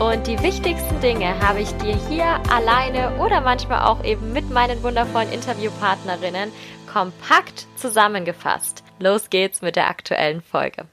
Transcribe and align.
und 0.00 0.28
die 0.28 0.40
wichtigsten 0.42 1.00
Dinge 1.00 1.40
habe 1.40 1.60
ich 1.60 1.72
dir 1.78 1.96
hier 2.08 2.24
alleine 2.52 3.20
oder 3.20 3.40
manchmal 3.40 3.86
auch 3.88 4.04
eben 4.04 4.32
mit 4.32 4.48
meinen 4.50 4.80
wundervollen 4.82 5.32
Interviewpartnerinnen 5.32 6.52
kompakt 6.92 7.66
zusammengefasst. 7.76 8.84
Los 9.00 9.28
geht's 9.28 9.60
mit 9.60 9.74
der 9.74 9.88
aktuellen 9.88 10.40
Folge. 10.40 10.86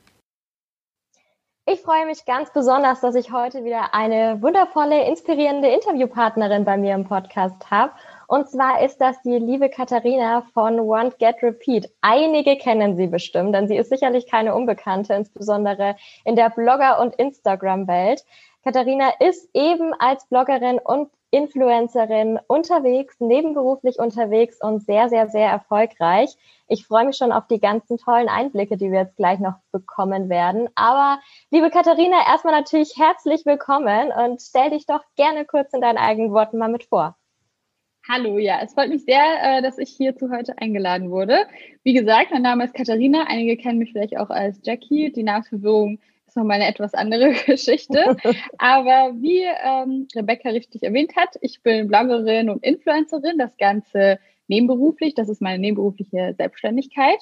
Ich 1.68 1.82
freue 1.82 2.06
mich 2.06 2.26
ganz 2.26 2.54
besonders, 2.54 3.02
dass 3.02 3.16
ich 3.16 3.32
heute 3.32 3.64
wieder 3.64 3.96
eine 3.96 4.40
wundervolle, 4.42 5.04
inspirierende 5.06 5.68
Interviewpartnerin 5.68 6.64
bei 6.64 6.78
mir 6.78 6.94
im 6.94 7.06
Podcast 7.06 7.72
habe. 7.72 7.92
Und 8.28 8.50
zwar 8.50 8.84
ist 8.84 9.02
das 9.02 9.20
die 9.24 9.38
liebe 9.38 9.70
Katharina 9.70 10.44
von 10.54 10.78
Want 10.78 11.18
Get 11.20 11.42
Repeat. 11.42 11.90
Einige 12.02 12.58
kennen 12.58 12.96
sie 12.98 13.08
bestimmt, 13.08 13.54
denn 13.56 13.68
sie 13.68 13.78
ist 13.78 13.90
sicherlich 13.90 14.30
keine 14.30 14.56
Unbekannte, 14.56 15.14
insbesondere 15.14 15.96
in 16.24 16.36
der 16.36 16.50
Blogger- 16.50 17.00
und 17.00 17.16
Instagram-Welt. 17.16 18.24
Katharina 18.66 19.12
ist 19.20 19.48
eben 19.54 19.94
als 20.00 20.26
Bloggerin 20.26 20.80
und 20.84 21.12
Influencerin 21.30 22.40
unterwegs, 22.48 23.20
nebenberuflich 23.20 24.00
unterwegs 24.00 24.60
und 24.60 24.84
sehr, 24.84 25.08
sehr, 25.08 25.28
sehr 25.28 25.48
erfolgreich. 25.48 26.36
Ich 26.68 26.88
freue 26.88 27.06
mich 27.06 27.16
schon 27.16 27.32
auf 27.32 27.46
die 27.46 27.60
ganzen 27.60 28.00
tollen 28.00 28.28
Einblicke, 28.28 28.76
die 28.76 28.92
wir 28.92 29.02
jetzt 29.02 29.18
gleich 29.18 29.38
noch 29.38 29.54
bekommen 29.72 30.30
werden. 30.30 30.68
Aber 30.74 31.20
liebe 31.52 31.70
Katharina, 31.70 32.18
erstmal 32.28 32.56
natürlich 32.56 32.98
herzlich 32.98 33.46
willkommen 33.46 34.12
und 34.12 34.42
stell 34.42 34.72
dich 34.72 34.88
doch 34.88 35.04
gerne 35.16 35.46
kurz 35.46 35.72
in 35.72 35.82
deinen 35.82 36.00
eigenen 36.00 36.32
Worten 36.32 36.58
mal 36.58 36.72
mit 36.72 36.86
vor. 36.86 37.16
Hallo, 38.10 38.40
ja, 38.40 38.62
es 38.64 38.74
freut 38.74 38.90
mich 38.90 39.06
sehr, 39.06 39.24
äh, 39.44 39.62
dass 39.62 39.78
ich 39.78 39.92
hierzu 39.92 40.32
heute 40.32 40.58
eingeladen 40.58 41.12
wurde. 41.12 41.46
Wie 41.84 41.94
gesagt, 41.94 42.32
mein 42.32 42.42
Name 42.42 42.66
ist 42.66 42.74
Katharina. 42.74 43.26
Einige 43.28 43.58
kennen 43.58 43.78
mich 43.78 43.92
vielleicht 43.92 44.18
auch 44.18 44.32
als 44.32 44.60
Jackie. 44.64 45.12
Die 45.12 45.24
Namensverwirrung 45.24 46.00
ist 46.36 46.38
nochmal 46.38 46.62
eine 46.62 46.68
etwas 46.68 46.94
andere 46.94 47.32
Geschichte. 47.46 48.18
Aber 48.58 49.14
wie 49.22 49.44
ähm, 49.44 50.08
Rebecca 50.16 50.50
richtig 50.50 50.84
erwähnt 50.84 51.16
hat, 51.16 51.30
ich 51.42 51.64
bin 51.64 51.88
Bloggerin 51.88 52.50
und 52.50 52.64
Influencerin, 52.64 53.38
das 53.38 53.56
Ganze 53.58 54.20
nebenberuflich. 54.48 55.16
Das 55.16 55.30
ist 55.30 55.42
meine 55.42 55.60
nebenberufliche 55.60 56.36
Selbstständigkeit. 56.38 57.20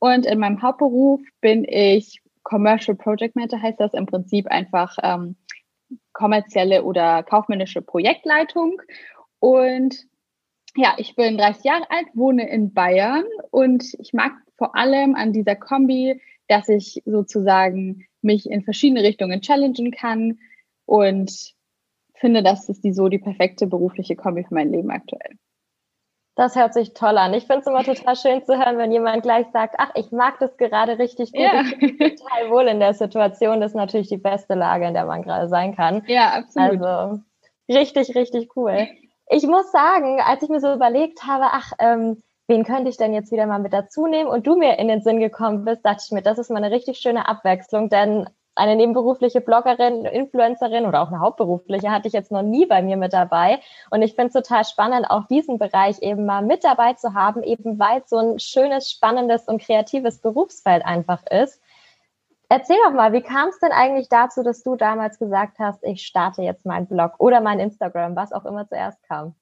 Und 0.00 0.26
in 0.26 0.40
meinem 0.40 0.62
Hauptberuf 0.62 1.20
bin 1.40 1.64
ich 1.64 2.20
Commercial 2.42 2.96
Project 2.96 3.36
Manager, 3.36 3.62
heißt 3.62 3.80
das 3.80 3.94
im 3.94 4.06
Prinzip 4.06 4.48
einfach 4.48 4.96
ähm, 5.02 5.36
kommerzielle 6.12 6.82
oder 6.82 7.22
kaufmännische 7.22 7.82
Projektleitung. 7.82 8.82
Und 9.38 10.06
ja, 10.74 10.94
ich 10.98 11.14
bin 11.14 11.38
30 11.38 11.64
Jahre 11.64 11.90
alt, 11.90 12.06
wohne 12.14 12.48
in 12.48 12.74
Bayern 12.74 13.24
und 13.50 13.94
ich 13.98 14.12
mag 14.12 14.32
vor 14.58 14.74
allem 14.76 15.14
an 15.14 15.32
dieser 15.32 15.54
Kombi, 15.54 16.20
dass 16.48 16.68
ich 16.68 17.02
sozusagen 17.04 18.06
mich 18.26 18.50
in 18.50 18.62
verschiedene 18.62 19.02
Richtungen 19.02 19.40
challengen 19.40 19.90
kann 19.90 20.38
und 20.84 21.54
finde, 22.14 22.42
das 22.42 22.68
ist 22.68 22.84
die 22.84 22.92
so 22.92 23.08
die 23.08 23.18
perfekte 23.18 23.66
berufliche 23.66 24.16
Kombi 24.16 24.44
für 24.44 24.54
mein 24.54 24.70
Leben 24.70 24.90
aktuell. 24.90 25.36
Das 26.34 26.54
hört 26.54 26.74
sich 26.74 26.92
toll 26.92 27.16
an. 27.16 27.32
Ich 27.32 27.46
finde 27.46 27.60
es 27.60 27.66
immer 27.66 27.82
total 27.82 28.14
schön 28.14 28.44
zu 28.44 28.58
hören, 28.58 28.76
wenn 28.76 28.92
jemand 28.92 29.22
gleich 29.22 29.46
sagt, 29.54 29.76
ach, 29.78 29.90
ich 29.94 30.12
mag 30.12 30.38
das 30.38 30.58
gerade 30.58 30.98
richtig 30.98 31.32
gut. 31.32 31.40
Ja. 31.40 31.62
Ich 31.62 31.78
bin 31.78 32.16
total 32.16 32.50
wohl 32.50 32.68
in 32.68 32.78
der 32.78 32.92
Situation. 32.92 33.62
Das 33.62 33.70
ist 33.70 33.76
natürlich 33.76 34.08
die 34.08 34.18
beste 34.18 34.52
Lage, 34.52 34.86
in 34.86 34.92
der 34.92 35.06
man 35.06 35.22
gerade 35.22 35.48
sein 35.48 35.74
kann. 35.74 36.02
Ja, 36.06 36.34
absolut. 36.34 36.82
Also 36.82 37.22
richtig, 37.70 38.14
richtig 38.14 38.54
cool. 38.54 38.86
Ich 39.30 39.46
muss 39.46 39.72
sagen, 39.72 40.20
als 40.20 40.42
ich 40.42 40.50
mir 40.50 40.60
so 40.60 40.74
überlegt 40.74 41.22
habe, 41.26 41.46
ach, 41.52 41.72
ähm, 41.78 42.22
wen 42.48 42.64
könnte 42.64 42.90
ich 42.90 42.96
denn 42.96 43.14
jetzt 43.14 43.32
wieder 43.32 43.46
mal 43.46 43.58
mit 43.58 43.72
dazu 43.72 44.06
nehmen 44.06 44.30
und 44.30 44.46
du 44.46 44.56
mir 44.56 44.78
in 44.78 44.88
den 44.88 45.02
Sinn 45.02 45.20
gekommen 45.20 45.64
bist, 45.64 45.84
dachte 45.84 46.02
ich 46.04 46.12
mir, 46.12 46.22
das 46.22 46.38
ist 46.38 46.50
mal 46.50 46.62
eine 46.62 46.74
richtig 46.74 46.98
schöne 46.98 47.28
Abwechslung, 47.28 47.88
denn 47.88 48.28
eine 48.56 48.74
nebenberufliche 48.74 49.42
Bloggerin, 49.42 50.06
Influencerin 50.06 50.86
oder 50.86 51.02
auch 51.02 51.08
eine 51.08 51.20
hauptberufliche 51.20 51.90
hatte 51.90 52.08
ich 52.08 52.14
jetzt 52.14 52.32
noch 52.32 52.42
nie 52.42 52.64
bei 52.64 52.80
mir 52.80 52.96
mit 52.96 53.12
dabei. 53.12 53.60
Und 53.90 54.00
ich 54.00 54.14
finde 54.14 54.28
es 54.28 54.32
total 54.32 54.64
spannend, 54.64 55.10
auch 55.10 55.26
diesen 55.26 55.58
Bereich 55.58 56.00
eben 56.00 56.24
mal 56.24 56.42
mit 56.42 56.64
dabei 56.64 56.94
zu 56.94 57.12
haben, 57.12 57.42
eben 57.42 57.78
weil 57.78 58.00
es 58.00 58.08
so 58.08 58.16
ein 58.16 58.38
schönes, 58.38 58.90
spannendes 58.90 59.46
und 59.46 59.60
kreatives 59.60 60.20
Berufsfeld 60.20 60.86
einfach 60.86 61.22
ist. 61.26 61.60
Erzähl 62.48 62.78
doch 62.84 62.92
mal, 62.92 63.12
wie 63.12 63.22
kam 63.22 63.48
es 63.48 63.58
denn 63.58 63.72
eigentlich 63.72 64.08
dazu, 64.08 64.42
dass 64.42 64.62
du 64.62 64.76
damals 64.76 65.18
gesagt 65.18 65.58
hast, 65.58 65.82
ich 65.84 66.06
starte 66.06 66.42
jetzt 66.42 66.64
meinen 66.64 66.86
Blog 66.86 67.14
oder 67.18 67.40
mein 67.40 67.60
Instagram, 67.60 68.16
was 68.16 68.32
auch 68.32 68.46
immer 68.46 68.66
zuerst 68.68 69.02
kam? 69.02 69.34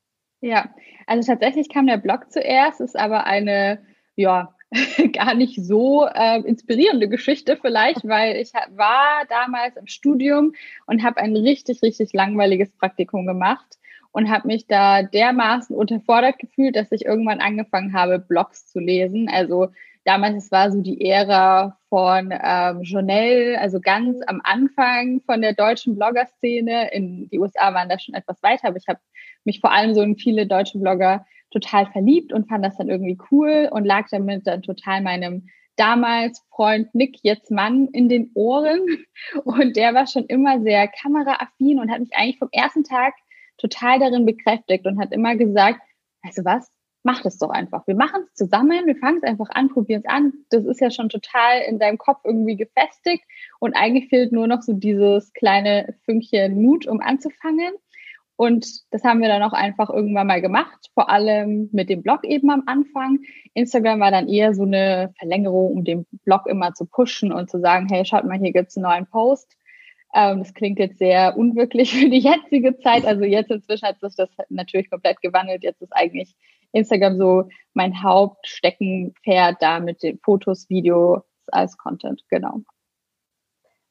Ja, 0.45 0.69
also 1.07 1.27
tatsächlich 1.27 1.71
kam 1.71 1.87
der 1.87 1.97
Blog 1.97 2.31
zuerst, 2.31 2.83
ist 2.83 2.99
aber 2.99 3.25
eine, 3.25 3.79
ja, 4.15 4.55
gar 5.15 5.33
nicht 5.35 5.65
so 5.65 6.07
äh, 6.07 6.41
inspirierende 6.41 7.09
Geschichte 7.09 7.57
vielleicht, 7.57 8.07
weil 8.07 8.37
ich 8.37 8.53
war 8.53 9.25
damals 9.31 9.79
im 9.79 9.87
Studium 9.87 10.53
und 10.85 11.03
habe 11.03 11.17
ein 11.17 11.35
richtig, 11.35 11.81
richtig 11.81 12.13
langweiliges 12.13 12.71
Praktikum 12.73 13.25
gemacht 13.25 13.79
und 14.13 14.31
habe 14.31 14.49
mich 14.49 14.67
da 14.67 15.03
dermaßen 15.03 15.75
unterfordert 15.75 16.39
gefühlt, 16.39 16.77
dass 16.77 16.93
ich 16.93 17.07
irgendwann 17.07 17.41
angefangen 17.41 17.95
habe, 17.95 18.19
Blogs 18.19 18.67
zu 18.67 18.81
lesen. 18.81 19.31
Also 19.33 19.69
damals, 20.05 20.45
es 20.45 20.53
war 20.53 20.71
so 20.71 20.83
die 20.83 21.01
Ära 21.09 21.79
von 21.89 22.35
ähm, 22.39 22.83
Journal, 22.83 23.57
also 23.59 23.81
ganz 23.81 24.19
am 24.27 24.43
Anfang 24.45 25.23
von 25.25 25.41
der 25.41 25.55
deutschen 25.55 25.97
Blogger-Szene. 25.97 26.93
In 26.93 27.31
die 27.31 27.39
USA 27.39 27.73
waren 27.73 27.89
da 27.89 27.99
schon 27.99 28.15
etwas 28.15 28.43
weiter, 28.43 28.69
aber 28.69 28.77
ich 28.77 28.89
habe 28.89 29.01
mich 29.45 29.61
vor 29.61 29.73
allem 29.73 29.95
so 29.95 30.03
in 30.03 30.17
viele 30.17 30.47
deutsche 30.47 30.79
Blogger 30.79 31.27
total 31.51 31.87
verliebt 31.87 32.33
und 32.33 32.49
fand 32.49 32.65
das 32.65 32.77
dann 32.77 32.89
irgendwie 32.89 33.19
cool 33.31 33.69
und 33.71 33.85
lag 33.85 34.07
damit 34.11 34.47
dann 34.47 34.63
total 34.63 35.03
meinem 35.03 35.49
damals 35.77 36.45
Freund 36.51 36.95
Nick, 36.95 37.19
jetzt 37.23 37.51
Mann, 37.51 37.89
in 37.89 38.09
den 38.09 38.31
Ohren. 38.35 38.81
Und 39.45 39.77
der 39.77 39.95
war 39.95 40.07
schon 40.07 40.27
immer 40.27 40.61
sehr 40.61 40.89
kameraaffin 40.89 41.81
und 41.81 41.91
hat 41.91 42.01
mich 42.01 42.15
eigentlich 42.15 42.39
vom 42.39 42.49
ersten 42.53 42.85
Tag 42.85 43.15
total 43.59 43.99
darin 43.99 44.27
bekräftigt 44.27 44.87
und 44.87 45.01
hat 45.01 45.13
immer 45.13 45.37
gesagt, 45.37 45.81
weißt 46.23 46.39
du 46.39 46.45
was, 46.45 46.71
mach 47.05 47.23
das 47.23 47.39
doch 47.39 47.51
einfach. 47.51 47.87
Wir 47.87 47.95
machen 47.95 48.23
es 48.27 48.35
zusammen, 48.35 48.87
wir 48.87 48.97
fangen 48.97 49.19
es 49.19 49.23
einfach 49.23 49.51
an, 49.51 49.69
probieren 49.69 50.03
es 50.05 50.11
an. 50.11 50.33
Das 50.51 50.65
ist 50.65 50.81
ja 50.81 50.91
schon 50.91 51.09
total 51.09 51.61
in 51.69 51.79
deinem 51.79 51.99
Kopf 51.99 52.21
irgendwie 52.25 52.57
gefestigt 52.57 53.25
und 53.61 53.75
eigentlich 53.75 54.09
fehlt 54.09 54.33
nur 54.33 54.47
noch 54.47 54.63
so 54.63 54.73
dieses 54.73 55.33
kleine 55.33 55.95
Fünkchen 56.05 56.61
Mut, 56.61 56.87
um 56.87 57.01
anzufangen. 57.01 57.75
Und 58.37 58.67
das 58.91 59.05
haben 59.05 59.21
wir 59.21 59.29
dann 59.29 59.43
auch 59.43 59.53
einfach 59.53 59.91
irgendwann 59.91 60.27
mal 60.27 60.41
gemacht, 60.41 60.91
vor 60.95 61.09
allem 61.09 61.69
mit 61.73 61.89
dem 61.89 62.03
Blog 62.03 62.25
eben 62.25 62.51
am 62.51 62.65
Anfang. 62.67 63.21
Instagram 63.55 64.01
war 64.01 64.11
dann 64.11 64.29
eher 64.29 64.55
so 64.55 64.65
eine 64.65 65.15
Verlängerung, 65.19 65.73
um 65.73 65.85
den 65.85 66.07
Blog 66.25 66.47
immer 66.47 66.75
zu 66.75 66.85
pushen 66.87 67.33
und 67.33 67.49
zu 67.49 67.61
sagen, 67.61 67.89
hey, 67.89 68.05
schaut 68.05 68.25
mal, 68.25 68.39
hier 68.39 68.53
gibt's 68.53 68.77
einen 68.77 68.85
neuen 68.85 69.07
Post. 69.07 69.57
Ähm, 70.15 70.41
das 70.41 70.53
klingt 70.53 70.81
jetzt 70.81 70.99
sehr 70.99 71.37
unwirklich 71.37 71.95
für 71.99 72.09
die 72.09 72.19
jetzige 72.19 72.77
Zeit. 72.79 73.05
Also 73.05 73.25
jetzt 73.25 73.51
inzwischen 73.51 73.87
hat 73.87 74.01
sich 74.01 74.17
das 74.17 74.31
natürlich 74.49 74.91
komplett 74.91 75.21
gewandelt. 75.21 75.63
Jetzt 75.63 75.83
ist 75.83 75.93
eigentlich 75.93 76.35
Instagram 76.73 77.17
so 77.17 77.49
mein 77.73 78.03
Hauptsteckenpferd 78.03 79.57
da 79.61 79.79
mit 79.79 80.03
den 80.03 80.19
Fotos, 80.19 80.69
Videos 80.69 81.23
als 81.53 81.77
Content, 81.77 82.23
genau. 82.29 82.63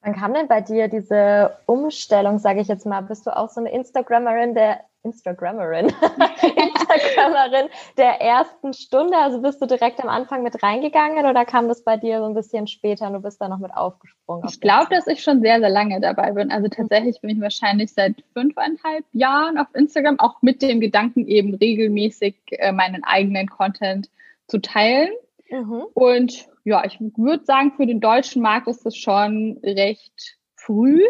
Wann 0.03 0.15
kam 0.15 0.33
denn 0.33 0.49
bei 0.49 0.59
dir 0.59 0.89
diese 0.89 1.57
Umstellung, 1.65 2.37
sage 2.37 2.59
ich 2.59 2.67
jetzt 2.67 2.85
mal? 2.85 3.01
Bist 3.01 3.25
du 3.25 3.35
auch 3.35 3.49
so 3.49 3.61
eine 3.61 3.71
Instagrammerin 3.71 4.53
der 4.53 4.81
Instagrammerin, 5.03 5.87
Instagrammerin 6.41 7.69
der 7.97 8.19
ersten 8.19 8.73
Stunde? 8.73 9.17
Also 9.17 9.41
bist 9.41 9.61
du 9.61 9.65
direkt 9.65 10.01
am 10.01 10.09
Anfang 10.09 10.43
mit 10.43 10.61
reingegangen 10.61 11.25
oder 11.25 11.45
kam 11.45 11.69
das 11.69 11.83
bei 11.83 11.95
dir 11.95 12.19
so 12.19 12.25
ein 12.25 12.33
bisschen 12.33 12.67
später 12.67 13.07
und 13.07 13.13
du 13.13 13.19
bist 13.21 13.39
da 13.39 13.47
noch 13.47 13.59
mit 13.59 13.73
aufgesprungen? 13.73 14.45
Ich 14.49 14.59
glaube, 14.59 14.87
dass 14.89 15.07
ich 15.07 15.23
schon 15.23 15.41
sehr, 15.41 15.59
sehr 15.59 15.69
lange 15.69 16.01
dabei 16.01 16.31
bin. 16.31 16.51
Also 16.51 16.67
tatsächlich 16.67 17.21
bin 17.21 17.29
ich 17.29 17.41
wahrscheinlich 17.41 17.93
seit 17.93 18.23
fünfeinhalb 18.33 19.05
Jahren 19.13 19.57
auf 19.57 19.67
Instagram, 19.73 20.19
auch 20.19 20.41
mit 20.41 20.61
dem 20.61 20.81
Gedanken 20.81 21.27
eben 21.27 21.55
regelmäßig 21.55 22.35
äh, 22.51 22.73
meinen 22.73 23.05
eigenen 23.05 23.47
Content 23.47 24.09
zu 24.47 24.59
teilen. 24.59 25.11
Mhm. 25.49 25.83
Und 25.93 26.47
ja, 26.63 26.85
ich 26.85 26.99
würde 26.99 27.45
sagen, 27.45 27.73
für 27.75 27.85
den 27.85 27.99
deutschen 27.99 28.41
Markt 28.41 28.67
ist 28.67 28.85
das 28.85 28.95
schon 28.95 29.59
recht 29.63 30.37
früh. 30.55 31.01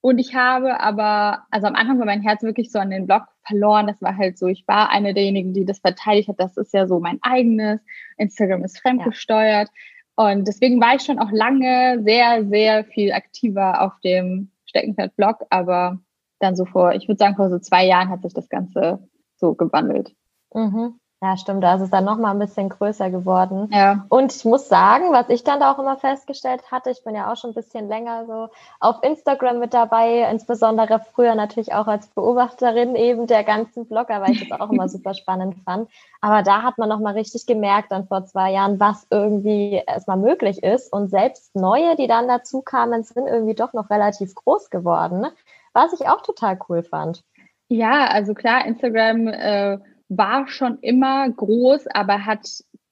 Und 0.00 0.18
ich 0.18 0.34
habe 0.34 0.80
aber, 0.80 1.44
also 1.50 1.66
am 1.66 1.74
Anfang 1.74 1.98
war 1.98 2.06
mein 2.06 2.22
Herz 2.22 2.42
wirklich 2.42 2.70
so 2.70 2.78
an 2.78 2.90
den 2.90 3.06
Blog 3.06 3.22
verloren. 3.46 3.88
Das 3.88 4.00
war 4.00 4.16
halt 4.16 4.38
so, 4.38 4.46
ich 4.46 4.66
war 4.68 4.90
eine 4.90 5.12
derjenigen, 5.12 5.54
die 5.54 5.64
das 5.64 5.80
verteidigt 5.80 6.28
hat. 6.28 6.38
Das 6.38 6.56
ist 6.56 6.72
ja 6.72 6.86
so 6.86 7.00
mein 7.00 7.18
eigenes. 7.22 7.80
Instagram 8.16 8.64
ist 8.64 8.78
fremdgesteuert. 8.80 9.68
Ja. 9.68 10.30
Und 10.30 10.46
deswegen 10.46 10.80
war 10.80 10.94
ich 10.94 11.02
schon 11.02 11.18
auch 11.18 11.30
lange 11.30 12.02
sehr, 12.04 12.44
sehr 12.48 12.84
viel 12.84 13.12
aktiver 13.12 13.82
auf 13.82 13.92
dem 14.00 14.50
Steckenpferd-Blog. 14.66 15.46
Aber 15.50 15.98
dann 16.38 16.56
so 16.56 16.64
vor, 16.64 16.92
ich 16.94 17.08
würde 17.08 17.18
sagen, 17.18 17.36
vor 17.36 17.50
so 17.50 17.58
zwei 17.58 17.86
Jahren 17.86 18.08
hat 18.08 18.22
sich 18.22 18.34
das 18.34 18.48
Ganze 18.48 19.00
so 19.36 19.54
gewandelt. 19.54 20.14
Mhm. 20.54 20.98
Ja, 21.20 21.36
stimmt. 21.36 21.64
Da 21.64 21.74
ist 21.74 21.80
es 21.80 21.90
dann 21.90 22.04
nochmal 22.04 22.30
ein 22.30 22.38
bisschen 22.38 22.68
größer 22.68 23.10
geworden. 23.10 23.68
Ja. 23.72 24.06
Und 24.08 24.32
ich 24.32 24.44
muss 24.44 24.68
sagen, 24.68 25.12
was 25.12 25.28
ich 25.30 25.42
dann 25.42 25.58
da 25.58 25.72
auch 25.72 25.80
immer 25.80 25.96
festgestellt 25.96 26.70
hatte, 26.70 26.90
ich 26.90 27.02
bin 27.02 27.16
ja 27.16 27.32
auch 27.32 27.36
schon 27.36 27.50
ein 27.50 27.54
bisschen 27.54 27.88
länger 27.88 28.24
so 28.26 28.48
auf 28.78 29.02
Instagram 29.02 29.58
mit 29.58 29.74
dabei, 29.74 30.28
insbesondere 30.30 31.00
früher 31.12 31.34
natürlich 31.34 31.74
auch 31.74 31.88
als 31.88 32.06
Beobachterin 32.06 32.94
eben 32.94 33.26
der 33.26 33.42
ganzen 33.42 33.86
Blogger, 33.88 34.20
weil 34.20 34.30
ich 34.30 34.48
das 34.48 34.60
auch 34.60 34.70
immer 34.70 34.88
super 34.88 35.12
spannend 35.14 35.56
fand. 35.64 35.90
Aber 36.20 36.44
da 36.44 36.62
hat 36.62 36.78
man 36.78 36.88
nochmal 36.88 37.14
richtig 37.14 37.46
gemerkt 37.46 37.90
dann 37.90 38.06
vor 38.06 38.24
zwei 38.26 38.52
Jahren, 38.52 38.78
was 38.78 39.08
irgendwie 39.10 39.82
erstmal 39.84 40.18
möglich 40.18 40.62
ist. 40.62 40.92
Und 40.92 41.08
selbst 41.08 41.52
neue, 41.56 41.96
die 41.96 42.06
dann 42.06 42.28
dazu 42.28 42.62
kamen, 42.62 43.02
sind 43.02 43.26
irgendwie 43.26 43.54
doch 43.54 43.72
noch 43.72 43.90
relativ 43.90 44.36
groß 44.36 44.70
geworden. 44.70 45.26
Was 45.72 45.92
ich 45.92 46.08
auch 46.08 46.22
total 46.22 46.60
cool 46.68 46.84
fand. 46.84 47.24
Ja, 47.66 48.06
also 48.06 48.34
klar, 48.34 48.64
Instagram 48.64 49.26
äh, 49.28 49.78
war 50.08 50.48
schon 50.48 50.78
immer 50.80 51.28
groß, 51.30 51.86
aber 51.88 52.24
hat 52.24 52.46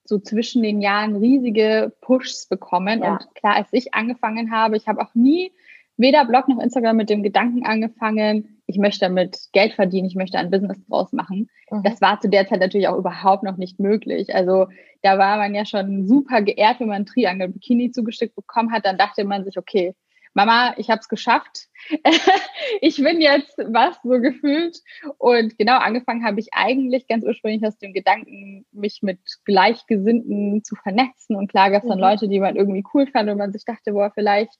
so 0.05 0.19
zwischen 0.19 0.63
den 0.63 0.81
Jahren 0.81 1.15
riesige 1.15 1.93
Pushs 2.01 2.47
bekommen. 2.47 3.01
Ja. 3.01 3.13
Und 3.13 3.35
klar, 3.35 3.55
als 3.55 3.67
ich 3.71 3.93
angefangen 3.93 4.51
habe, 4.51 4.77
ich 4.77 4.87
habe 4.87 5.01
auch 5.01 5.13
nie 5.13 5.51
weder 5.97 6.25
Blog 6.25 6.47
noch 6.47 6.59
Instagram 6.59 6.95
mit 6.95 7.09
dem 7.09 7.23
Gedanken 7.23 7.65
angefangen, 7.65 8.61
ich 8.67 8.77
möchte 8.77 8.99
damit 8.99 9.49
Geld 9.53 9.73
verdienen, 9.73 10.07
ich 10.07 10.15
möchte 10.15 10.37
ein 10.37 10.51
Business 10.51 10.77
draus 10.87 11.11
machen. 11.11 11.49
Mhm. 11.71 11.83
Das 11.83 12.01
war 12.01 12.19
zu 12.19 12.29
der 12.29 12.47
Zeit 12.47 12.59
natürlich 12.59 12.87
auch 12.87 12.97
überhaupt 12.97 13.43
noch 13.43 13.57
nicht 13.57 13.79
möglich. 13.79 14.33
Also 14.35 14.67
da 15.01 15.17
war 15.17 15.37
man 15.37 15.55
ja 15.55 15.65
schon 15.65 16.07
super 16.07 16.41
geehrt, 16.41 16.79
wenn 16.79 16.87
man 16.87 17.03
ein 17.03 17.05
Triangle 17.05 17.49
Bikini 17.49 17.91
zugeschickt 17.91 18.35
bekommen 18.35 18.71
hat. 18.71 18.85
Dann 18.85 18.97
dachte 18.97 19.23
man 19.23 19.43
sich, 19.43 19.57
okay, 19.57 19.95
Mama, 20.37 20.75
ich 20.77 20.91
habe 20.91 20.99
es 20.99 21.09
geschafft. 21.09 21.67
ich 22.81 22.97
bin 22.97 23.21
jetzt 23.21 23.57
was 23.57 23.97
so 24.03 24.21
gefühlt. 24.21 24.77
Und 25.17 25.57
genau 25.57 25.79
angefangen 25.79 26.23
habe 26.23 26.39
ich 26.39 26.49
eigentlich 26.51 27.07
ganz 27.07 27.25
ursprünglich 27.25 27.65
aus 27.65 27.79
dem 27.79 27.91
Gedanken, 27.91 28.63
mich 28.71 28.99
mit 29.01 29.19
Gleichgesinnten 29.45 30.63
zu 30.63 30.75
vernetzen. 30.75 31.35
Und 31.35 31.49
klar 31.49 31.71
gab 31.71 31.81
es 31.81 31.89
dann 31.89 31.97
mhm. 31.97 32.03
Leute, 32.03 32.27
die 32.27 32.39
man 32.39 32.55
irgendwie 32.55 32.83
cool 32.93 33.07
fand 33.07 33.31
und 33.31 33.39
man 33.39 33.51
sich 33.51 33.65
dachte, 33.65 33.93
boah, 33.93 34.11
vielleicht 34.13 34.53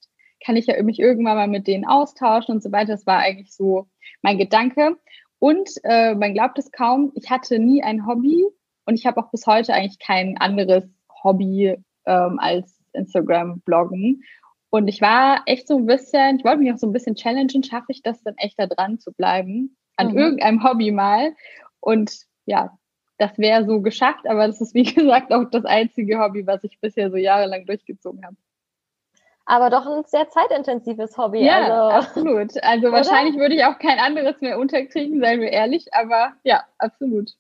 kann 0.44 0.56
ich 0.56 0.66
ja 0.66 0.82
mich 0.82 0.98
irgendwann 0.98 1.38
mal 1.38 1.48
mit 1.48 1.68
denen 1.68 1.86
austauschen 1.86 2.56
und 2.56 2.64
so 2.64 2.72
weiter. 2.72 2.94
Das 2.94 3.06
war 3.06 3.20
eigentlich 3.20 3.54
so 3.54 3.88
mein 4.24 4.40
Gedanke. 4.40 4.98
Und 5.38 5.70
äh, 5.84 6.16
man 6.16 6.34
glaubt 6.34 6.58
es 6.58 6.72
kaum, 6.72 7.12
ich 7.14 7.30
hatte 7.30 7.60
nie 7.60 7.84
ein 7.84 8.08
Hobby 8.08 8.46
und 8.86 8.96
ich 8.96 9.06
habe 9.06 9.22
auch 9.22 9.30
bis 9.30 9.46
heute 9.46 9.76
eigentlich 9.76 10.00
kein 10.00 10.40
anderes 10.40 10.86
Hobby 11.24 11.78
ähm, 12.08 12.40
als 12.40 12.80
Instagram-Bloggen. 12.94 14.24
Und 14.78 14.88
ich 14.90 15.02
war 15.02 15.42
echt 15.48 15.68
so 15.68 15.76
ein 15.76 15.88
bisschen, 15.88 16.38
ich 16.38 16.46
wollte 16.46 16.60
mich 16.60 16.72
auch 16.72 16.78
so 16.78 16.86
ein 16.86 16.94
bisschen 16.94 17.16
challengen, 17.16 17.64
schaffe 17.64 17.88
ich 17.90 18.04
das 18.04 18.22
dann 18.22 18.36
echt 18.38 18.60
da 18.60 18.68
dran 18.68 19.00
zu 19.00 19.12
bleiben, 19.12 19.76
an 19.96 20.12
mhm. 20.12 20.18
irgendeinem 20.20 20.64
Hobby 20.64 20.92
mal. 20.92 21.36
Und 21.80 22.16
ja, 22.46 22.78
das 23.18 23.40
wäre 23.40 23.66
so 23.66 23.82
geschafft, 23.82 24.28
aber 24.28 24.46
das 24.46 24.62
ist 24.62 24.76
wie 24.76 24.84
gesagt 24.94 25.34
auch 25.34 25.46
das 25.50 25.66
einzige 25.66 26.20
Hobby, 26.20 26.46
was 26.46 26.64
ich 26.64 26.80
bisher 26.80 27.10
so 27.10 27.18
jahrelang 27.18 27.66
durchgezogen 27.66 28.24
habe. 28.24 28.36
Aber 29.48 29.72
doch 29.72 29.88
ein 29.88 30.04
sehr 30.06 30.30
zeitintensives 30.30 31.18
Hobby. 31.18 31.44
Ja, 31.44 31.64
also, 31.64 32.08
absolut. 32.08 32.64
Also 32.64 32.88
oder? 32.90 32.98
wahrscheinlich 32.98 33.36
würde 33.38 33.56
ich 33.56 33.66
auch 33.66 33.80
kein 33.80 33.98
anderes 33.98 34.42
mehr 34.42 34.60
unterkriegen, 34.60 35.20
seien 35.20 35.42
wir 35.42 35.50
ehrlich, 35.50 35.92
aber 35.92 36.34
ja, 36.44 36.66
absolut 36.78 37.32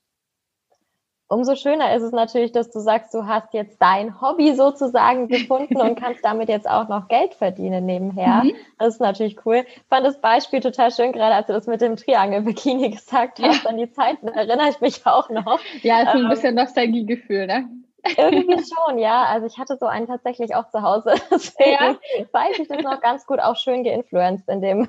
umso 1.29 1.55
schöner 1.55 1.93
ist 1.95 2.03
es 2.03 2.11
natürlich, 2.11 2.51
dass 2.51 2.69
du 2.71 2.79
sagst, 2.79 3.13
du 3.13 3.25
hast 3.25 3.53
jetzt 3.53 3.81
dein 3.81 4.21
Hobby 4.21 4.53
sozusagen 4.55 5.27
gefunden 5.27 5.79
und 5.79 5.99
kannst 5.99 6.23
damit 6.23 6.49
jetzt 6.49 6.69
auch 6.69 6.87
noch 6.87 7.07
Geld 7.07 7.33
verdienen 7.33 7.85
nebenher. 7.85 8.43
Mhm. 8.43 8.53
Das 8.79 8.95
ist 8.95 9.01
natürlich 9.01 9.45
cool. 9.45 9.65
Ich 9.67 9.83
fand 9.89 10.05
das 10.05 10.19
Beispiel 10.19 10.59
total 10.59 10.91
schön, 10.91 11.11
gerade 11.11 11.35
als 11.35 11.47
du 11.47 11.53
das 11.53 11.67
mit 11.67 11.81
dem 11.81 11.95
Triangel-Bikini 11.95 12.89
gesagt 12.95 13.39
hast. 13.41 13.63
Ja. 13.63 13.69
An 13.69 13.77
die 13.77 13.91
Zeiten 13.91 14.27
erinnere 14.27 14.69
ich 14.69 14.79
mich 14.81 15.05
auch 15.05 15.29
noch. 15.29 15.59
Ja, 15.81 16.01
ist 16.01 16.11
so 16.11 16.17
ein 16.17 16.23
ähm, 16.23 16.29
bisschen 16.29 16.55
Nostalgiegefühl, 16.55 17.47
ne? 17.47 17.69
Irgendwie 18.15 18.63
schon, 18.87 18.99
ja. 18.99 19.25
Also 19.25 19.47
ich 19.47 19.57
hatte 19.57 19.75
so 19.77 19.85
einen 19.85 20.07
tatsächlich 20.07 20.55
auch 20.55 20.69
zu 20.69 20.81
Hause. 20.81 21.15
Deswegen 21.31 21.71
ja. 21.71 22.25
weiß 22.31 22.59
ich 22.59 22.67
das 22.67 22.81
noch 22.83 23.01
ganz 23.01 23.25
gut 23.25 23.39
auch 23.39 23.57
schön 23.57 23.83
geinfluenced 23.83 24.47
in 24.47 24.61
dem, 24.61 24.87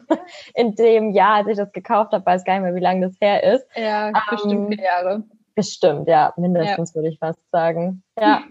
in 0.54 0.74
dem 0.76 1.10
Jahr, 1.10 1.36
als 1.36 1.48
ich 1.48 1.56
das 1.56 1.72
gekauft 1.72 2.12
habe. 2.12 2.24
Weiß 2.24 2.44
gar 2.44 2.54
nicht 2.54 2.62
mehr, 2.62 2.74
wie 2.74 2.80
lange 2.80 3.06
das 3.08 3.16
her 3.20 3.42
ist. 3.42 3.66
Ja, 3.74 4.12
bestimmt 4.30 4.52
ähm, 4.52 4.68
vier 4.68 4.84
Jahre. 4.84 5.24
Bestimmt, 5.58 6.06
ja, 6.06 6.32
mindestens 6.36 6.90
ja. 6.90 6.94
würde 6.94 7.08
ich 7.08 7.18
fast 7.18 7.40
sagen. 7.50 8.04
Ja. 8.16 8.44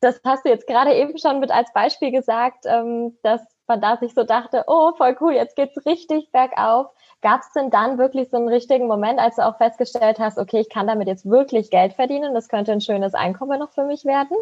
Das 0.00 0.20
hast 0.24 0.44
du 0.44 0.48
jetzt 0.48 0.66
gerade 0.66 0.92
eben 0.92 1.16
schon 1.16 1.38
mit 1.38 1.52
als 1.52 1.72
Beispiel 1.72 2.10
gesagt, 2.10 2.64
ähm, 2.66 3.16
dass 3.22 3.40
man 3.68 3.80
da 3.80 3.96
sich 3.96 4.12
so 4.12 4.24
dachte, 4.24 4.64
oh, 4.66 4.90
voll 4.96 5.16
cool, 5.20 5.34
jetzt 5.34 5.54
geht's 5.54 5.86
richtig 5.86 6.32
bergauf. 6.32 6.88
Gab 7.20 7.42
es 7.42 7.52
denn 7.52 7.70
dann 7.70 7.96
wirklich 7.96 8.28
so 8.28 8.38
einen 8.38 8.48
richtigen 8.48 8.88
Moment, 8.88 9.20
als 9.20 9.36
du 9.36 9.46
auch 9.46 9.56
festgestellt 9.58 10.18
hast, 10.18 10.36
okay, 10.36 10.58
ich 10.58 10.68
kann 10.68 10.88
damit 10.88 11.06
jetzt 11.06 11.24
wirklich 11.24 11.70
Geld 11.70 11.92
verdienen, 11.92 12.34
das 12.34 12.48
könnte 12.48 12.72
ein 12.72 12.80
schönes 12.80 13.14
Einkommen 13.14 13.60
noch 13.60 13.70
für 13.70 13.84
mich 13.84 14.04
werden? 14.04 14.36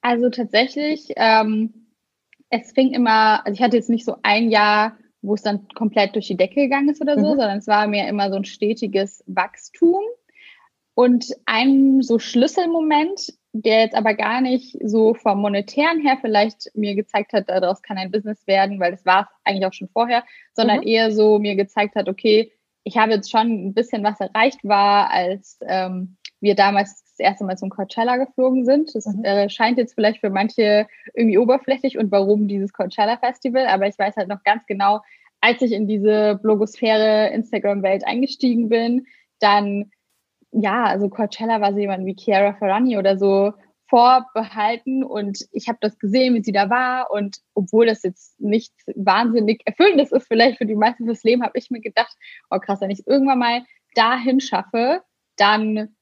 Also 0.00 0.30
tatsächlich, 0.30 1.08
ähm, 1.16 1.88
es 2.50 2.70
fing 2.70 2.92
immer, 2.92 3.44
also 3.44 3.54
ich 3.54 3.62
hatte 3.62 3.76
jetzt 3.76 3.90
nicht 3.90 4.04
so 4.04 4.14
ein 4.22 4.48
Jahr, 4.48 4.96
wo 5.22 5.34
es 5.34 5.42
dann 5.42 5.66
komplett 5.74 6.14
durch 6.14 6.28
die 6.28 6.36
Decke 6.36 6.54
gegangen 6.54 6.90
ist 6.90 7.00
oder 7.00 7.16
so, 7.18 7.32
mhm. 7.32 7.38
sondern 7.40 7.58
es 7.58 7.66
war 7.66 7.88
mir 7.88 8.06
immer 8.06 8.30
so 8.30 8.36
ein 8.36 8.44
stetiges 8.44 9.24
Wachstum. 9.26 10.00
Und 10.94 11.26
ein 11.44 12.02
so 12.02 12.18
Schlüsselmoment, 12.18 13.32
der 13.52 13.80
jetzt 13.80 13.96
aber 13.96 14.14
gar 14.14 14.40
nicht 14.40 14.76
so 14.84 15.14
vom 15.14 15.40
monetären 15.40 16.00
her 16.00 16.18
vielleicht 16.20 16.70
mir 16.74 16.94
gezeigt 16.94 17.32
hat, 17.32 17.48
daraus 17.48 17.82
kann 17.82 17.98
ein 17.98 18.10
Business 18.10 18.46
werden, 18.46 18.80
weil 18.80 18.92
das 18.92 19.04
war 19.04 19.22
es 19.22 19.28
eigentlich 19.44 19.66
auch 19.66 19.72
schon 19.72 19.88
vorher, 19.88 20.24
sondern 20.54 20.78
mhm. 20.78 20.86
eher 20.86 21.12
so 21.12 21.38
mir 21.38 21.56
gezeigt 21.56 21.94
hat, 21.96 22.08
okay, 22.08 22.52
ich 22.84 22.96
habe 22.96 23.12
jetzt 23.12 23.30
schon 23.30 23.68
ein 23.68 23.74
bisschen 23.74 24.04
was 24.04 24.20
erreicht 24.20 24.60
war, 24.62 25.10
als 25.10 25.58
ähm, 25.66 26.16
wir 26.40 26.54
damals 26.54 27.02
das 27.04 27.18
erste 27.18 27.44
Mal 27.44 27.56
zum 27.56 27.70
Coachella 27.70 28.16
geflogen 28.16 28.64
sind. 28.64 28.94
Das 28.94 29.06
mhm. 29.06 29.24
äh, 29.24 29.48
scheint 29.48 29.78
jetzt 29.78 29.94
vielleicht 29.94 30.20
für 30.20 30.30
manche 30.30 30.86
irgendwie 31.14 31.38
oberflächlich 31.38 31.98
und 31.98 32.12
warum 32.12 32.46
dieses 32.46 32.72
Coachella 32.72 33.16
Festival, 33.16 33.66
aber 33.66 33.86
ich 33.86 33.98
weiß 33.98 34.16
halt 34.16 34.28
noch 34.28 34.42
ganz 34.44 34.64
genau, 34.66 35.00
als 35.40 35.60
ich 35.62 35.72
in 35.72 35.86
diese 35.86 36.38
Blogosphäre 36.42 37.28
Instagram-Welt 37.28 38.06
eingestiegen 38.06 38.68
bin, 38.68 39.06
dann 39.40 39.90
ja, 40.54 40.84
also 40.84 41.08
Coachella 41.08 41.60
war 41.60 41.72
so 41.72 41.78
jemand 41.78 42.06
wie 42.06 42.14
Chiara 42.14 42.54
Ferrani 42.54 42.96
oder 42.96 43.18
so 43.18 43.52
vorbehalten 43.90 45.04
und 45.04 45.46
ich 45.52 45.68
habe 45.68 45.78
das 45.80 45.98
gesehen, 45.98 46.34
wie 46.34 46.42
sie 46.42 46.52
da 46.52 46.70
war 46.70 47.10
und 47.10 47.38
obwohl 47.54 47.86
das 47.86 48.02
jetzt 48.02 48.40
nicht 48.40 48.72
wahnsinnig 48.94 49.62
erfüllendes 49.66 50.10
ist, 50.12 50.26
vielleicht 50.26 50.58
für 50.58 50.66
die 50.66 50.76
meisten 50.76 51.04
fürs 51.04 51.24
Leben, 51.24 51.42
habe 51.42 51.58
ich 51.58 51.70
mir 51.70 51.80
gedacht, 51.80 52.16
oh 52.50 52.58
krass, 52.58 52.80
wenn 52.80 52.90
ich 52.90 53.00
es 53.00 53.06
irgendwann 53.06 53.40
mal 53.40 53.62
dahin 53.94 54.40
schaffe, 54.40 55.02
dann 55.36 55.94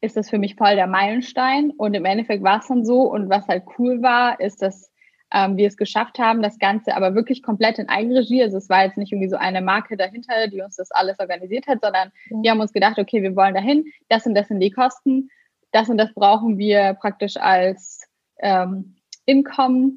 ist 0.00 0.16
das 0.16 0.30
für 0.30 0.38
mich 0.38 0.54
voll 0.56 0.74
der 0.74 0.86
Meilenstein 0.86 1.72
und 1.76 1.94
im 1.94 2.04
Endeffekt 2.04 2.42
war 2.42 2.60
es 2.60 2.68
dann 2.68 2.84
so 2.84 3.02
und 3.02 3.28
was 3.28 3.46
halt 3.48 3.64
cool 3.78 4.00
war, 4.00 4.40
ist, 4.40 4.62
dass 4.62 4.91
ähm, 5.32 5.56
wir 5.56 5.66
es 5.66 5.76
geschafft 5.76 6.18
haben, 6.18 6.42
das 6.42 6.58
Ganze 6.58 6.94
aber 6.94 7.14
wirklich 7.14 7.42
komplett 7.42 7.78
in 7.78 7.88
Eigenregie. 7.88 8.42
Also 8.42 8.58
es 8.58 8.68
war 8.68 8.84
jetzt 8.84 8.98
nicht 8.98 9.12
irgendwie 9.12 9.30
so 9.30 9.36
eine 9.36 9.62
Marke 9.62 9.96
dahinter, 9.96 10.48
die 10.48 10.60
uns 10.60 10.76
das 10.76 10.90
alles 10.90 11.18
organisiert 11.18 11.66
hat, 11.66 11.80
sondern 11.80 12.12
mhm. 12.30 12.42
wir 12.42 12.50
haben 12.50 12.60
uns 12.60 12.72
gedacht, 12.72 12.98
okay, 12.98 13.22
wir 13.22 13.34
wollen 13.34 13.54
dahin, 13.54 13.84
das 14.08 14.26
und 14.26 14.34
das 14.34 14.48
sind 14.48 14.60
die 14.60 14.70
Kosten, 14.70 15.30
das 15.70 15.88
und 15.88 15.96
das 15.96 16.12
brauchen 16.14 16.58
wir 16.58 16.94
praktisch 16.94 17.36
als 17.36 18.02
ähm, 18.40 18.96
Income, 19.24 19.92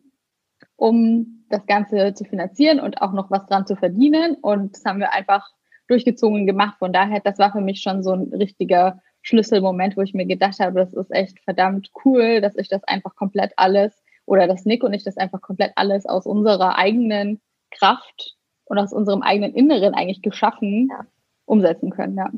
um 0.78 1.46
das 1.50 1.66
Ganze 1.66 2.14
zu 2.14 2.24
finanzieren 2.24 2.80
und 2.80 3.02
auch 3.02 3.12
noch 3.12 3.30
was 3.30 3.46
dran 3.46 3.68
zu 3.68 3.76
verdienen. 3.76 4.36
Und 4.36 4.76
das 4.76 4.86
haben 4.86 5.00
wir 5.00 5.14
einfach 5.14 5.50
durchgezogen 5.88 6.48
gemacht. 6.48 6.78
Von 6.80 6.94
daher, 6.94 7.20
das 7.20 7.38
war 7.38 7.52
für 7.52 7.62
mich 7.62 7.82
schon 7.82 8.04
so 8.04 8.14
ein 8.14 8.34
richtiger 8.34 9.02
Schlüsselmoment, 9.22 9.98
wo 9.98 10.02
ich 10.02 10.14
mir 10.14 10.26
gedacht 10.26 10.60
habe, 10.60 10.80
das 10.80 10.94
ist 10.94 11.12
echt 11.12 11.40
verdammt 11.42 11.92
cool, 12.06 12.42
dass 12.42 12.56
ich 12.56 12.70
das 12.70 12.84
einfach 12.86 13.16
komplett 13.16 13.54
alles 13.58 14.05
oder 14.26 14.48
dass 14.48 14.66
Nick 14.66 14.84
und 14.84 14.94
ich 14.94 15.04
das 15.04 15.18
einfach 15.18 15.42
komplett 15.42 15.74
alles 15.76 16.06
aus 16.06 16.26
unserer 16.26 16.78
eigenen 16.78 17.42
Kraft 17.72 18.36
und 18.66 18.78
aus 18.78 18.94
unserem 18.94 19.22
eigenen 19.22 19.54
Inneren 19.54 19.94
eigentlich 19.94 20.22
geschaffen 20.22 20.88
ja. 20.90 21.06
umsetzen 21.46 21.92
können. 21.92 22.18
Ja. 22.18 22.30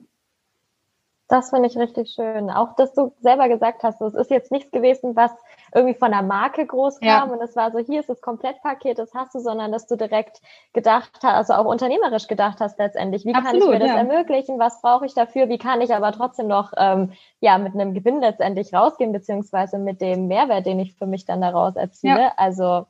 Das 1.29 1.50
finde 1.50 1.67
ich 1.67 1.77
richtig 1.77 2.12
schön. 2.12 2.50
Auch, 2.50 2.75
dass 2.75 2.93
du 2.93 3.12
selber 3.19 3.50
gesagt 3.50 3.84
hast, 3.84 4.00
es 4.01 4.13
ist 4.13 4.31
jetzt 4.31 4.51
nichts 4.51 4.72
gewesen, 4.72 5.15
was 5.15 5.31
irgendwie 5.75 5.93
von 5.93 6.12
der 6.12 6.22
Marke 6.22 6.65
groß 6.65 7.01
kam 7.01 7.07
ja. 7.07 7.24
und 7.24 7.41
es 7.41 7.55
war 7.55 7.72
so, 7.72 7.79
hier 7.79 8.00
ist 8.00 8.10
das 8.10 8.22
Komplettpaket, 8.22 8.98
das 8.98 9.13
hast 9.13 9.36
du, 9.36 9.39
sondern 9.39 9.74
dass 9.74 9.88
du 9.88 9.98
direkt 9.98 10.41
gedacht 10.72 11.12
hast, 11.22 11.50
also 11.50 11.53
auch 11.53 11.69
unternehmerisch 11.69 12.27
gedacht 12.27 12.60
hast 12.62 12.79
letztendlich, 12.79 13.25
wie 13.25 13.34
Absolut, 13.34 13.62
kann 13.62 13.74
ich 13.74 13.79
mir 13.79 13.79
das 13.79 13.98
ermöglichen, 13.98 14.57
was 14.57 14.81
brauche 14.81 15.05
ich 15.05 15.13
dafür, 15.13 15.50
wie 15.50 15.57
kann 15.57 15.81
ich 15.81 15.93
aber 15.93 16.13
trotzdem 16.13 16.48
noch 16.48 16.72
ähm, 16.77 17.12
ja 17.41 17.57
mit 17.57 17.74
einem 17.74 17.93
Gewinn 17.93 18.22
letztendlich 18.22 18.74
rausgehen, 18.74 19.12
beziehungsweise 19.12 19.77
mit 19.77 20.00
dem 20.00 20.27
Mehrwert, 20.27 20.65
den 20.65 20.79
ich 20.79 20.93
für 20.93 21.07
mich 21.07 21.25
dann 21.25 21.41
daraus 21.41 21.75
erziele. 21.75 22.22
Ja. 22.22 22.34
Also 22.38 22.86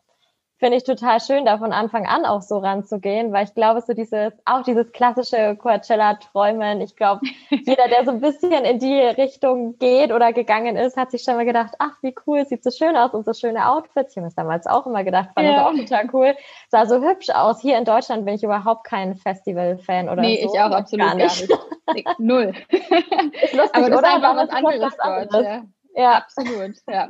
finde 0.58 0.78
ich 0.78 0.84
total 0.84 1.20
schön, 1.20 1.46
da 1.46 1.58
von 1.58 1.72
Anfang 1.72 2.08
an 2.08 2.26
auch 2.26 2.42
so 2.42 2.58
ranzugehen, 2.58 3.32
weil 3.32 3.46
ich 3.46 3.54
glaube, 3.54 3.82
so 3.82 3.94
dieses, 3.94 4.34
auch 4.46 4.64
dieses 4.64 4.92
klassische 4.92 5.56
Coachella-Träumen, 5.56 6.82
ich 6.82 6.96
glaube, 6.96 7.22
jeder, 7.50 7.88
der 7.88 8.06
so 8.06 8.12
ein 8.12 8.22
bisschen 8.22 8.52
in 8.52 8.80
die 8.80 9.00
Richtung 9.00 9.78
geht 9.78 10.12
oder 10.12 10.34
gegangen 10.34 10.76
ist, 10.76 10.98
hat 10.98 11.12
sich 11.12 11.24
schon 11.24 11.36
mal 11.36 11.46
gedacht, 11.46 11.76
ach, 11.80 11.98
wie 12.02 12.16
cool, 12.26 12.46
sieht 12.46 12.64
so 12.64 12.72
schön 12.72 12.98
aus 12.98 13.14
und 13.14 13.26
so 13.26 13.34
schöne 13.34 13.70
Outfits. 13.70 14.14
Ich 14.14 14.18
habe 14.18 14.28
es 14.28 14.36
damals 14.36 14.66
auch 14.66 14.88
immer 14.88 15.04
gedacht, 15.04 15.30
fand 15.36 15.48
ja. 15.48 15.56
das 15.56 15.66
auch 15.66 15.74
total 15.74 16.10
cool. 16.14 16.36
Sah 16.70 16.86
so 16.88 17.02
hübsch 17.02 17.30
aus. 17.30 17.62
Hier 17.62 17.78
in 17.78 17.86
Deutschland 17.86 18.26
bin 18.26 18.34
ich 18.34 18.44
überhaupt 18.44 18.84
kein 18.84 19.16
Festival-Fan 19.16 20.10
oder 20.10 20.22
nee, 20.22 20.42
so. 20.42 20.48
Nee, 20.48 20.54
ich 20.54 20.60
auch 20.60 20.72
absolut 20.72 21.08
gar 21.08 21.16
nicht. 21.16 21.48
Gar 21.50 21.94
nicht. 21.94 22.20
Null. 22.20 22.54
Ist 22.70 23.54
lustig, 23.54 23.76
Aber 23.76 23.90
das 23.90 24.00
oder? 24.00 24.08
ist 24.08 24.16
einfach 24.16 24.36
was 24.36 24.50
anderes 24.50 24.98
dort. 24.98 25.46
Ja. 25.46 25.64
ja, 25.96 26.12
absolut, 26.14 26.76
ja. 26.90 27.10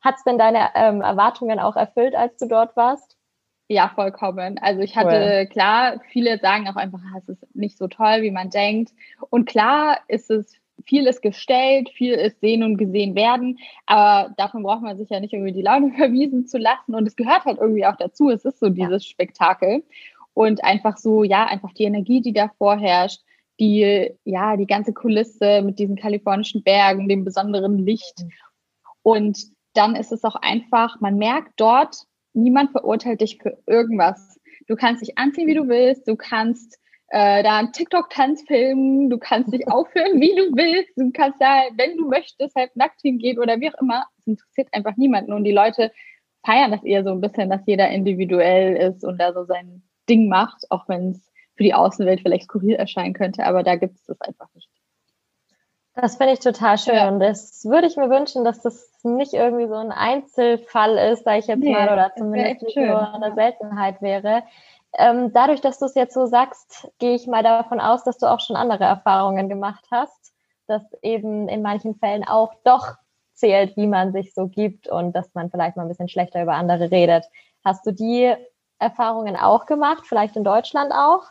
Hat 0.00 0.16
es 0.16 0.24
denn 0.24 0.38
deine 0.38 0.70
ähm, 0.74 1.00
Erwartungen 1.00 1.58
auch 1.58 1.76
erfüllt, 1.76 2.14
als 2.14 2.36
du 2.38 2.46
dort 2.46 2.76
warst? 2.76 3.16
Ja, 3.68 3.92
vollkommen. 3.94 4.58
Also 4.58 4.80
ich 4.80 4.96
hatte, 4.96 5.42
cool. 5.42 5.46
klar, 5.46 6.00
viele 6.10 6.38
sagen 6.40 6.68
auch 6.68 6.74
einfach, 6.74 6.98
ah, 7.14 7.18
es 7.18 7.28
ist 7.28 7.54
nicht 7.54 7.78
so 7.78 7.86
toll, 7.86 8.22
wie 8.22 8.32
man 8.32 8.50
denkt. 8.50 8.90
Und 9.30 9.44
klar 9.46 10.00
ist 10.08 10.28
es, 10.28 10.56
viel 10.84 11.06
ist 11.06 11.22
gestellt, 11.22 11.88
viel 11.90 12.14
ist 12.14 12.40
sehen 12.40 12.64
und 12.64 12.78
gesehen 12.78 13.14
werden, 13.14 13.58
aber 13.86 14.34
davon 14.36 14.64
braucht 14.64 14.82
man 14.82 14.98
sich 14.98 15.08
ja 15.10 15.20
nicht 15.20 15.32
irgendwie 15.32 15.52
die 15.52 15.62
Laune 15.62 15.92
verwiesen 15.96 16.48
zu 16.48 16.58
lassen. 16.58 16.96
Und 16.96 17.06
es 17.06 17.14
gehört 17.14 17.44
halt 17.44 17.58
irgendwie 17.58 17.86
auch 17.86 17.94
dazu. 17.94 18.28
Es 18.30 18.44
ist 18.44 18.58
so 18.58 18.70
dieses 18.70 19.04
ja. 19.04 19.10
Spektakel. 19.10 19.84
Und 20.34 20.64
einfach 20.64 20.96
so, 20.96 21.22
ja, 21.22 21.44
einfach 21.46 21.72
die 21.72 21.84
Energie, 21.84 22.20
die 22.20 22.32
da 22.32 22.50
vorherrscht, 22.58 23.20
die, 23.60 24.10
ja, 24.24 24.56
die 24.56 24.66
ganze 24.66 24.92
Kulisse 24.92 25.62
mit 25.62 25.78
diesen 25.78 25.94
kalifornischen 25.94 26.64
Bergen, 26.64 27.08
dem 27.08 27.24
besonderen 27.24 27.78
Licht. 27.78 28.24
Mhm. 28.24 28.32
Und 29.02 29.38
dann 29.74 29.96
ist 29.96 30.12
es 30.12 30.24
auch 30.24 30.36
einfach, 30.36 31.00
man 31.00 31.16
merkt 31.16 31.52
dort, 31.56 31.96
niemand 32.32 32.72
verurteilt 32.72 33.20
dich 33.20 33.38
für 33.38 33.58
irgendwas. 33.66 34.38
Du 34.66 34.76
kannst 34.76 35.02
dich 35.02 35.18
anziehen, 35.18 35.46
wie 35.46 35.54
du 35.54 35.68
willst, 35.68 36.06
du 36.06 36.16
kannst 36.16 36.78
äh, 37.08 37.42
da 37.42 37.58
einen 37.58 37.72
TikTok-Tanz 37.72 38.44
filmen, 38.46 39.10
du 39.10 39.18
kannst 39.18 39.52
dich 39.52 39.68
aufhören, 39.70 40.20
wie 40.20 40.34
du 40.34 40.54
willst, 40.56 40.96
du 40.96 41.10
kannst 41.12 41.40
da, 41.40 41.62
wenn 41.76 41.96
du 41.96 42.08
möchtest, 42.08 42.54
halt 42.54 42.74
nackt 42.76 43.00
hingehen 43.02 43.38
oder 43.38 43.60
wie 43.60 43.70
auch 43.70 43.80
immer. 43.80 44.06
Es 44.18 44.26
interessiert 44.26 44.68
einfach 44.72 44.96
niemanden 44.96 45.32
und 45.32 45.44
die 45.44 45.52
Leute 45.52 45.92
feiern 46.44 46.70
das 46.70 46.84
eher 46.84 47.04
so 47.04 47.10
ein 47.10 47.20
bisschen, 47.20 47.50
dass 47.50 47.66
jeder 47.66 47.88
individuell 47.90 48.76
ist 48.76 49.04
und 49.04 49.18
da 49.18 49.32
so 49.32 49.44
sein 49.44 49.82
Ding 50.08 50.28
macht, 50.28 50.70
auch 50.70 50.88
wenn 50.88 51.10
es 51.10 51.30
für 51.56 51.64
die 51.64 51.74
Außenwelt 51.74 52.20
vielleicht 52.22 52.44
skurril 52.44 52.74
erscheinen 52.74 53.12
könnte, 53.12 53.44
aber 53.44 53.62
da 53.62 53.76
gibt 53.76 53.96
es 53.96 54.04
das 54.06 54.20
einfach 54.20 54.48
nicht. 54.54 54.68
Das 55.94 56.16
finde 56.16 56.32
ich 56.32 56.40
total 56.40 56.78
schön. 56.78 56.94
Ja. 56.94 57.18
Das 57.18 57.64
würde 57.64 57.86
ich 57.86 57.96
mir 57.96 58.08
wünschen, 58.08 58.44
dass 58.44 58.62
das 58.62 58.89
nicht 59.04 59.32
irgendwie 59.32 59.66
so 59.66 59.74
ein 59.74 59.92
Einzelfall 59.92 60.96
ist, 61.12 61.24
sage 61.24 61.38
ich 61.38 61.46
jetzt 61.46 61.60
nee, 61.60 61.72
mal, 61.72 61.92
oder 61.92 62.12
zumindest 62.16 62.62
nicht 62.62 62.76
nur 62.76 63.14
eine 63.14 63.34
Seltenheit 63.34 64.00
wäre. 64.02 64.42
Ähm, 64.98 65.32
dadurch, 65.32 65.60
dass 65.60 65.78
du 65.78 65.86
es 65.86 65.94
jetzt 65.94 66.14
so 66.14 66.26
sagst, 66.26 66.90
gehe 66.98 67.14
ich 67.14 67.26
mal 67.26 67.42
davon 67.42 67.80
aus, 67.80 68.04
dass 68.04 68.18
du 68.18 68.26
auch 68.26 68.40
schon 68.40 68.56
andere 68.56 68.84
Erfahrungen 68.84 69.48
gemacht 69.48 69.84
hast, 69.90 70.32
dass 70.66 70.82
eben 71.02 71.48
in 71.48 71.62
manchen 71.62 71.94
Fällen 71.94 72.24
auch 72.24 72.54
doch 72.64 72.94
zählt, 73.34 73.76
wie 73.76 73.86
man 73.86 74.12
sich 74.12 74.34
so 74.34 74.48
gibt 74.48 74.88
und 74.88 75.12
dass 75.12 75.32
man 75.34 75.50
vielleicht 75.50 75.76
mal 75.76 75.82
ein 75.82 75.88
bisschen 75.88 76.08
schlechter 76.08 76.42
über 76.42 76.54
andere 76.54 76.90
redet. 76.90 77.24
Hast 77.64 77.86
du 77.86 77.92
die 77.92 78.34
Erfahrungen 78.78 79.36
auch 79.36 79.66
gemacht, 79.66 80.04
vielleicht 80.06 80.36
in 80.36 80.44
Deutschland 80.44 80.92
auch? 80.92 81.24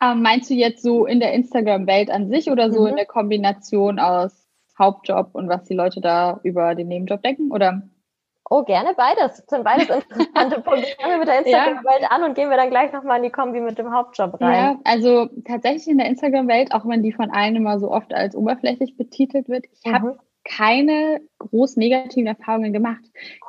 Ähm, 0.00 0.22
meinst 0.22 0.50
du 0.50 0.54
jetzt 0.54 0.82
so 0.82 1.06
in 1.06 1.20
der 1.20 1.32
Instagram-Welt 1.32 2.10
an 2.10 2.28
sich 2.28 2.50
oder 2.50 2.70
so 2.70 2.82
mhm. 2.82 2.88
in 2.88 2.96
der 2.96 3.06
Kombination 3.06 3.98
aus 3.98 4.45
Hauptjob 4.78 5.30
und 5.32 5.48
was 5.48 5.64
die 5.64 5.74
Leute 5.74 6.00
da 6.00 6.40
über 6.42 6.74
den 6.74 6.88
Nebenjob 6.88 7.22
denken? 7.22 7.50
Oder? 7.50 7.82
Oh, 8.48 8.62
gerne 8.62 8.94
beides. 8.96 9.38
Das 9.38 9.46
sind 9.48 9.64
beides 9.64 9.88
interessante 10.10 10.60
Punkte. 10.60 10.86
Fangen 11.00 11.12
wir 11.12 11.18
mit 11.18 11.28
der 11.28 11.38
Instagram-Welt 11.38 12.02
ja. 12.02 12.08
an 12.08 12.22
und 12.22 12.34
gehen 12.34 12.50
wir 12.50 12.56
dann 12.56 12.70
gleich 12.70 12.92
nochmal 12.92 13.18
in 13.18 13.24
die 13.24 13.30
Kombi 13.30 13.60
mit 13.60 13.78
dem 13.78 13.92
Hauptjob 13.92 14.40
rein. 14.40 14.54
Ja, 14.54 14.78
also 14.84 15.28
tatsächlich 15.44 15.88
in 15.88 15.98
der 15.98 16.06
Instagram-Welt, 16.06 16.72
auch 16.72 16.86
wenn 16.86 17.02
die 17.02 17.12
von 17.12 17.30
allen 17.30 17.56
immer 17.56 17.78
so 17.80 17.90
oft 17.90 18.14
als 18.14 18.36
oberflächlich 18.36 18.96
betitelt 18.96 19.48
wird, 19.48 19.64
ich 19.72 19.84
mhm. 19.84 19.94
habe 19.94 20.18
keine 20.44 21.20
groß 21.38 21.76
negativen 21.76 22.28
Erfahrungen 22.28 22.72
gemacht. 22.72 23.02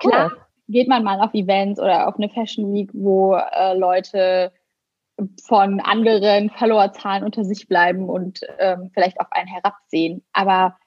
Cool. 0.04 0.12
Klar 0.12 0.32
geht 0.68 0.88
man 0.88 1.04
mal 1.04 1.22
auf 1.22 1.34
Events 1.34 1.80
oder 1.80 2.08
auf 2.08 2.16
eine 2.18 2.30
Fashion 2.30 2.74
Week, 2.74 2.90
wo 2.94 3.36
äh, 3.36 3.78
Leute 3.78 4.52
von 5.44 5.80
anderen 5.80 6.50
Followerzahlen 6.52 7.24
unter 7.24 7.44
sich 7.44 7.68
bleiben 7.68 8.10
und 8.10 8.42
ähm, 8.60 8.92
vielleicht 8.94 9.20
auf 9.20 9.28
einen 9.32 9.48
herabsehen. 9.48 10.24
Aber 10.34 10.78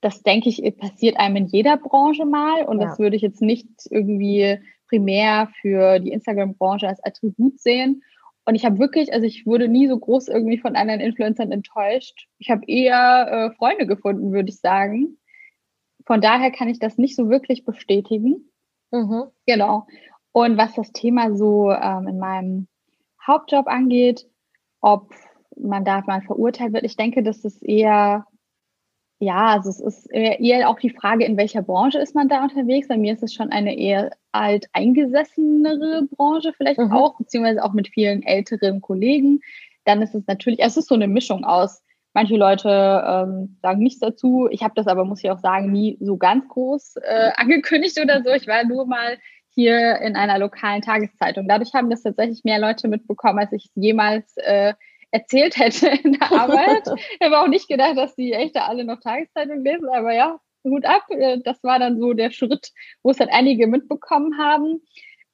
das, 0.00 0.22
denke 0.22 0.48
ich, 0.48 0.62
passiert 0.76 1.18
einem 1.18 1.36
in 1.36 1.46
jeder 1.46 1.76
Branche 1.76 2.24
mal 2.24 2.64
und 2.64 2.80
ja. 2.80 2.86
das 2.86 2.98
würde 2.98 3.16
ich 3.16 3.22
jetzt 3.22 3.42
nicht 3.42 3.68
irgendwie 3.90 4.58
primär 4.88 5.48
für 5.60 5.98
die 5.98 6.12
Instagram-Branche 6.12 6.88
als 6.88 7.04
Attribut 7.04 7.58
sehen. 7.60 8.02
Und 8.44 8.54
ich 8.54 8.64
habe 8.64 8.78
wirklich, 8.78 9.12
also 9.12 9.26
ich 9.26 9.44
wurde 9.44 9.68
nie 9.68 9.88
so 9.88 9.98
groß 9.98 10.28
irgendwie 10.28 10.56
von 10.56 10.74
anderen 10.74 11.00
Influencern 11.00 11.52
enttäuscht. 11.52 12.28
Ich 12.38 12.48
habe 12.50 12.62
eher 12.66 13.28
äh, 13.52 13.56
Freunde 13.56 13.86
gefunden, 13.86 14.32
würde 14.32 14.48
ich 14.48 14.60
sagen. 14.60 15.18
Von 16.06 16.22
daher 16.22 16.50
kann 16.50 16.70
ich 16.70 16.78
das 16.78 16.96
nicht 16.96 17.14
so 17.14 17.28
wirklich 17.28 17.66
bestätigen. 17.66 18.50
Mhm. 18.90 19.24
Genau. 19.46 19.86
Und 20.32 20.56
was 20.56 20.74
das 20.74 20.92
Thema 20.92 21.36
so 21.36 21.70
ähm, 21.70 22.08
in 22.08 22.18
meinem 22.18 22.68
Hauptjob 23.26 23.66
angeht, 23.66 24.26
ob 24.80 25.10
man 25.56 25.84
da 25.84 26.02
mal 26.06 26.22
verurteilt 26.22 26.72
wird. 26.72 26.84
Ich 26.84 26.96
denke, 26.96 27.22
das 27.22 27.44
ist 27.44 27.62
eher, 27.62 28.26
ja, 29.20 29.48
also 29.48 29.70
es 29.70 29.80
ist 29.80 30.06
eher 30.12 30.68
auch 30.68 30.78
die 30.78 30.90
Frage, 30.90 31.24
in 31.24 31.36
welcher 31.36 31.62
Branche 31.62 31.98
ist 31.98 32.14
man 32.14 32.28
da 32.28 32.44
unterwegs. 32.44 32.86
Bei 32.86 32.96
mir 32.96 33.12
ist 33.12 33.22
es 33.22 33.34
schon 33.34 33.50
eine 33.50 33.76
eher 33.76 34.12
alt 34.30 34.66
eingesessenere 34.72 36.06
Branche 36.16 36.52
vielleicht 36.56 36.78
mhm. 36.78 36.92
auch, 36.92 37.18
beziehungsweise 37.18 37.64
auch 37.64 37.72
mit 37.72 37.88
vielen 37.88 38.22
älteren 38.22 38.80
Kollegen. 38.80 39.40
Dann 39.84 40.02
ist 40.02 40.14
es 40.14 40.26
natürlich, 40.28 40.60
es 40.60 40.76
ist 40.76 40.88
so 40.88 40.94
eine 40.94 41.08
Mischung 41.08 41.44
aus. 41.44 41.82
Manche 42.14 42.36
Leute 42.36 42.68
ähm, 43.06 43.58
sagen 43.60 43.82
nichts 43.82 43.98
dazu. 43.98 44.48
Ich 44.50 44.62
habe 44.62 44.74
das 44.76 44.86
aber, 44.86 45.04
muss 45.04 45.22
ich 45.24 45.30
auch 45.30 45.40
sagen, 45.40 45.72
nie 45.72 45.98
so 46.00 46.16
ganz 46.16 46.46
groß 46.48 46.96
äh, 47.02 47.30
angekündigt 47.36 47.98
oder 48.00 48.22
so. 48.22 48.30
Ich 48.30 48.46
war 48.46 48.64
nur 48.64 48.86
mal 48.86 49.18
hier 49.50 49.98
in 50.00 50.14
einer 50.14 50.38
lokalen 50.38 50.82
Tageszeitung. 50.82 51.48
Dadurch 51.48 51.74
haben 51.74 51.90
das 51.90 52.02
tatsächlich 52.02 52.44
mehr 52.44 52.60
Leute 52.60 52.86
mitbekommen, 52.86 53.40
als 53.40 53.52
ich 53.52 53.64
es 53.64 53.72
jemals 53.74 54.36
äh, 54.36 54.74
erzählt 55.10 55.56
hätte 55.58 55.88
in 56.04 56.12
der 56.14 56.32
Arbeit. 56.32 56.82
ich 56.86 57.24
habe 57.24 57.40
auch 57.40 57.48
nicht 57.48 57.68
gedacht, 57.68 57.96
dass 57.96 58.14
die 58.14 58.32
echt 58.32 58.56
da 58.56 58.66
alle 58.66 58.84
noch 58.84 59.00
Tageszeitung 59.00 59.62
lesen, 59.64 59.88
aber 59.88 60.12
ja, 60.14 60.38
Hut 60.64 60.84
ab. 60.84 61.04
Äh, 61.10 61.38
das 61.44 61.62
war 61.62 61.78
dann 61.78 61.98
so 61.98 62.12
der 62.12 62.30
Schritt, 62.30 62.72
wo 63.02 63.10
es 63.10 63.20
halt 63.20 63.30
einige 63.32 63.66
mitbekommen 63.66 64.38
haben. 64.38 64.82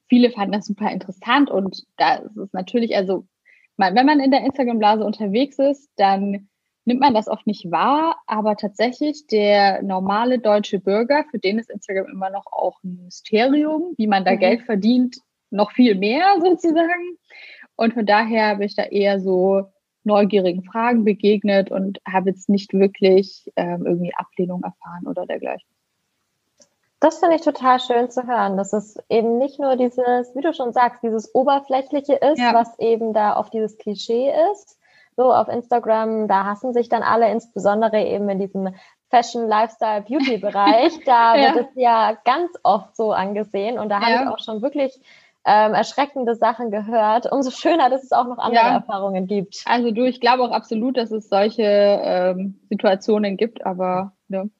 Viele 0.08 0.30
fanden 0.30 0.52
das 0.52 0.66
super 0.66 0.90
interessant 0.90 1.50
und 1.50 1.84
da 1.96 2.16
ist 2.16 2.36
es 2.36 2.52
natürlich, 2.52 2.94
also 2.96 3.26
wenn 3.76 4.06
man 4.06 4.20
in 4.20 4.30
der 4.30 4.44
Instagram-Blase 4.44 5.04
unterwegs 5.04 5.58
ist, 5.58 5.90
dann 5.96 6.48
nimmt 6.84 7.00
man 7.00 7.14
das 7.14 7.28
oft 7.28 7.46
nicht 7.46 7.70
wahr, 7.70 8.16
aber 8.26 8.56
tatsächlich 8.56 9.26
der 9.26 9.82
normale 9.82 10.38
deutsche 10.38 10.78
Bürger, 10.78 11.24
für 11.30 11.38
den 11.38 11.58
ist 11.58 11.70
Instagram 11.70 12.06
immer 12.06 12.30
noch 12.30 12.44
auch 12.46 12.82
ein 12.84 13.00
Mysterium, 13.04 13.94
wie 13.96 14.06
man 14.06 14.24
da 14.24 14.32
mhm. 14.32 14.38
Geld 14.38 14.62
verdient, 14.62 15.16
noch 15.50 15.72
viel 15.72 15.94
mehr 15.94 16.36
sozusagen. 16.40 17.18
Und 17.76 17.94
von 17.94 18.06
daher 18.06 18.56
bin 18.56 18.66
ich 18.66 18.76
da 18.76 18.84
eher 18.84 19.20
so 19.20 19.66
neugierigen 20.04 20.62
Fragen 20.62 21.04
begegnet 21.04 21.70
und 21.70 22.00
habe 22.06 22.30
jetzt 22.30 22.48
nicht 22.48 22.72
wirklich 22.74 23.50
ähm, 23.56 23.86
irgendwie 23.86 24.14
Ablehnung 24.14 24.62
erfahren 24.62 25.06
oder 25.06 25.26
dergleichen. 25.26 25.68
Das 27.00 27.18
finde 27.18 27.36
ich 27.36 27.42
total 27.42 27.80
schön 27.80 28.10
zu 28.10 28.26
hören, 28.26 28.56
dass 28.56 28.72
es 28.72 28.96
eben 29.10 29.38
nicht 29.38 29.58
nur 29.58 29.76
dieses, 29.76 30.34
wie 30.34 30.40
du 30.40 30.54
schon 30.54 30.72
sagst, 30.72 31.02
dieses 31.02 31.34
Oberflächliche 31.34 32.14
ist, 32.14 32.38
ja. 32.38 32.54
was 32.54 32.78
eben 32.78 33.12
da 33.12 33.34
auf 33.34 33.50
dieses 33.50 33.76
Klischee 33.76 34.32
ist, 34.52 34.78
so 35.16 35.32
auf 35.32 35.48
Instagram, 35.48 36.28
da 36.28 36.44
hassen 36.44 36.72
sich 36.72 36.88
dann 36.88 37.02
alle, 37.02 37.30
insbesondere 37.30 38.02
eben 38.02 38.28
in 38.30 38.38
diesem 38.38 38.74
Fashion, 39.10 39.46
Lifestyle, 39.46 40.02
Beauty-Bereich. 40.02 40.92
Da 41.04 41.36
ja. 41.36 41.54
wird 41.54 41.68
es 41.70 41.76
ja 41.76 42.16
ganz 42.24 42.50
oft 42.62 42.96
so 42.96 43.12
angesehen 43.12 43.78
und 43.78 43.90
da 43.90 44.00
ja. 44.00 44.06
habe 44.06 44.24
ich 44.24 44.30
auch 44.30 44.42
schon 44.42 44.62
wirklich 44.62 44.98
ähm, 45.46 45.74
erschreckende 45.74 46.34
Sachen 46.34 46.70
gehört. 46.70 47.30
Umso 47.30 47.50
schöner, 47.50 47.90
dass 47.90 48.02
es 48.02 48.12
auch 48.12 48.26
noch 48.26 48.38
andere 48.38 48.64
ja. 48.64 48.74
Erfahrungen 48.74 49.26
gibt. 49.26 49.62
Also 49.66 49.90
du, 49.90 50.04
ich 50.04 50.20
glaube 50.20 50.42
auch 50.42 50.52
absolut, 50.52 50.96
dass 50.96 51.10
es 51.10 51.28
solche 51.28 51.62
ähm, 51.62 52.60
Situationen 52.68 53.36
gibt, 53.36 53.64
aber 53.66 54.12
ne, 54.28 54.50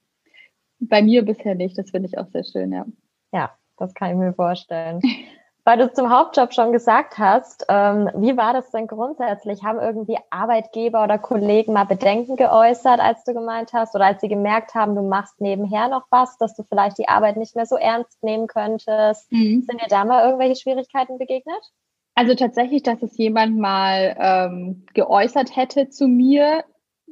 bei 0.79 1.01
mir 1.01 1.25
bisher 1.25 1.55
nicht. 1.55 1.77
Das 1.77 1.91
finde 1.91 2.07
ich 2.07 2.17
auch 2.17 2.27
sehr 2.27 2.43
schön, 2.43 2.71
ja. 2.71 2.85
Ja, 3.31 3.51
das 3.77 3.93
kann 3.93 4.11
ich 4.11 4.17
mir 4.17 4.33
vorstellen. 4.33 5.01
Weil 5.67 5.79
du 5.79 5.91
zum 5.91 6.11
Hauptjob 6.11 6.53
schon 6.53 6.71
gesagt 6.71 7.17
hast, 7.17 7.65
ähm, 7.69 8.07
wie 8.15 8.37
war 8.37 8.53
das 8.53 8.69
denn 8.69 8.85
grundsätzlich? 8.85 9.63
Haben 9.63 9.79
irgendwie 9.79 10.19
Arbeitgeber 10.29 11.03
oder 11.03 11.17
Kollegen 11.17 11.73
mal 11.73 11.85
Bedenken 11.85 12.35
geäußert, 12.35 12.99
als 12.99 13.23
du 13.23 13.33
gemeint 13.33 13.73
hast, 13.73 13.95
oder 13.95 14.05
als 14.05 14.21
sie 14.21 14.27
gemerkt 14.27 14.75
haben, 14.75 14.93
du 14.95 15.01
machst 15.01 15.41
nebenher 15.41 15.87
noch 15.87 16.03
was, 16.11 16.37
dass 16.37 16.55
du 16.55 16.61
vielleicht 16.69 16.99
die 16.99 17.09
Arbeit 17.09 17.37
nicht 17.37 17.55
mehr 17.55 17.65
so 17.65 17.77
ernst 17.77 18.23
nehmen 18.23 18.45
könntest? 18.45 19.31
Mhm. 19.31 19.63
Sind 19.63 19.81
dir 19.81 19.87
da 19.89 20.05
mal 20.05 20.23
irgendwelche 20.23 20.61
Schwierigkeiten 20.61 21.17
begegnet? 21.17 21.71
Also 22.13 22.35
tatsächlich, 22.35 22.83
dass 22.83 23.01
es 23.01 23.17
jemand 23.17 23.57
mal 23.57 24.15
ähm, 24.19 24.85
geäußert 24.93 25.55
hätte 25.55 25.89
zu 25.89 26.07
mir, 26.07 26.63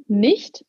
nicht. 0.07 0.63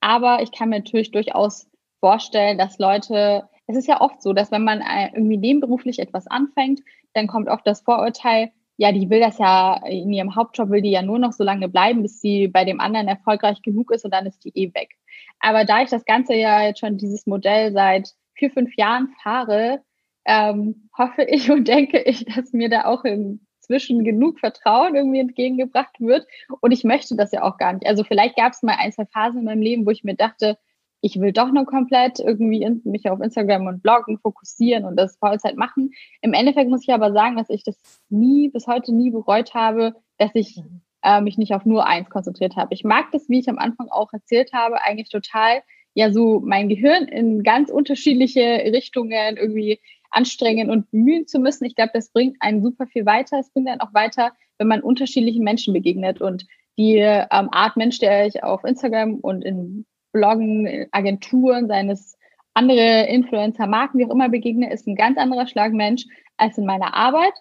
Aber 0.00 0.42
ich 0.42 0.52
kann 0.52 0.68
mir 0.68 0.80
natürlich 0.80 1.10
durchaus 1.10 1.70
vorstellen, 2.00 2.58
dass 2.58 2.78
Leute 2.78 3.48
es 3.70 3.76
ist 3.76 3.86
ja 3.86 4.00
oft 4.00 4.20
so, 4.20 4.32
dass 4.32 4.50
wenn 4.50 4.64
man 4.64 4.80
äh, 4.80 5.10
irgendwie 5.14 5.36
nebenberuflich 5.36 6.00
etwas 6.00 6.26
anfängt, 6.26 6.80
dann 7.14 7.26
kommt 7.26 7.48
oft 7.48 7.66
das 7.66 7.82
Vorurteil, 7.82 8.50
ja, 8.76 8.92
die 8.92 9.10
will 9.10 9.20
das 9.20 9.36
ja 9.36 9.78
in 9.86 10.10
ihrem 10.10 10.34
Hauptjob, 10.34 10.70
will 10.70 10.80
die 10.80 10.90
ja 10.90 11.02
nur 11.02 11.18
noch 11.18 11.32
so 11.32 11.44
lange 11.44 11.68
bleiben, 11.68 12.00
bis 12.00 12.20
sie 12.20 12.48
bei 12.48 12.64
dem 12.64 12.80
anderen 12.80 13.08
erfolgreich 13.08 13.60
genug 13.60 13.90
ist 13.90 14.06
und 14.06 14.14
dann 14.14 14.24
ist 14.24 14.42
die 14.42 14.52
eh 14.54 14.72
weg. 14.72 14.96
Aber 15.38 15.66
da 15.66 15.82
ich 15.82 15.90
das 15.90 16.06
Ganze 16.06 16.34
ja 16.34 16.62
jetzt 16.62 16.80
schon 16.80 16.96
dieses 16.96 17.26
Modell 17.26 17.72
seit 17.72 18.14
vier, 18.32 18.50
fünf 18.50 18.74
Jahren 18.76 19.14
fahre, 19.22 19.82
ähm, 20.24 20.88
hoffe 20.96 21.24
ich 21.24 21.50
und 21.50 21.68
denke 21.68 22.00
ich, 22.00 22.24
dass 22.24 22.54
mir 22.54 22.70
da 22.70 22.86
auch 22.86 23.04
inzwischen 23.04 24.02
genug 24.02 24.40
Vertrauen 24.40 24.94
irgendwie 24.94 25.20
entgegengebracht 25.20 26.00
wird. 26.00 26.26
Und 26.60 26.72
ich 26.72 26.82
möchte 26.82 27.16
das 27.16 27.32
ja 27.32 27.42
auch 27.42 27.58
gar 27.58 27.74
nicht. 27.74 27.86
Also 27.86 28.02
vielleicht 28.02 28.36
gab 28.36 28.52
es 28.52 28.62
mal 28.62 28.76
ein, 28.78 28.92
zwei 28.92 29.04
Phasen 29.04 29.40
in 29.40 29.44
meinem 29.44 29.62
Leben, 29.62 29.84
wo 29.84 29.90
ich 29.90 30.04
mir 30.04 30.14
dachte, 30.14 30.56
ich 31.00 31.20
will 31.20 31.32
doch 31.32 31.50
nur 31.50 31.64
komplett 31.64 32.18
irgendwie 32.18 32.62
in, 32.62 32.82
mich 32.84 33.08
auf 33.08 33.20
Instagram 33.20 33.66
und 33.66 33.82
Bloggen 33.82 34.18
fokussieren 34.18 34.84
und 34.84 34.96
das 34.96 35.16
Vollzeit 35.16 35.56
machen. 35.56 35.92
Im 36.20 36.32
Endeffekt 36.32 36.70
muss 36.70 36.82
ich 36.82 36.92
aber 36.92 37.12
sagen, 37.12 37.36
dass 37.36 37.50
ich 37.50 37.64
das 37.64 37.76
nie, 38.08 38.48
bis 38.50 38.66
heute 38.66 38.94
nie 38.94 39.10
bereut 39.10 39.54
habe, 39.54 39.94
dass 40.18 40.30
ich 40.34 40.56
mhm. 40.56 40.82
äh, 41.02 41.20
mich 41.20 41.38
nicht 41.38 41.54
auf 41.54 41.64
nur 41.64 41.86
eins 41.86 42.10
konzentriert 42.10 42.56
habe. 42.56 42.74
Ich 42.74 42.84
mag 42.84 43.10
das, 43.12 43.28
wie 43.28 43.38
ich 43.38 43.48
am 43.48 43.58
Anfang 43.58 43.88
auch 43.88 44.12
erzählt 44.12 44.52
habe, 44.52 44.82
eigentlich 44.82 45.08
total, 45.08 45.62
ja, 45.94 46.12
so 46.12 46.40
mein 46.40 46.68
Gehirn 46.68 47.08
in 47.08 47.42
ganz 47.42 47.70
unterschiedliche 47.70 48.40
Richtungen 48.40 49.36
irgendwie 49.36 49.80
anstrengen 50.10 50.70
und 50.70 50.90
bemühen 50.90 51.26
zu 51.26 51.38
müssen. 51.38 51.64
Ich 51.64 51.74
glaube, 51.74 51.92
das 51.94 52.10
bringt 52.12 52.36
einen 52.40 52.62
super 52.62 52.86
viel 52.86 53.06
weiter. 53.06 53.38
Es 53.38 53.52
bringt 53.52 53.68
dann 53.68 53.80
auch 53.80 53.94
weiter, 53.94 54.32
wenn 54.58 54.68
man 54.68 54.82
unterschiedlichen 54.82 55.44
Menschen 55.44 55.72
begegnet 55.72 56.20
und 56.20 56.46
die 56.76 56.96
ähm, 56.96 57.48
Art 57.52 57.76
Mensch, 57.76 57.98
der 57.98 58.26
ich 58.26 58.42
auf 58.42 58.64
Instagram 58.64 59.16
und 59.16 59.44
in 59.44 59.86
Bloggen, 60.12 60.86
Agenturen, 60.92 61.68
seines 61.68 62.18
andere 62.54 63.06
Influencer, 63.08 63.66
Marken, 63.66 63.98
wie 63.98 64.06
auch 64.06 64.10
immer 64.10 64.28
begegne, 64.28 64.72
ist 64.72 64.86
ein 64.86 64.96
ganz 64.96 65.18
anderer 65.18 65.46
Schlag 65.46 65.72
Mensch 65.72 66.04
als 66.36 66.58
in 66.58 66.66
meiner 66.66 66.94
Arbeit. 66.94 67.32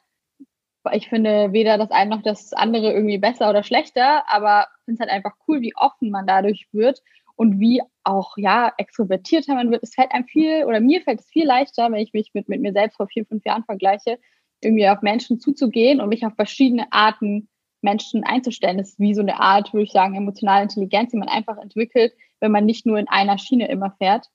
Ich 0.94 1.10
finde 1.10 1.52
weder 1.52 1.78
das 1.78 1.92
eine 1.92 2.12
noch 2.12 2.22
das 2.22 2.54
andere 2.54 2.94
irgendwie 2.94 3.18
besser 3.18 3.50
oder 3.50 3.64
schlechter, 3.64 4.24
aber 4.30 4.68
finde 4.86 4.96
es 4.96 5.00
halt 5.00 5.12
einfach 5.12 5.36
cool, 5.48 5.62
wie 5.62 5.76
offen 5.76 6.10
man 6.10 6.26
dadurch 6.26 6.68
wird 6.72 7.02
und 7.36 7.60
wie 7.60 7.82
auch, 8.04 8.38
ja, 8.38 8.74
extrovertierter 8.78 9.56
man 9.56 9.72
wird. 9.72 9.84
Es 9.84 9.96
fällt 9.96 10.12
einem 10.12 10.26
viel, 10.26 10.66
oder 10.66 10.80
mir 10.80 11.02
fällt 11.02 11.22
es 11.22 11.28
viel 11.28 11.46
leichter, 11.46 11.92
wenn 11.92 12.00
ich 12.00 12.14
mich 12.14 12.32
mit, 12.34 12.50
mit 12.50 12.62
mir 12.62 12.74
selbst 12.74 12.98
vor 12.98 13.08
vier, 13.08 13.26
fünf 13.26 13.46
Jahren 13.46 13.64
vergleiche, 13.64 14.20
irgendwie 14.62 14.90
auf 14.90 15.02
Menschen 15.02 15.40
zuzugehen 15.40 16.02
und 16.02 16.10
mich 16.10 16.26
auf 16.26 16.34
verschiedene 16.36 16.92
Arten 16.92 17.48
Menschen 17.82 18.24
einzustellen. 18.24 18.78
Das 18.78 18.90
ist 18.90 19.00
wie 19.00 19.14
so 19.14 19.22
eine 19.22 19.40
Art, 19.40 19.74
würde 19.74 19.84
ich 19.84 19.92
sagen, 19.92 20.16
emotionale 20.16 20.64
Intelligenz, 20.64 21.12
die 21.12 21.18
man 21.18 21.30
einfach 21.30 21.58
entwickelt, 21.58 22.14
wenn 22.40 22.52
man 22.52 22.66
nicht 22.66 22.86
nur 22.86 22.98
in 22.98 23.08
einer 23.08 23.38
Schiene 23.38 23.68
immer 23.70 23.92
fährt. 23.92 24.28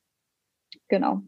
Genau. 0.89 1.23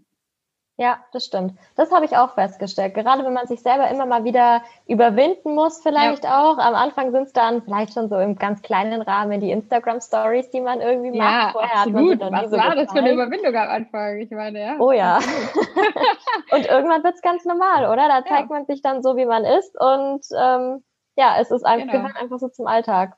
Ja, 0.78 0.99
das 1.12 1.25
stimmt. 1.25 1.59
Das 1.75 1.90
habe 1.90 2.04
ich 2.04 2.18
auch 2.18 2.35
festgestellt. 2.35 2.92
Gerade 2.92 3.25
wenn 3.25 3.33
man 3.33 3.47
sich 3.47 3.61
selber 3.61 3.88
immer 3.88 4.04
mal 4.04 4.25
wieder 4.25 4.62
überwinden 4.87 5.54
muss, 5.54 5.83
vielleicht 5.83 6.25
ja. 6.25 6.42
auch. 6.42 6.59
Am 6.59 6.75
Anfang 6.75 7.12
sind 7.12 7.23
es 7.23 7.33
dann 7.33 7.62
vielleicht 7.62 7.95
schon 7.95 8.11
so 8.11 8.18
im 8.18 8.37
ganz 8.37 8.61
kleinen 8.61 9.00
Rahmen 9.00 9.40
die 9.40 9.50
Instagram-Stories, 9.52 10.50
die 10.50 10.61
man 10.61 10.83
irgendwie 10.83 11.16
macht. 11.16 11.47
Ja, 11.47 11.52
Vorher 11.52 11.76
absolut. 11.78 12.21
Was 12.21 12.52
war 12.52 12.75
das 12.75 12.92
für 12.92 12.99
eine 12.99 13.12
Überwindung 13.12 13.54
am 13.54 13.68
Anfang? 13.71 14.18
Ich 14.18 14.30
meine, 14.30 14.61
ja. 14.61 14.76
Oh 14.78 14.92
ja. 14.92 15.16
und 16.50 16.66
irgendwann 16.66 17.02
wird 17.02 17.14
es 17.14 17.23
ganz 17.23 17.47
normal, 17.47 17.90
oder? 17.90 18.09
Da 18.09 18.23
zeigt 18.26 18.50
ja. 18.50 18.56
man 18.56 18.66
sich 18.66 18.83
dann 18.83 19.02
so, 19.02 19.16
wie 19.16 19.25
man 19.25 19.45
ist. 19.45 19.75
Und 19.80 20.26
ähm, 20.38 20.85
ja, 21.16 21.37
es 21.40 21.50
ist 21.50 21.64
einfach, 21.64 21.87
genau. 21.87 22.02
gehört 22.02 22.21
einfach 22.21 22.38
so 22.38 22.49
zum 22.49 22.66
Alltag. 22.66 23.16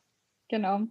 Genau. 0.48 0.82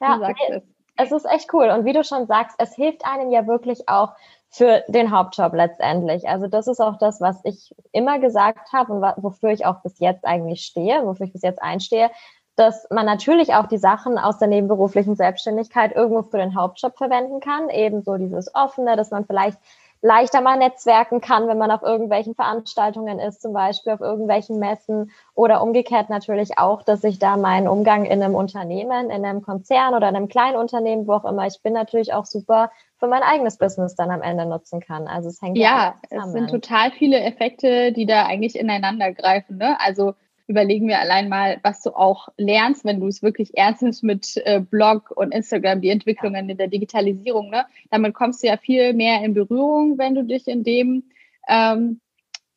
Ja, 0.00 0.16
nee, 0.16 0.62
es. 1.02 1.12
ist 1.12 1.24
echt 1.26 1.52
cool. 1.52 1.70
Und 1.70 1.84
wie 1.84 1.92
du 1.92 2.04
schon 2.04 2.26
sagst, 2.26 2.56
es 2.58 2.74
hilft 2.74 3.04
einem 3.04 3.30
ja 3.30 3.46
wirklich 3.46 3.88
auch 3.88 4.12
für 4.48 4.82
den 4.88 5.10
Hauptjob 5.10 5.54
letztendlich. 5.54 6.28
Also 6.28 6.48
das 6.48 6.66
ist 6.66 6.80
auch 6.80 6.98
das, 6.98 7.20
was 7.20 7.40
ich 7.44 7.74
immer 7.92 8.18
gesagt 8.18 8.72
habe 8.72 8.92
und 8.92 9.02
wofür 9.22 9.50
ich 9.50 9.64
auch 9.64 9.82
bis 9.82 9.98
jetzt 10.00 10.24
eigentlich 10.24 10.62
stehe, 10.62 11.06
wofür 11.06 11.26
ich 11.26 11.32
bis 11.32 11.42
jetzt 11.42 11.62
einstehe, 11.62 12.10
dass 12.56 12.86
man 12.90 13.06
natürlich 13.06 13.54
auch 13.54 13.66
die 13.66 13.78
Sachen 13.78 14.18
aus 14.18 14.38
der 14.38 14.48
nebenberuflichen 14.48 15.14
Selbstständigkeit 15.14 15.94
irgendwo 15.94 16.22
für 16.22 16.38
den 16.38 16.54
Hauptjob 16.54 16.96
verwenden 16.98 17.40
kann. 17.40 17.70
Ebenso 17.70 18.16
dieses 18.16 18.54
Offene, 18.54 18.96
dass 18.96 19.10
man 19.10 19.24
vielleicht 19.24 19.58
leichter 20.02 20.40
mal 20.40 20.56
netzwerken 20.56 21.20
kann, 21.20 21.46
wenn 21.46 21.58
man 21.58 21.70
auf 21.70 21.82
irgendwelchen 21.82 22.34
Veranstaltungen 22.34 23.18
ist, 23.18 23.42
zum 23.42 23.52
Beispiel 23.52 23.92
auf 23.92 24.00
irgendwelchen 24.00 24.58
Messen 24.58 25.10
oder 25.34 25.62
umgekehrt 25.62 26.08
natürlich 26.08 26.58
auch, 26.58 26.82
dass 26.82 27.04
ich 27.04 27.18
da 27.18 27.36
meinen 27.36 27.68
Umgang 27.68 28.06
in 28.06 28.22
einem 28.22 28.34
Unternehmen, 28.34 29.10
in 29.10 29.24
einem 29.24 29.42
Konzern 29.42 29.94
oder 29.94 30.08
in 30.08 30.16
einem 30.16 30.28
kleinen 30.28 30.56
Unternehmen, 30.56 31.06
wo 31.06 31.12
auch 31.12 31.24
immer 31.24 31.46
ich 31.46 31.60
bin, 31.62 31.74
natürlich 31.74 32.14
auch 32.14 32.24
super 32.24 32.70
für 32.98 33.08
mein 33.08 33.22
eigenes 33.22 33.58
Business 33.58 33.94
dann 33.94 34.10
am 34.10 34.22
Ende 34.22 34.46
nutzen 34.46 34.80
kann. 34.80 35.06
Also 35.06 35.28
es 35.28 35.40
hängt 35.42 35.58
ja, 35.58 35.94
ja 36.10 36.18
es 36.18 36.32
sind 36.32 36.50
total 36.50 36.90
viele 36.92 37.20
Effekte, 37.20 37.92
die 37.92 38.06
da 38.06 38.26
eigentlich 38.26 38.58
ineinander 38.58 39.12
greifen. 39.12 39.58
Ne? 39.58 39.76
Also 39.80 40.14
überlegen 40.50 40.88
wir 40.88 40.98
allein 40.98 41.28
mal, 41.28 41.60
was 41.62 41.80
du 41.80 41.90
auch 41.90 42.28
lernst, 42.36 42.84
wenn 42.84 42.98
du 42.98 43.06
es 43.06 43.22
wirklich 43.22 43.56
ernst 43.56 43.82
nimmst 43.82 44.02
mit 44.02 44.36
äh, 44.44 44.60
Blog 44.60 45.12
und 45.12 45.32
Instagram, 45.32 45.80
die 45.80 45.90
Entwicklungen 45.90 46.50
in 46.50 46.58
der 46.58 46.66
Digitalisierung. 46.66 47.50
Ne? 47.50 47.64
Damit 47.90 48.14
kommst 48.14 48.42
du 48.42 48.48
ja 48.48 48.56
viel 48.56 48.92
mehr 48.92 49.22
in 49.22 49.32
Berührung, 49.32 49.96
wenn 49.96 50.16
du 50.16 50.24
dich 50.24 50.48
in 50.48 50.64
dem 50.64 51.04
ähm, 51.48 52.00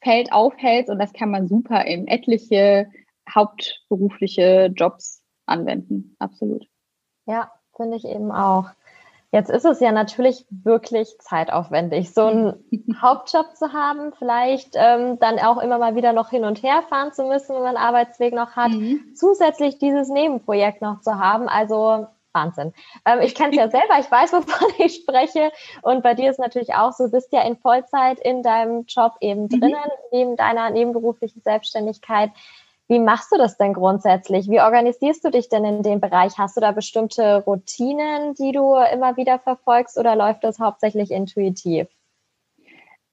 Feld 0.01 0.33
aufhältst. 0.33 0.89
Und 0.89 0.97
das 0.97 1.13
kann 1.13 1.29
man 1.29 1.47
super 1.47 1.85
in 1.85 2.07
etliche 2.07 2.87
hauptberufliche 3.29 4.73
Jobs 4.75 5.21
anwenden. 5.45 6.15
Absolut. 6.17 6.65
Ja, 7.27 7.51
finde 7.75 7.97
ich 7.97 8.05
eben 8.05 8.31
auch. 8.31 8.71
Jetzt 9.33 9.49
ist 9.49 9.65
es 9.65 9.79
ja 9.79 9.91
natürlich 9.91 10.45
wirklich 10.51 11.17
zeitaufwendig, 11.17 12.13
so 12.13 12.27
einen 12.27 12.63
Hauptjob 13.01 13.57
zu 13.57 13.73
haben, 13.73 14.13
vielleicht 14.13 14.75
ähm, 14.75 15.17
dann 15.17 15.39
auch 15.39 15.57
immer 15.57 15.79
mal 15.79 15.95
wieder 15.95 16.13
noch 16.13 16.29
hin 16.29 16.45
und 16.45 16.61
her 16.61 16.83
fahren 16.87 17.13
zu 17.13 17.23
müssen, 17.23 17.55
wenn 17.55 17.63
man 17.63 17.75
einen 17.75 17.85
Arbeitsweg 17.85 18.35
noch 18.35 18.51
hat, 18.51 18.69
mhm. 18.69 19.01
zusätzlich 19.15 19.79
dieses 19.79 20.09
Nebenprojekt 20.09 20.83
noch 20.83 21.01
zu 21.01 21.17
haben. 21.17 21.49
Also 21.49 22.05
Wahnsinn. 22.31 22.73
Ähm, 23.05 23.21
ich 23.21 23.33
kenne 23.33 23.49
es 23.49 23.55
ja 23.57 23.69
selber, 23.71 23.97
ich 23.99 24.11
weiß, 24.11 24.33
wovon 24.33 24.69
ich 24.77 24.97
spreche. 24.97 25.51
Und 25.81 26.03
bei 26.03 26.13
dir 26.13 26.29
ist 26.29 26.39
natürlich 26.39 26.75
auch 26.75 26.91
so, 26.91 27.05
du 27.05 27.11
bist 27.11 27.33
ja 27.33 27.41
in 27.41 27.57
Vollzeit 27.57 28.19
in 28.19 28.43
deinem 28.43 28.85
Job 28.85 29.13
eben 29.19 29.45
mhm. 29.45 29.49
drinnen, 29.49 29.71
mhm. 29.71 30.09
neben 30.11 30.35
deiner 30.35 30.69
nebenberuflichen 30.69 31.41
Selbstständigkeit. 31.41 32.29
Wie 32.89 32.99
machst 32.99 33.31
du 33.31 33.37
das 33.37 33.57
denn 33.57 33.73
grundsätzlich? 33.73 34.49
Wie 34.49 34.59
organisierst 34.59 35.23
du 35.23 35.31
dich 35.31 35.47
denn 35.49 35.63
in 35.63 35.83
dem 35.83 36.01
Bereich? 36.01 36.37
Hast 36.37 36.57
du 36.57 36.61
da 36.61 36.71
bestimmte 36.71 37.43
Routinen, 37.43 38.33
die 38.35 38.51
du 38.51 38.75
immer 38.93 39.15
wieder 39.15 39.39
verfolgst 39.39 39.97
oder 39.97 40.15
läuft 40.15 40.43
das 40.43 40.59
hauptsächlich 40.59 41.11
intuitiv? 41.11 41.87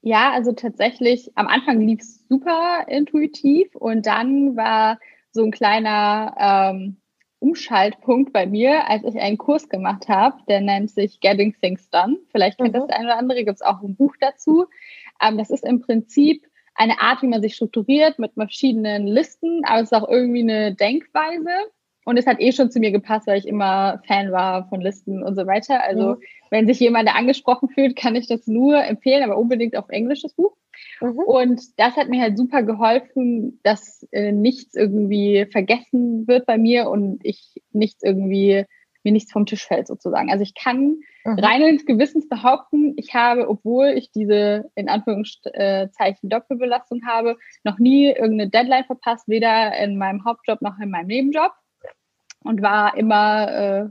Ja, 0.01 0.31
also 0.31 0.51
tatsächlich, 0.51 1.31
am 1.35 1.47
Anfang 1.47 1.79
lief 1.79 2.01
es 2.01 2.27
super 2.27 2.85
intuitiv 2.87 3.75
und 3.75 4.07
dann 4.07 4.57
war 4.57 4.99
so 5.31 5.43
ein 5.43 5.51
kleiner 5.51 6.35
ähm, 6.37 6.97
Umschaltpunkt 7.39 8.33
bei 8.33 8.45
mir, 8.45 8.87
als 8.89 9.03
ich 9.03 9.19
einen 9.19 9.37
Kurs 9.37 9.69
gemacht 9.69 10.07
habe, 10.09 10.37
der 10.47 10.61
nennt 10.61 10.91
sich 10.91 11.19
Getting 11.21 11.55
Things 11.61 11.89
Done. 11.89 12.17
Vielleicht 12.31 12.57
kennt 12.57 12.69
mhm. 12.69 12.79
das 12.79 12.87
der 12.87 12.97
eine 12.97 13.05
oder 13.05 13.17
andere, 13.17 13.43
gibt 13.43 13.55
es 13.55 13.61
auch 13.61 13.81
ein 13.81 13.95
Buch 13.95 14.15
dazu. 14.19 14.65
Ähm, 15.21 15.37
das 15.37 15.49
ist 15.49 15.63
im 15.63 15.81
Prinzip 15.81 16.45
eine 16.81 16.99
Art, 16.99 17.21
wie 17.21 17.27
man 17.27 17.43
sich 17.43 17.53
strukturiert 17.53 18.17
mit 18.17 18.33
verschiedenen 18.33 19.05
Listen, 19.05 19.61
aber 19.65 19.81
es 19.81 19.91
ist 19.91 19.93
auch 19.93 20.09
irgendwie 20.09 20.41
eine 20.41 20.73
Denkweise. 20.73 21.51
Und 22.03 22.17
es 22.17 22.25
hat 22.25 22.41
eh 22.41 22.51
schon 22.51 22.71
zu 22.71 22.79
mir 22.79 22.91
gepasst, 22.91 23.27
weil 23.27 23.37
ich 23.37 23.47
immer 23.47 24.01
Fan 24.07 24.31
war 24.31 24.67
von 24.69 24.81
Listen 24.81 25.21
und 25.21 25.35
so 25.35 25.45
weiter. 25.45 25.83
Also, 25.83 26.15
mhm. 26.15 26.21
wenn 26.49 26.65
sich 26.65 26.79
jemand 26.79 27.07
da 27.07 27.13
angesprochen 27.13 27.69
fühlt, 27.69 27.95
kann 27.95 28.15
ich 28.15 28.27
das 28.27 28.47
nur 28.47 28.83
empfehlen, 28.83 29.21
aber 29.21 29.37
unbedingt 29.37 29.77
auf 29.77 29.89
Englisch 29.89 30.23
das 30.23 30.33
Buch. 30.33 30.55
Mhm. 30.99 31.19
Und 31.19 31.61
das 31.77 31.95
hat 31.97 32.09
mir 32.09 32.19
halt 32.19 32.39
super 32.39 32.63
geholfen, 32.63 33.59
dass 33.61 34.07
äh, 34.11 34.31
nichts 34.31 34.73
irgendwie 34.73 35.45
vergessen 35.51 36.27
wird 36.27 36.47
bei 36.47 36.57
mir 36.57 36.89
und 36.89 37.19
ich 37.23 37.61
nichts 37.71 38.01
irgendwie 38.01 38.65
mir 39.03 39.11
nichts 39.11 39.31
vom 39.31 39.45
Tisch 39.45 39.65
fällt 39.65 39.87
sozusagen. 39.87 40.31
Also 40.31 40.43
ich 40.43 40.53
kann 40.53 40.99
mhm. 41.25 41.39
reinen 41.39 41.77
Gewissens 41.85 42.27
behaupten, 42.29 42.93
ich 42.97 43.13
habe, 43.13 43.49
obwohl 43.49 43.87
ich 43.87 44.11
diese 44.11 44.69
in 44.75 44.89
Anführungszeichen 44.89 46.29
Doppelbelastung 46.29 47.05
habe, 47.05 47.37
noch 47.63 47.79
nie 47.79 48.07
irgendeine 48.07 48.49
Deadline 48.49 48.85
verpasst, 48.85 49.27
weder 49.27 49.77
in 49.77 49.97
meinem 49.97 50.25
Hauptjob 50.25 50.61
noch 50.61 50.79
in 50.79 50.89
meinem 50.89 51.07
Nebenjob 51.07 51.51
und 52.43 52.61
war 52.61 52.97
immer 52.97 53.51
äh, 53.51 53.89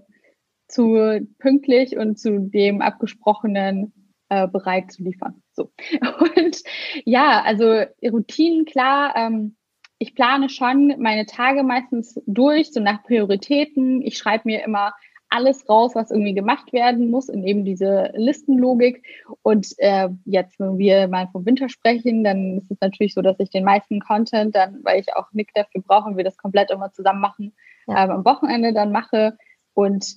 zu 0.68 1.27
pünktlich 1.38 1.96
und 1.96 2.18
zu 2.18 2.38
dem 2.38 2.81
abgesprochenen 2.81 3.92
äh, 4.29 4.46
bereit 4.46 4.92
zu 4.92 5.03
liefern. 5.03 5.42
So. 5.53 5.73
Und 6.37 6.62
ja, 7.05 7.42
also 7.42 7.85
Routinen, 8.05 8.64
klar, 8.64 9.14
ähm, 9.16 9.57
ich 10.00 10.14
plane 10.14 10.48
schon 10.48 10.94
meine 10.98 11.26
Tage 11.26 11.62
meistens 11.62 12.18
durch, 12.26 12.72
so 12.72 12.80
nach 12.80 13.02
Prioritäten. 13.02 14.00
Ich 14.00 14.16
schreibe 14.16 14.44
mir 14.46 14.64
immer 14.64 14.94
alles 15.28 15.68
raus, 15.68 15.94
was 15.94 16.10
irgendwie 16.10 16.32
gemacht 16.32 16.72
werden 16.72 17.10
muss, 17.10 17.28
in 17.28 17.44
eben 17.44 17.66
diese 17.66 18.10
Listenlogik. 18.14 19.04
Und 19.42 19.74
äh, 19.76 20.08
jetzt, 20.24 20.58
wenn 20.58 20.78
wir 20.78 21.06
mal 21.06 21.28
vom 21.30 21.44
Winter 21.44 21.68
sprechen, 21.68 22.24
dann 22.24 22.56
ist 22.56 22.70
es 22.70 22.80
natürlich 22.80 23.12
so, 23.12 23.20
dass 23.20 23.38
ich 23.38 23.50
den 23.50 23.62
meisten 23.62 24.00
Content 24.00 24.56
dann, 24.56 24.80
weil 24.84 25.00
ich 25.00 25.14
auch 25.14 25.30
Nick 25.32 25.52
dafür 25.52 25.82
brauche 25.82 26.08
und 26.08 26.16
wir 26.16 26.24
das 26.24 26.38
komplett 26.38 26.70
immer 26.70 26.90
zusammen 26.92 27.20
machen, 27.20 27.52
ja. 27.86 28.04
ähm, 28.04 28.10
am 28.10 28.24
Wochenende 28.24 28.72
dann 28.72 28.92
mache. 28.92 29.36
Und 29.74 30.16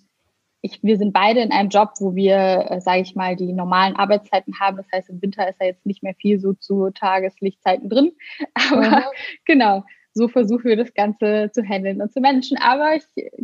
ich, 0.66 0.82
wir 0.82 0.98
sind 0.98 1.12
beide 1.12 1.42
in 1.42 1.52
einem 1.52 1.68
Job, 1.68 1.92
wo 2.00 2.16
wir, 2.16 2.68
äh, 2.70 2.80
sage 2.80 3.02
ich 3.02 3.16
mal, 3.16 3.36
die 3.36 3.52
normalen 3.52 3.98
Arbeitszeiten 3.98 4.62
haben. 4.62 4.78
Das 4.78 4.88
heißt, 4.94 5.10
im 5.10 5.22
Winter 5.22 5.48
ist 5.48 5.60
ja 5.60 5.68
jetzt 5.68 5.86
nicht 5.86 6.04
mehr 6.04 6.16
viel 6.16 6.40
so 6.40 6.54
zu 6.54 6.90
Tageslichtzeiten 6.90 7.90
drin. 7.90 8.14
Aber 8.54 9.00
mhm. 9.00 9.04
genau, 9.44 9.84
so 10.14 10.30
versuchen 10.30 10.64
wir 10.64 10.78
das 10.78 10.94
Ganze 10.94 11.52
zu 11.52 11.64
handeln 11.64 12.02
und 12.02 12.14
zu 12.14 12.22
managen. 12.22 12.58
Aber 12.60 12.96
ich 12.96 13.04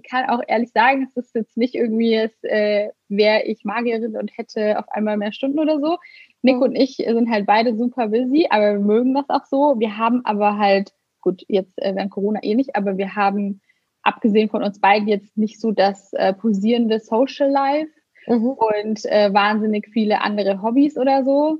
kann 0.09 0.29
auch 0.29 0.41
ehrlich 0.47 0.71
sagen, 0.71 1.09
es 1.09 1.17
ist 1.17 1.35
jetzt 1.35 1.57
nicht 1.57 1.75
irgendwie, 1.75 2.15
es 2.15 2.31
äh, 2.43 2.87
wäre 3.09 3.43
ich 3.43 3.65
Magierin 3.65 4.15
und 4.15 4.31
hätte 4.37 4.79
auf 4.79 4.87
einmal 4.87 5.17
mehr 5.17 5.33
Stunden 5.33 5.59
oder 5.59 5.81
so. 5.81 5.97
Nick 6.41 6.55
mhm. 6.55 6.61
und 6.61 6.75
ich 6.77 6.95
sind 6.95 7.29
halt 7.29 7.45
beide 7.45 7.75
super 7.75 8.07
busy, 8.07 8.47
aber 8.49 8.75
wir 8.75 8.79
mögen 8.79 9.13
das 9.13 9.29
auch 9.29 9.45
so. 9.45 9.75
Wir 9.77 9.97
haben 9.97 10.23
aber 10.23 10.57
halt, 10.57 10.93
gut, 11.19 11.43
jetzt 11.49 11.77
äh, 11.81 11.93
während 11.93 12.11
Corona 12.11 12.41
eh 12.43 12.55
nicht, 12.55 12.77
aber 12.77 12.97
wir 12.97 13.13
haben 13.17 13.59
abgesehen 14.03 14.49
von 14.49 14.63
uns 14.63 14.79
beiden 14.79 15.07
jetzt 15.07 15.37
nicht 15.37 15.59
so 15.59 15.71
das 15.71 16.13
äh, 16.13 16.33
posierende 16.33 16.99
Social 16.99 17.49
Life 17.49 17.91
mhm. 18.27 18.49
und 18.49 19.05
äh, 19.05 19.33
wahnsinnig 19.33 19.89
viele 19.91 20.21
andere 20.21 20.61
Hobbys 20.61 20.97
oder 20.97 21.23
so. 21.23 21.59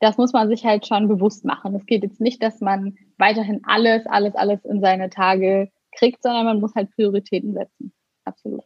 Das 0.00 0.18
muss 0.18 0.32
man 0.32 0.48
sich 0.48 0.64
halt 0.64 0.86
schon 0.86 1.08
bewusst 1.08 1.44
machen. 1.44 1.74
Es 1.74 1.86
geht 1.86 2.02
jetzt 2.02 2.20
nicht, 2.20 2.42
dass 2.42 2.60
man 2.60 2.96
weiterhin 3.16 3.62
alles, 3.64 4.06
alles, 4.06 4.34
alles 4.34 4.64
in 4.64 4.80
seine 4.80 5.08
Tage 5.08 5.70
kriegt, 5.96 6.22
sondern 6.22 6.44
man 6.44 6.60
muss 6.60 6.74
halt 6.74 6.90
Prioritäten 6.94 7.54
setzen. 7.54 7.92
Absolut. 8.24 8.64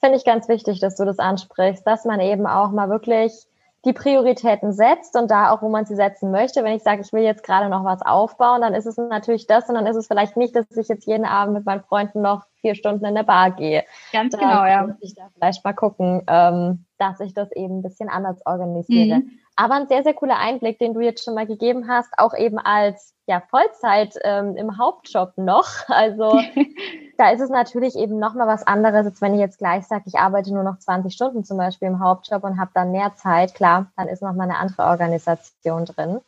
Finde 0.00 0.18
ich 0.18 0.24
ganz 0.24 0.48
wichtig, 0.48 0.80
dass 0.80 0.96
du 0.96 1.04
das 1.06 1.18
ansprichst, 1.18 1.86
dass 1.86 2.04
man 2.04 2.20
eben 2.20 2.46
auch 2.46 2.72
mal 2.72 2.90
wirklich 2.90 3.46
die 3.84 3.92
Prioritäten 3.92 4.72
setzt 4.72 5.16
und 5.16 5.30
da 5.30 5.50
auch, 5.50 5.62
wo 5.62 5.68
man 5.68 5.84
sie 5.84 5.94
setzen 5.94 6.30
möchte. 6.30 6.64
Wenn 6.64 6.74
ich 6.74 6.82
sage, 6.82 7.02
ich 7.02 7.12
will 7.12 7.22
jetzt 7.22 7.42
gerade 7.42 7.68
noch 7.68 7.84
was 7.84 8.02
aufbauen, 8.02 8.62
dann 8.62 8.74
ist 8.74 8.86
es 8.86 8.96
natürlich 8.96 9.46
das 9.46 9.68
und 9.68 9.74
dann 9.74 9.86
ist 9.86 9.96
es 9.96 10.06
vielleicht 10.06 10.36
nicht, 10.36 10.56
dass 10.56 10.70
ich 10.76 10.88
jetzt 10.88 11.06
jeden 11.06 11.24
Abend 11.26 11.54
mit 11.54 11.66
meinen 11.66 11.82
Freunden 11.82 12.22
noch 12.22 12.44
vier 12.60 12.74
Stunden 12.74 13.04
in 13.04 13.14
der 13.14 13.24
Bar 13.24 13.50
gehe. 13.50 13.84
Ganz 14.12 14.32
da 14.32 14.38
genau, 14.38 14.64
ja. 14.64 14.86
Muss 14.86 14.96
ich 15.00 15.14
da 15.14 15.28
vielleicht 15.34 15.64
mal 15.64 15.74
gucken, 15.74 16.22
ähm, 16.26 16.86
dass 16.98 17.20
ich 17.20 17.34
das 17.34 17.52
eben 17.52 17.78
ein 17.78 17.82
bisschen 17.82 18.08
anders 18.08 18.40
organisiere. 18.46 19.18
Mhm. 19.18 19.30
Aber 19.56 19.74
ein 19.74 19.86
sehr, 19.86 20.02
sehr 20.02 20.14
cooler 20.14 20.38
Einblick, 20.38 20.78
den 20.78 20.94
du 20.94 21.00
jetzt 21.00 21.24
schon 21.24 21.34
mal 21.34 21.46
gegeben 21.46 21.86
hast, 21.88 22.12
auch 22.16 22.34
eben 22.34 22.58
als 22.58 23.14
ja, 23.26 23.42
Vollzeit 23.50 24.14
ähm, 24.22 24.56
im 24.56 24.78
Hauptjob 24.78 25.32
noch. 25.36 25.68
Also 25.88 26.40
da 27.16 27.30
ist 27.30 27.40
es 27.40 27.50
natürlich 27.50 27.96
eben 27.96 28.18
nochmal 28.18 28.46
was 28.46 28.66
anderes, 28.66 29.06
als 29.06 29.20
wenn 29.20 29.34
ich 29.34 29.40
jetzt 29.40 29.58
gleich 29.58 29.86
sage, 29.86 30.04
ich 30.06 30.18
arbeite 30.18 30.52
nur 30.52 30.62
noch 30.62 30.78
20 30.78 31.12
Stunden 31.12 31.44
zum 31.44 31.56
Beispiel 31.56 31.88
im 31.88 32.00
Hauptjob 32.00 32.44
und 32.44 32.58
habe 32.58 32.70
dann 32.74 32.92
mehr 32.92 33.14
Zeit. 33.14 33.54
Klar, 33.54 33.86
dann 33.96 34.08
ist 34.08 34.22
nochmal 34.22 34.48
eine 34.48 34.58
andere 34.58 34.84
Organisation 34.84 35.84
drin. 35.84 36.20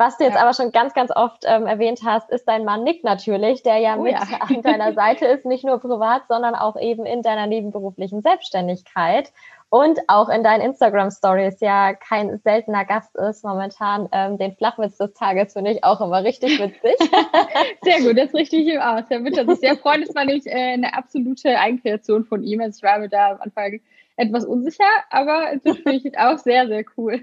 Was 0.00 0.16
du 0.16 0.24
jetzt 0.24 0.34
ja. 0.34 0.42
aber 0.42 0.54
schon 0.54 0.70
ganz, 0.70 0.94
ganz 0.94 1.10
oft 1.14 1.42
ähm, 1.44 1.66
erwähnt 1.66 2.02
hast, 2.04 2.30
ist 2.30 2.46
dein 2.46 2.64
Mann 2.64 2.84
Nick 2.84 3.02
natürlich, 3.02 3.64
der 3.64 3.78
ja 3.78 3.96
oh, 3.96 4.02
mit 4.02 4.12
ja. 4.12 4.20
an 4.40 4.62
deiner 4.62 4.94
Seite 4.94 5.26
ist, 5.26 5.44
nicht 5.44 5.64
nur 5.64 5.78
privat, 5.78 6.22
sondern 6.28 6.54
auch 6.54 6.76
eben 6.80 7.04
in 7.04 7.22
deiner 7.22 7.48
nebenberuflichen 7.48 8.22
Selbstständigkeit 8.22 9.32
und 9.70 9.98
auch 10.08 10.28
in 10.28 10.42
deinen 10.42 10.62
Instagram-Stories 10.62 11.60
ja 11.60 11.92
kein 11.94 12.38
seltener 12.38 12.84
Gast 12.84 13.14
ist 13.16 13.44
momentan. 13.44 14.08
Ähm, 14.12 14.38
den 14.38 14.54
Flachwitz 14.56 14.96
des 14.96 15.12
Tages 15.12 15.52
finde 15.52 15.72
ich 15.72 15.84
auch 15.84 16.00
immer 16.00 16.24
richtig 16.24 16.58
witzig. 16.58 16.96
sehr 17.82 18.00
gut, 18.00 18.16
das 18.16 18.32
richte 18.32 18.56
ich 18.56 18.68
ihm 18.68 18.80
aus. 18.80 19.06
Der 19.10 19.22
wird 19.24 19.34
sich 19.34 19.60
sehr 19.60 19.76
freuen. 19.76 20.04
Das 20.06 20.14
war 20.14 20.24
nämlich 20.24 20.46
äh, 20.46 20.72
eine 20.74 20.94
absolute 20.94 21.58
Eigenkreation 21.58 22.24
von 22.24 22.42
ihm. 22.42 22.60
Also 22.60 22.78
ich 22.78 22.82
war 22.82 22.98
mir 22.98 23.08
da 23.08 23.32
am 23.32 23.40
Anfang 23.42 23.80
etwas 24.16 24.44
unsicher, 24.44 24.84
aber 25.10 25.52
das 25.62 25.76
finde 25.76 26.08
ich 26.08 26.18
auch 26.18 26.38
sehr, 26.38 26.66
sehr 26.66 26.84
cool 26.96 27.22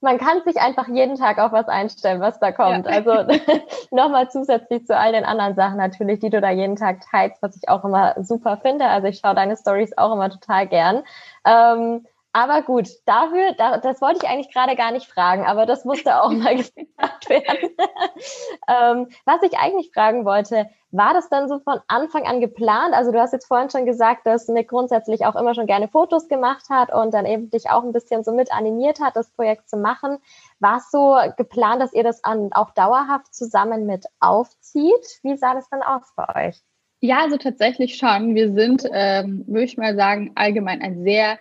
man 0.00 0.18
kann 0.18 0.42
sich 0.44 0.56
einfach 0.56 0.88
jeden 0.88 1.16
Tag 1.16 1.38
auf 1.38 1.52
was 1.52 1.68
einstellen, 1.68 2.20
was 2.20 2.38
da 2.38 2.52
kommt. 2.52 2.86
Ja. 2.86 2.92
Also 2.92 3.12
nochmal 3.90 4.30
zusätzlich 4.30 4.86
zu 4.86 4.96
all 4.96 5.12
den 5.12 5.24
anderen 5.24 5.54
Sachen 5.54 5.76
natürlich, 5.76 6.20
die 6.20 6.30
du 6.30 6.40
da 6.40 6.50
jeden 6.50 6.76
Tag 6.76 7.00
teilst, 7.10 7.42
was 7.42 7.56
ich 7.56 7.68
auch 7.68 7.84
immer 7.84 8.14
super 8.22 8.56
finde. 8.56 8.86
Also 8.86 9.08
ich 9.08 9.18
schaue 9.18 9.34
deine 9.34 9.56
Stories 9.56 9.96
auch 9.98 10.12
immer 10.12 10.30
total 10.30 10.66
gern. 10.66 11.02
Ähm, 11.44 12.06
aber 12.32 12.62
gut, 12.62 12.88
dafür, 13.06 13.54
da, 13.58 13.78
das 13.78 14.00
wollte 14.00 14.20
ich 14.22 14.28
eigentlich 14.28 14.52
gerade 14.52 14.76
gar 14.76 14.92
nicht 14.92 15.06
fragen, 15.06 15.44
aber 15.44 15.66
das 15.66 15.84
musste 15.84 16.22
auch 16.22 16.30
mal 16.30 16.56
gesagt 16.56 17.28
werden. 17.28 17.70
ähm, 18.68 19.08
was 19.24 19.42
ich 19.42 19.58
eigentlich 19.58 19.90
fragen 19.92 20.24
wollte, 20.24 20.70
war 20.92 21.12
das 21.12 21.28
dann 21.28 21.48
so 21.48 21.58
von 21.60 21.80
Anfang 21.88 22.24
an 22.26 22.40
geplant? 22.40 22.94
Also 22.94 23.12
du 23.12 23.20
hast 23.20 23.32
jetzt 23.32 23.46
vorhin 23.46 23.70
schon 23.70 23.84
gesagt, 23.84 24.26
dass 24.26 24.48
Nick 24.48 24.68
grundsätzlich 24.68 25.26
auch 25.26 25.36
immer 25.36 25.54
schon 25.54 25.66
gerne 25.66 25.88
Fotos 25.88 26.28
gemacht 26.28 26.68
hat 26.68 26.92
und 26.92 27.14
dann 27.14 27.26
eben 27.26 27.50
dich 27.50 27.70
auch 27.70 27.82
ein 27.82 27.92
bisschen 27.92 28.22
so 28.22 28.32
mit 28.32 28.52
animiert 28.52 29.00
hat, 29.00 29.16
das 29.16 29.30
Projekt 29.30 29.68
zu 29.68 29.76
machen. 29.76 30.18
War 30.60 30.78
es 30.78 30.90
so 30.90 31.16
geplant, 31.36 31.80
dass 31.82 31.92
ihr 31.92 32.04
das 32.04 32.22
an, 32.22 32.50
auch 32.52 32.70
dauerhaft 32.70 33.34
zusammen 33.34 33.86
mit 33.86 34.06
aufzieht? 34.20 35.20
Wie 35.22 35.36
sah 35.36 35.54
das 35.54 35.68
dann 35.68 35.82
aus 35.82 36.12
bei 36.16 36.48
euch? 36.48 36.60
Ja, 37.02 37.20
also 37.20 37.38
tatsächlich 37.38 37.96
schon. 37.96 38.34
Wir 38.34 38.52
sind, 38.52 38.84
ähm, 38.92 39.44
würde 39.46 39.64
ich 39.64 39.78
mal 39.78 39.96
sagen, 39.96 40.32
allgemein 40.34 40.82
ein 40.82 41.02
sehr 41.02 41.38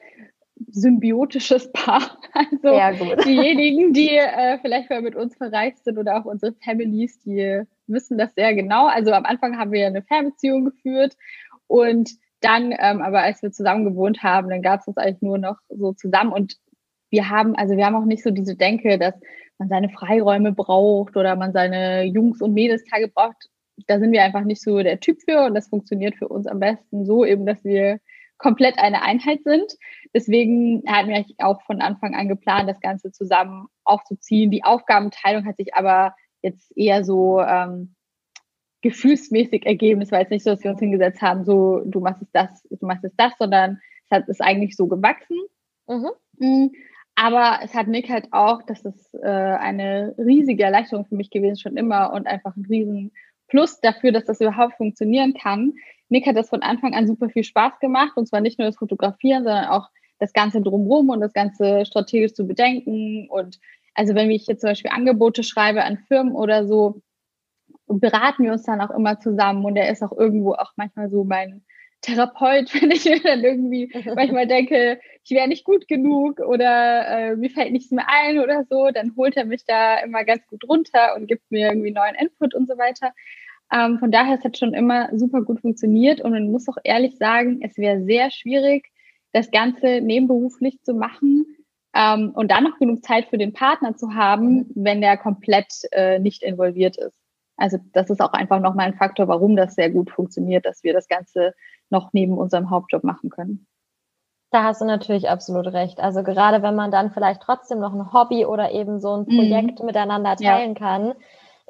symbiotisches 0.67 1.71
Paar. 1.71 2.17
Also 2.61 3.15
diejenigen, 3.25 3.91
die 3.91 4.09
äh, 4.09 4.59
vielleicht 4.61 4.89
mal 4.89 5.01
mit 5.01 5.15
uns 5.15 5.35
verreist 5.35 5.83
sind 5.83 5.97
oder 5.97 6.17
auch 6.17 6.25
unsere 6.25 6.53
Families, 6.63 7.19
die 7.21 7.63
wissen 7.87 8.17
das 8.17 8.35
sehr 8.35 8.53
genau. 8.53 8.85
Also 8.85 9.11
am 9.13 9.25
Anfang 9.25 9.57
haben 9.57 9.71
wir 9.71 9.87
eine 9.87 10.03
Fernbeziehung 10.03 10.65
geführt 10.65 11.15
und 11.67 12.11
dann, 12.41 12.71
ähm, 12.77 13.01
aber 13.01 13.21
als 13.21 13.41
wir 13.41 13.51
zusammen 13.51 13.85
gewohnt 13.85 14.23
haben, 14.23 14.49
dann 14.49 14.61
gab 14.61 14.81
es 14.81 14.87
uns 14.87 14.97
eigentlich 14.97 15.21
nur 15.21 15.37
noch 15.37 15.57
so 15.69 15.93
zusammen 15.93 16.31
und 16.31 16.55
wir 17.09 17.29
haben, 17.29 17.55
also 17.55 17.75
wir 17.75 17.85
haben 17.85 17.95
auch 17.95 18.05
nicht 18.05 18.23
so 18.23 18.29
diese 18.29 18.55
Denke, 18.55 18.99
dass 18.99 19.15
man 19.57 19.69
seine 19.69 19.89
Freiräume 19.89 20.53
braucht 20.53 21.17
oder 21.17 21.35
man 21.35 21.51
seine 21.51 22.03
Jungs- 22.03 22.41
und 22.41 22.53
Mädelstage 22.53 23.07
braucht. 23.07 23.49
Da 23.87 23.99
sind 23.99 24.11
wir 24.11 24.23
einfach 24.23 24.43
nicht 24.43 24.61
so 24.61 24.81
der 24.81 24.99
Typ 24.99 25.19
für 25.23 25.45
und 25.45 25.55
das 25.55 25.67
funktioniert 25.67 26.15
für 26.15 26.27
uns 26.27 26.47
am 26.47 26.59
besten 26.59 27.05
so 27.05 27.25
eben, 27.25 27.45
dass 27.45 27.63
wir 27.63 27.99
komplett 28.37 28.77
eine 28.79 29.01
Einheit 29.01 29.43
sind. 29.43 29.75
Deswegen 30.13 30.83
hatten 30.87 31.09
wir 31.09 31.25
auch 31.39 31.61
von 31.63 31.81
Anfang 31.81 32.15
an 32.15 32.27
geplant, 32.27 32.69
das 32.69 32.79
Ganze 32.79 33.11
zusammen 33.11 33.67
aufzuziehen. 33.83 34.51
Die 34.51 34.63
Aufgabenteilung 34.63 35.45
hat 35.45 35.57
sich 35.57 35.75
aber 35.75 36.15
jetzt 36.41 36.75
eher 36.75 37.03
so 37.03 37.41
ähm, 37.41 37.95
gefühlsmäßig 38.81 39.65
ergeben. 39.65 40.01
Es 40.01 40.11
war 40.11 40.19
jetzt 40.19 40.31
nicht 40.31 40.43
so, 40.43 40.51
dass 40.51 40.63
wir 40.63 40.71
uns 40.71 40.79
hingesetzt 40.79 41.21
haben, 41.21 41.43
so 41.43 41.81
du 41.85 41.99
machst 41.99 42.21
es 42.21 42.31
das, 42.31 42.63
du 42.69 42.85
machst 42.85 43.03
es 43.03 43.15
das, 43.17 43.33
sondern 43.37 43.79
es 44.05 44.17
hat 44.17 44.27
ist 44.27 44.41
eigentlich 44.41 44.75
so 44.75 44.87
gewachsen. 44.87 45.37
Mhm. 45.87 46.09
Mm, 46.37 46.67
aber 47.15 47.59
es 47.63 47.73
hat 47.73 47.87
Nick 47.87 48.09
halt 48.09 48.29
auch, 48.31 48.63
das 48.63 48.81
ist 48.85 49.13
äh, 49.15 49.27
eine 49.27 50.15
riesige 50.17 50.63
Erleichterung 50.63 51.05
für 51.05 51.15
mich 51.15 51.29
gewesen, 51.29 51.59
schon 51.59 51.77
immer 51.77 52.13
und 52.13 52.27
einfach 52.27 52.55
ein 52.55 52.65
riesen 52.65 53.11
Plus 53.47 53.81
dafür, 53.81 54.11
dass 54.11 54.25
das 54.25 54.39
überhaupt 54.39 54.75
funktionieren 54.75 55.33
kann. 55.33 55.73
Nick 56.07 56.25
hat 56.25 56.37
das 56.37 56.49
von 56.49 56.61
Anfang 56.61 56.93
an 56.93 57.07
super 57.07 57.29
viel 57.29 57.43
Spaß 57.43 57.79
gemacht 57.79 58.13
und 58.15 58.27
zwar 58.27 58.41
nicht 58.41 58.57
nur 58.57 58.67
das 58.67 58.77
Fotografieren, 58.77 59.43
sondern 59.43 59.65
auch 59.65 59.89
das 60.19 60.34
Ganze 60.34 60.62
drumherum 60.62 61.10
und 61.10 61.21
das 61.21 61.34
Ganze 61.34 61.86
strategisch 61.86 62.34
zu 62.34 62.45
bedenken. 62.45 63.27
Und 63.29 63.60
also 63.93 64.15
wenn 64.15 64.29
ich 64.32 64.47
jetzt 64.47 64.62
zum 64.62 64.69
Beispiel 64.69 64.91
Angebote 64.91 65.43
schreibe 65.43 65.84
an 65.84 65.97
Firmen 66.08 66.34
oder 66.34 66.67
so, 66.67 67.01
beraten 67.88 68.43
wir 68.43 68.51
uns 68.51 68.63
dann 68.63 68.82
auch 68.82 68.91
immer 68.91 69.19
zusammen 69.19 69.65
und 69.65 69.75
er 69.75 69.89
ist 69.89 70.03
auch 70.03 70.15
irgendwo 70.15 70.53
auch 70.53 70.73
manchmal 70.75 71.10
so 71.10 71.23
mein 71.23 71.63
Therapeut, 72.01 72.73
wenn 72.82 72.91
ich 72.91 73.05
mir 73.05 73.21
dann 73.21 73.43
irgendwie 73.43 73.91
manchmal 74.15 74.47
denke, 74.47 74.99
ich 75.23 75.32
wäre 75.32 75.47
nicht 75.47 75.65
gut 75.65 75.88
genug 75.88 76.39
oder 76.39 77.08
äh, 77.08 77.36
mir 77.36 77.49
fällt 77.49 77.71
nichts 77.71 77.91
mehr 77.91 78.05
ein 78.08 78.39
oder 78.39 78.63
so, 78.69 78.89
dann 78.91 79.15
holt 79.17 79.36
er 79.38 79.45
mich 79.45 79.65
da 79.65 79.97
immer 79.99 80.23
ganz 80.23 80.45
gut 80.47 80.67
runter 80.67 81.15
und 81.15 81.27
gibt 81.27 81.49
mir 81.51 81.69
irgendwie 81.69 81.91
neuen 81.91 82.15
Input 82.15 82.53
und 82.53 82.67
so 82.67 82.77
weiter. 82.77 83.13
Ähm, 83.71 83.99
von 83.99 84.12
daher, 84.12 84.38
es 84.38 84.43
hat 84.43 84.58
schon 84.58 84.73
immer 84.73 85.10
super 85.15 85.43
gut 85.43 85.62
funktioniert 85.62 86.21
und 86.21 86.32
man 86.32 86.51
muss 86.51 86.67
auch 86.69 86.77
ehrlich 86.84 87.17
sagen, 87.17 87.60
es 87.62 87.77
wäre 87.77 88.03
sehr 88.03 88.32
schwierig, 88.32 88.89
das 89.33 89.51
Ganze 89.51 90.01
nebenberuflich 90.01 90.81
zu 90.83 90.93
machen 90.93 91.45
ähm, 91.93 92.31
und 92.35 92.51
dann 92.51 92.63
noch 92.63 92.77
genug 92.79 93.03
Zeit 93.03 93.27
für 93.27 93.37
den 93.37 93.53
Partner 93.53 93.95
zu 93.95 94.13
haben, 94.13 94.57
mhm. 94.57 94.71
wenn 94.75 95.01
der 95.01 95.17
komplett 95.17 95.73
äh, 95.91 96.19
nicht 96.19 96.43
involviert 96.43 96.97
ist. 96.97 97.17
Also 97.57 97.77
das 97.93 98.09
ist 98.09 98.21
auch 98.21 98.33
einfach 98.33 98.59
nochmal 98.61 98.87
ein 98.87 98.95
Faktor, 98.95 99.27
warum 99.27 99.55
das 99.55 99.75
sehr 99.75 99.89
gut 99.89 100.09
funktioniert, 100.09 100.65
dass 100.65 100.83
wir 100.83 100.93
das 100.93 101.07
Ganze 101.07 101.53
noch 101.89 102.13
neben 102.13 102.37
unserem 102.37 102.69
Hauptjob 102.69 103.03
machen 103.03 103.29
können. 103.29 103.67
Da 104.51 104.63
hast 104.63 104.81
du 104.81 104.85
natürlich 104.85 105.29
absolut 105.29 105.67
recht. 105.67 105.99
Also 105.99 106.23
gerade 106.23 106.63
wenn 106.63 106.75
man 106.75 106.89
dann 106.89 107.11
vielleicht 107.11 107.41
trotzdem 107.41 107.79
noch 107.79 107.93
ein 107.93 108.13
Hobby 108.13 108.45
oder 108.45 108.71
eben 108.71 108.99
so 108.99 109.15
ein 109.15 109.25
mhm. 109.27 109.37
Projekt 109.37 109.79
mhm. 109.79 109.85
miteinander 109.85 110.35
teilen 110.37 110.73
ja. 110.73 110.79
kann, 110.79 111.13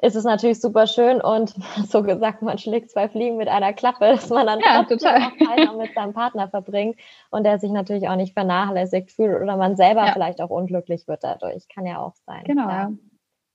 ist 0.02 0.16
es 0.16 0.24
natürlich 0.24 0.60
super 0.60 0.86
schön 0.86 1.20
und 1.20 1.54
so 1.88 2.02
gesagt, 2.02 2.42
man 2.42 2.58
schlägt 2.58 2.90
zwei 2.90 3.08
Fliegen 3.08 3.36
mit 3.36 3.48
einer 3.48 3.72
Klappe, 3.72 4.08
dass 4.08 4.28
man 4.28 4.46
dann 4.46 4.60
ja, 4.60 4.84
total 4.84 5.22
auch 5.22 5.46
Zeit 5.46 5.76
mit 5.76 5.94
seinem 5.94 6.14
Partner 6.14 6.48
verbringt 6.48 6.98
und 7.30 7.44
der 7.44 7.58
sich 7.58 7.70
natürlich 7.70 8.08
auch 8.08 8.16
nicht 8.16 8.32
vernachlässigt 8.32 9.10
fühlt 9.10 9.40
oder 9.40 9.56
man 9.56 9.76
selber 9.76 10.06
ja. 10.06 10.12
vielleicht 10.12 10.40
auch 10.40 10.50
unglücklich 10.50 11.06
wird 11.06 11.22
dadurch. 11.24 11.68
Kann 11.68 11.86
ja 11.86 11.98
auch 11.98 12.14
sein. 12.26 12.44
Genau. 12.44 12.68
Ja. 12.68 12.92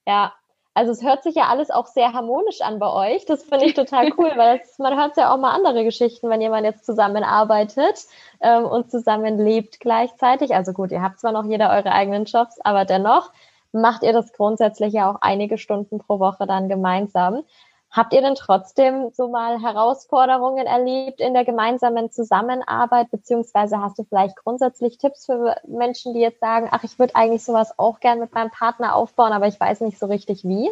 ja. 0.08 0.34
Also 0.78 0.92
es 0.92 1.04
hört 1.04 1.24
sich 1.24 1.36
ja 1.36 1.46
alles 1.48 1.72
auch 1.72 1.86
sehr 1.88 2.12
harmonisch 2.12 2.60
an 2.60 2.80
bei 2.80 2.92
euch. 2.92 3.26
Das 3.26 3.44
finde 3.44 3.66
ich 3.66 3.76
total 3.76 4.12
cool, 4.18 4.34
weil 4.36 4.60
das, 4.60 4.78
man 4.78 4.98
hört 4.98 5.16
ja 5.16 5.34
auch 5.34 5.38
mal 5.38 5.54
andere 5.54 5.86
Geschichten, 5.86 6.30
wenn 6.30 6.42
jemand 6.42 6.66
jetzt 6.66 6.86
zusammenarbeitet 6.86 8.04
ähm, 8.42 8.66
und 8.66 8.92
zusammen 8.92 9.38
lebt 9.38 9.80
gleichzeitig. 9.80 10.54
Also 10.54 10.74
gut, 10.74 10.92
ihr 10.92 11.02
habt 11.02 11.22
zwar 11.22 11.32
noch 11.32 11.46
jeder 11.46 11.70
eure 11.70 11.94
eigenen 11.94 12.26
Jobs, 12.26 12.60
aber 12.60 12.84
dennoch 12.84 13.32
macht 13.76 14.04
ihr 14.04 14.14
das 14.14 14.34
grundsätzlich 14.34 14.94
ja 14.94 15.12
auch 15.12 15.22
einige 15.22 15.58
Stunden 15.58 16.00
pro 16.00 16.20
Woche 16.20 16.48
dann 16.48 16.70
gemeinsam. 16.70 17.44
Habt 17.92 18.14
ihr 18.14 18.22
denn 18.22 18.36
trotzdem 18.36 19.12
so 19.14 19.30
mal 19.30 19.62
Herausforderungen 19.62 20.66
erlebt 20.66 21.22
in 21.22 21.34
der 21.34 21.46
gemeinsamen 21.46 22.12
Zusammenarbeit, 22.12 23.10
beziehungsweise 23.12 23.80
hast 23.80 23.98
du 23.98 24.04
vielleicht 24.04 24.36
grundsätzlich 24.36 24.98
Tipps 24.98 25.26
für 25.26 25.56
Menschen, 25.68 26.14
die 26.14 26.20
jetzt 26.20 26.42
sagen, 26.42 26.68
ach, 26.72 26.84
ich 26.84 27.00
würde 27.00 27.16
eigentlich 27.16 27.44
sowas 27.44 27.78
auch 27.78 28.00
gern 28.00 28.20
mit 28.20 28.34
meinem 28.34 28.50
Partner 28.50 28.96
aufbauen, 28.96 29.32
aber 29.32 29.48
ich 29.48 29.60
weiß 29.60 29.82
nicht 29.82 29.98
so 29.98 30.08
richtig 30.08 30.44
wie? 30.44 30.70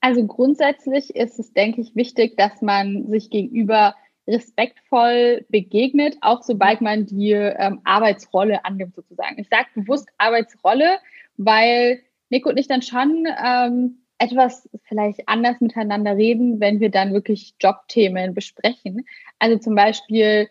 Also 0.00 0.24
grundsätzlich 0.26 1.14
ist 1.14 1.38
es, 1.38 1.52
denke 1.52 1.80
ich, 1.80 1.96
wichtig, 1.96 2.36
dass 2.36 2.62
man 2.62 3.06
sich 3.08 3.30
gegenüber 3.30 3.94
respektvoll 4.26 5.44
begegnet, 5.48 6.16
auch 6.20 6.42
sobald 6.42 6.80
man 6.80 7.06
die 7.06 7.32
ähm, 7.32 7.80
Arbeitsrolle 7.84 8.64
annimmt 8.64 8.94
sozusagen. 8.94 9.38
Ich 9.38 9.48
sage 9.48 9.66
bewusst 9.74 10.08
Arbeitsrolle, 10.18 10.98
weil 11.44 12.00
Nico 12.28 12.50
und 12.50 12.58
ich 12.58 12.68
dann 12.68 12.82
schon 12.82 13.26
ähm, 13.42 14.02
etwas 14.18 14.68
vielleicht 14.84 15.26
anders 15.26 15.60
miteinander 15.60 16.16
reden, 16.16 16.60
wenn 16.60 16.80
wir 16.80 16.90
dann 16.90 17.12
wirklich 17.12 17.54
Jobthemen 17.60 18.34
besprechen. 18.34 19.06
Also 19.38 19.58
zum 19.58 19.74
Beispiel 19.74 20.48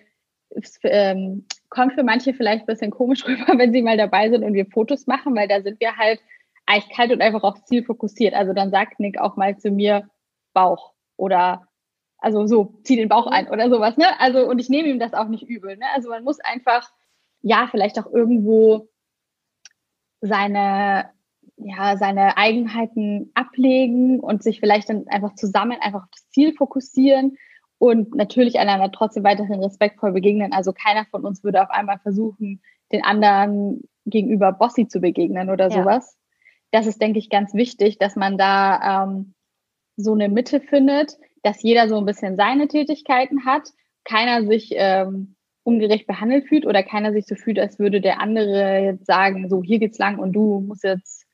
ähm, 0.84 1.45
kommt 1.69 1.93
für 1.93 2.04
manche 2.04 2.34
vielleicht 2.34 2.63
ein 2.63 2.65
bisschen 2.65 2.91
komisch 2.91 3.25
rüber, 3.28 3.58
wenn 3.58 3.71
sie 3.71 3.84
mal 3.84 3.97
dabei 3.97 4.30
sind 4.30 4.43
und 4.43 4.54
wir 4.54 4.65
Fotos 4.65 5.06
machen, 5.06 5.36
weil 5.36 5.47
da 5.47 5.62
sind 5.62 5.80
wir 5.80 5.95
halt 5.95 6.19
eiskalt 6.65 7.12
und 7.12 7.21
einfach 7.21 7.43
aufs 7.43 7.65
Ziel 7.65 7.84
fokussiert. 7.84 8.34
Also 8.34 8.54
dann 8.54 8.71
sagt 8.71 8.99
Nick 8.99 9.19
auch 9.19 9.38
mal 9.38 9.58
zu 9.58 9.69
mir 9.69 10.10
Bauch 10.54 10.93
oder 11.15 11.67
also 12.17 12.45
so, 12.47 12.80
zieh 12.84 12.95
den 12.95 13.08
Bauch 13.10 13.28
ein 13.28 13.49
oder 13.49 13.69
sowas, 13.69 13.95
ne? 13.95 14.19
Also, 14.19 14.45
und 14.45 14.60
ich 14.60 14.67
nehme 14.67 14.89
ihm 14.89 14.99
das 14.99 15.13
auch 15.13 15.30
nicht 15.30 15.43
übel, 15.43 15.78
ne? 15.78 15.86
Also 15.95 16.10
man 16.10 16.23
muss 16.23 16.39
einfach, 16.41 16.91
ja, 17.41 17.67
vielleicht 17.71 17.97
auch 17.97 18.12
irgendwo 18.12 18.89
seine 20.21 21.12
ja, 21.62 21.97
seine 21.97 22.38
Eigenheiten 22.38 23.32
ablegen 23.34 24.19
und 24.21 24.43
sich 24.43 24.60
vielleicht 24.60 24.89
dann 24.89 25.08
einfach 25.08 25.36
zusammen 25.36 25.77
einfach 25.82 26.03
auf 26.03 26.10
das 26.12 26.29
Ziel 26.29 26.53
fokussieren 26.53 27.38
und 27.77 28.15
natürlich 28.15 28.60
einander 28.60 28.91
trotzdem 28.91 29.23
weiterhin 29.23 29.62
respektvoll 29.62 30.13
begegnen. 30.13 30.53
Also 30.53 30.73
keiner 30.73 31.05
von 31.05 31.25
uns 31.25 31.43
würde 31.43 31.62
auf 31.62 31.69
einmal 31.69 31.99
versuchen, 31.99 32.62
den 32.91 33.03
anderen 33.03 33.82
gegenüber 34.05 34.51
Bossy 34.51 34.88
zu 34.88 35.01
begegnen 35.01 35.49
oder 35.49 35.69
ja. 35.69 35.82
sowas. 35.82 36.17
Das 36.71 36.88
ist, 36.88 37.01
denke 37.01 37.19
ich, 37.19 37.29
ganz 37.29 37.53
wichtig, 37.53 37.97
dass 37.97 38.15
man 38.15 38.38
da 38.38 39.03
ähm, 39.03 39.34
so 39.97 40.13
eine 40.13 40.29
Mitte 40.29 40.62
findet, 40.62 41.17
dass 41.43 41.62
jeder 41.62 41.89
so 41.89 41.97
ein 41.97 42.05
bisschen 42.05 42.36
seine 42.36 42.67
Tätigkeiten 42.67 43.45
hat, 43.45 43.69
keiner 44.03 44.45
sich 44.45 44.71
ähm, 44.75 45.36
ungerecht 45.63 46.08
behandelt 46.08 46.48
fühlt 46.48 46.65
oder 46.65 46.84
keiner 46.84 47.12
sich 47.12 47.26
so 47.26 47.36
fühlt, 47.36 47.60
als 47.60 47.80
würde 47.80 48.02
der 48.02 48.19
andere 48.19 48.80
jetzt 48.80 49.06
sagen, 49.06 49.50
so 49.50 49.62
hier 49.63 49.80
geht's 49.80 49.98
lang 49.98 50.19
und 50.19 50.34
du 50.34 50.62
musst 50.62 50.84
jetzt 50.84 51.26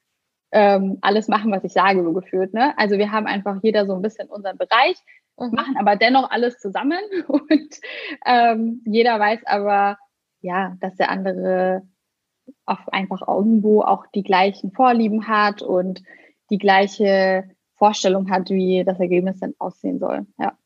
ähm, 0.52 0.98
alles 1.02 1.28
machen, 1.28 1.52
was 1.52 1.64
ich 1.64 1.74
sage, 1.74 2.04
so 2.04 2.14
gefühlt. 2.14 2.54
Ne? 2.54 2.78
Also 2.78 2.98
wir 2.98 3.12
haben 3.12 3.28
einfach 3.28 3.60
jeder 3.62 3.86
so 3.86 3.94
ein 3.94 4.02
bisschen 4.02 4.28
unseren 4.30 4.58
Bereich, 4.58 4.96
mhm. 5.38 5.52
machen 5.52 5.76
aber 5.78 5.96
dennoch 5.96 6.32
alles 6.32 6.58
zusammen 6.58 7.00
und 7.28 7.80
ähm, 8.26 8.82
jeder 8.86 9.20
weiß 9.20 9.46
aber, 9.46 9.98
ja, 10.42 10.76
dass 10.80 10.96
der 10.96 11.10
andere 11.10 11.84
auf 12.66 12.88
einfach 12.90 13.28
irgendwo 13.28 13.82
auch 13.82 14.06
die 14.14 14.24
gleichen 14.24 14.72
Vorlieben 14.72 15.28
hat 15.28 15.62
und 15.62 16.04
die 16.50 16.60
gleiche 16.60 17.50
Vorstellung 17.74 18.30
hat, 18.30 18.50
wie 18.50 18.84
das 18.84 19.00
Ergebnis 19.00 19.40
dann 19.40 19.54
aussehen 19.58 20.00
soll. 20.00 20.26
Ja. 20.38 20.58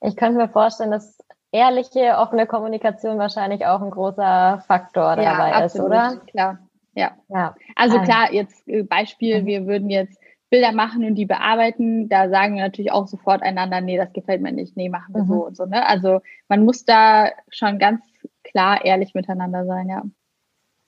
Ich 0.00 0.16
könnte 0.16 0.38
mir 0.38 0.48
vorstellen, 0.48 0.90
dass 0.90 1.18
ehrliche, 1.52 2.16
offene 2.16 2.46
Kommunikation 2.46 3.18
wahrscheinlich 3.18 3.66
auch 3.66 3.80
ein 3.82 3.90
großer 3.90 4.64
Faktor 4.66 5.16
dabei 5.16 5.50
ja, 5.50 5.64
absolut, 5.64 5.92
ist, 5.92 5.96
oder? 5.96 6.16
Klar, 6.26 6.58
ja. 6.94 7.12
ja. 7.28 7.54
Also 7.76 7.98
ähm. 7.98 8.04
klar, 8.04 8.32
jetzt 8.32 8.66
äh, 8.66 8.82
Beispiel, 8.82 9.42
mhm. 9.42 9.46
wir 9.46 9.66
würden 9.66 9.90
jetzt 9.90 10.18
Bilder 10.50 10.72
machen 10.72 11.04
und 11.04 11.14
die 11.14 11.24
bearbeiten, 11.24 12.08
da 12.08 12.28
sagen 12.28 12.56
wir 12.56 12.62
natürlich 12.62 12.92
auch 12.92 13.06
sofort 13.06 13.42
einander, 13.42 13.80
nee, 13.80 13.96
das 13.96 14.12
gefällt 14.12 14.42
mir 14.42 14.52
nicht, 14.52 14.76
nee, 14.76 14.88
machen 14.88 15.14
wir 15.14 15.22
mhm. 15.22 15.28
so 15.28 15.46
und 15.46 15.56
so. 15.56 15.66
Ne? 15.66 15.86
Also 15.86 16.20
man 16.48 16.64
muss 16.64 16.84
da 16.84 17.30
schon 17.48 17.78
ganz 17.78 18.02
klar 18.42 18.84
ehrlich 18.84 19.14
miteinander 19.14 19.64
sein, 19.64 19.88
ja. 19.88 20.02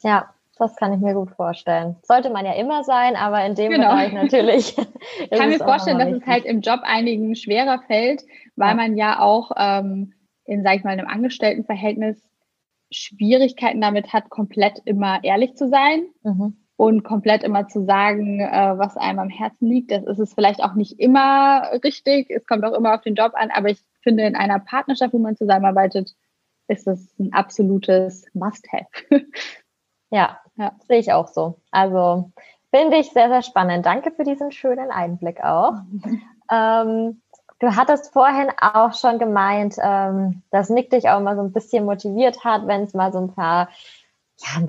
Ja, 0.02 0.34
das 0.58 0.76
kann 0.76 0.92
ich 0.92 1.00
mir 1.00 1.14
gut 1.14 1.30
vorstellen. 1.30 1.96
Sollte 2.02 2.30
man 2.30 2.44
ja 2.44 2.52
immer 2.52 2.84
sein, 2.84 3.16
aber 3.16 3.44
in 3.44 3.54
dem 3.54 3.72
genau. 3.72 3.88
Bereich 3.88 4.12
natürlich. 4.12 4.76
ich 5.20 5.30
kann 5.30 5.48
mir 5.48 5.58
vorstellen, 5.58 5.98
dass 5.98 6.10
es 6.10 6.26
halt 6.26 6.44
im 6.44 6.60
Job 6.60 6.80
einigen 6.82 7.34
schwerer 7.34 7.80
fällt, 7.86 8.22
weil 8.56 8.70
ja. 8.70 8.74
man 8.74 8.96
ja 8.96 9.20
auch 9.20 9.50
ähm, 9.56 10.12
in, 10.44 10.62
sag 10.62 10.76
ich 10.76 10.84
mal, 10.84 10.90
einem 10.90 11.08
Angestelltenverhältnis 11.08 12.22
Schwierigkeiten 12.90 13.80
damit 13.80 14.12
hat, 14.12 14.30
komplett 14.30 14.80
immer 14.84 15.22
ehrlich 15.24 15.56
zu 15.56 15.68
sein 15.68 16.04
mhm. 16.22 16.56
und 16.76 17.02
komplett 17.02 17.42
immer 17.42 17.66
zu 17.68 17.84
sagen, 17.84 18.40
äh, 18.40 18.74
was 18.76 18.96
einem 18.96 19.18
am 19.18 19.28
Herzen 19.28 19.68
liegt. 19.68 19.90
Das 19.90 20.04
ist 20.04 20.18
es 20.18 20.34
vielleicht 20.34 20.62
auch 20.62 20.74
nicht 20.74 20.98
immer 21.00 21.70
richtig. 21.82 22.30
Es 22.30 22.46
kommt 22.46 22.64
auch 22.64 22.74
immer 22.74 22.94
auf 22.94 23.02
den 23.02 23.14
Job 23.14 23.32
an, 23.34 23.50
aber 23.50 23.70
ich 23.70 23.80
finde, 24.02 24.24
in 24.24 24.36
einer 24.36 24.60
Partnerschaft, 24.60 25.12
wo 25.12 25.18
man 25.18 25.36
zusammenarbeitet, 25.36 26.14
ist 26.68 26.86
es 26.86 27.18
ein 27.18 27.32
absolutes 27.32 28.26
Must-Have. 28.34 28.86
ja, 30.10 30.38
ja, 30.56 30.72
sehe 30.86 30.98
ich 30.98 31.12
auch 31.12 31.28
so. 31.28 31.60
Also 31.70 32.32
finde 32.70 32.98
ich 32.98 33.10
sehr, 33.10 33.28
sehr 33.28 33.42
spannend. 33.42 33.86
Danke 33.86 34.10
für 34.12 34.24
diesen 34.24 34.52
schönen 34.52 34.90
Einblick 34.90 35.42
auch. 35.42 35.72
Mhm. 35.90 36.22
Ähm, 36.52 37.22
Du 37.64 37.74
hattest 37.76 38.12
vorhin 38.12 38.48
auch 38.60 38.92
schon 38.92 39.18
gemeint, 39.18 39.76
ähm, 39.82 40.42
dass 40.50 40.68
Nick 40.68 40.90
dich 40.90 41.08
auch 41.08 41.20
mal 41.20 41.34
so 41.34 41.40
ein 41.40 41.50
bisschen 41.50 41.86
motiviert 41.86 42.44
hat, 42.44 42.66
wenn 42.66 42.82
es 42.82 42.92
mal 42.92 43.10
so 43.10 43.18
ein 43.18 43.32
paar, 43.32 43.70
ja, 44.36 44.60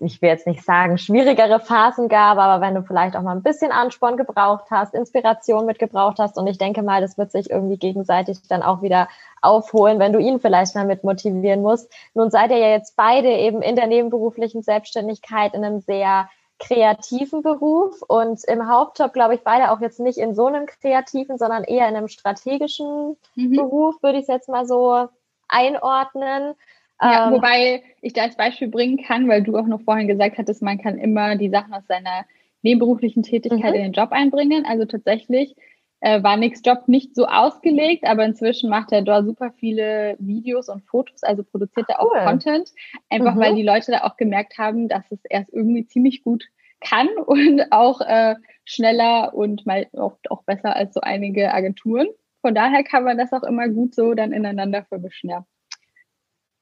ich 0.00 0.20
will 0.20 0.30
jetzt 0.30 0.48
nicht 0.48 0.64
sagen, 0.64 0.98
schwierigere 0.98 1.60
Phasen 1.60 2.08
gab, 2.08 2.38
aber 2.38 2.60
wenn 2.60 2.74
du 2.74 2.82
vielleicht 2.82 3.14
auch 3.14 3.22
mal 3.22 3.36
ein 3.36 3.44
bisschen 3.44 3.70
Ansporn 3.70 4.16
gebraucht 4.16 4.64
hast, 4.68 4.94
Inspiration 4.94 5.64
mitgebraucht 5.64 6.18
hast. 6.18 6.36
Und 6.38 6.48
ich 6.48 6.58
denke 6.58 6.82
mal, 6.82 7.00
das 7.00 7.16
wird 7.16 7.30
sich 7.30 7.50
irgendwie 7.50 7.76
gegenseitig 7.76 8.40
dann 8.48 8.64
auch 8.64 8.82
wieder 8.82 9.06
aufholen, 9.42 10.00
wenn 10.00 10.12
du 10.12 10.18
ihn 10.18 10.40
vielleicht 10.40 10.74
mal 10.74 10.86
mit 10.86 11.04
motivieren 11.04 11.62
musst. 11.62 11.88
Nun 12.14 12.32
seid 12.32 12.50
ihr 12.50 12.58
ja 12.58 12.70
jetzt 12.70 12.96
beide 12.96 13.28
eben 13.28 13.62
in 13.62 13.76
der 13.76 13.86
nebenberuflichen 13.86 14.62
Selbstständigkeit 14.62 15.54
in 15.54 15.64
einem 15.64 15.78
sehr 15.82 16.28
kreativen 16.60 17.42
Beruf 17.42 18.02
und 18.02 18.44
im 18.44 18.68
Hauptjob, 18.68 19.12
glaube 19.12 19.34
ich, 19.34 19.40
beide 19.40 19.72
auch 19.72 19.80
jetzt 19.80 19.98
nicht 19.98 20.18
in 20.18 20.34
so 20.34 20.46
einem 20.46 20.66
kreativen, 20.66 21.38
sondern 21.38 21.64
eher 21.64 21.88
in 21.88 21.96
einem 21.96 22.08
strategischen 22.08 23.16
mhm. 23.34 23.56
Beruf, 23.56 24.02
würde 24.02 24.18
ich 24.18 24.22
es 24.22 24.28
jetzt 24.28 24.48
mal 24.48 24.66
so 24.66 25.08
einordnen. 25.48 26.54
Ja, 27.00 27.26
ähm, 27.26 27.34
wobei 27.34 27.82
ich 28.02 28.12
da 28.12 28.22
als 28.22 28.36
Beispiel 28.36 28.68
bringen 28.68 29.02
kann, 29.02 29.26
weil 29.26 29.42
du 29.42 29.56
auch 29.56 29.66
noch 29.66 29.80
vorhin 29.80 30.06
gesagt 30.06 30.36
hattest, 30.38 30.62
man 30.62 30.78
kann 30.78 30.98
immer 30.98 31.36
die 31.36 31.48
Sachen 31.48 31.72
aus 31.72 31.86
seiner 31.88 32.26
nebenberuflichen 32.62 33.22
Tätigkeit 33.22 33.70
mhm. 33.70 33.76
in 33.76 33.82
den 33.82 33.92
Job 33.92 34.12
einbringen. 34.12 34.66
Also 34.66 34.84
tatsächlich 34.84 35.56
äh, 36.00 36.22
war 36.22 36.36
Nicks 36.36 36.62
Job 36.64 36.88
nicht 36.88 37.14
so 37.14 37.26
ausgelegt, 37.26 38.04
aber 38.04 38.24
inzwischen 38.24 38.70
macht 38.70 38.92
er 38.92 39.02
da 39.02 39.22
super 39.22 39.52
viele 39.52 40.16
Videos 40.18 40.68
und 40.68 40.84
Fotos, 40.84 41.22
also 41.22 41.44
produziert 41.44 41.86
er 41.88 42.02
cool. 42.02 42.18
auch 42.18 42.24
Content, 42.24 42.70
einfach 43.10 43.34
mhm. 43.34 43.40
weil 43.40 43.54
die 43.54 43.62
Leute 43.62 43.92
da 43.92 44.04
auch 44.04 44.16
gemerkt 44.16 44.58
haben, 44.58 44.88
dass 44.88 45.10
es 45.10 45.20
erst 45.28 45.52
irgendwie 45.52 45.86
ziemlich 45.86 46.22
gut 46.22 46.44
kann 46.80 47.08
und 47.26 47.70
auch 47.70 48.00
äh, 48.00 48.36
schneller 48.64 49.34
und 49.34 49.66
mal 49.66 49.86
auch, 49.96 50.16
auch 50.28 50.42
besser 50.44 50.74
als 50.74 50.94
so 50.94 51.00
einige 51.00 51.52
Agenturen. 51.52 52.08
Von 52.40 52.54
daher 52.54 52.82
kann 52.82 53.04
man 53.04 53.18
das 53.18 53.32
auch 53.32 53.42
immer 53.42 53.68
gut 53.68 53.94
so 53.94 54.14
dann 54.14 54.32
ineinander 54.32 54.84
vermischen, 54.84 55.30
ja. 55.30 55.44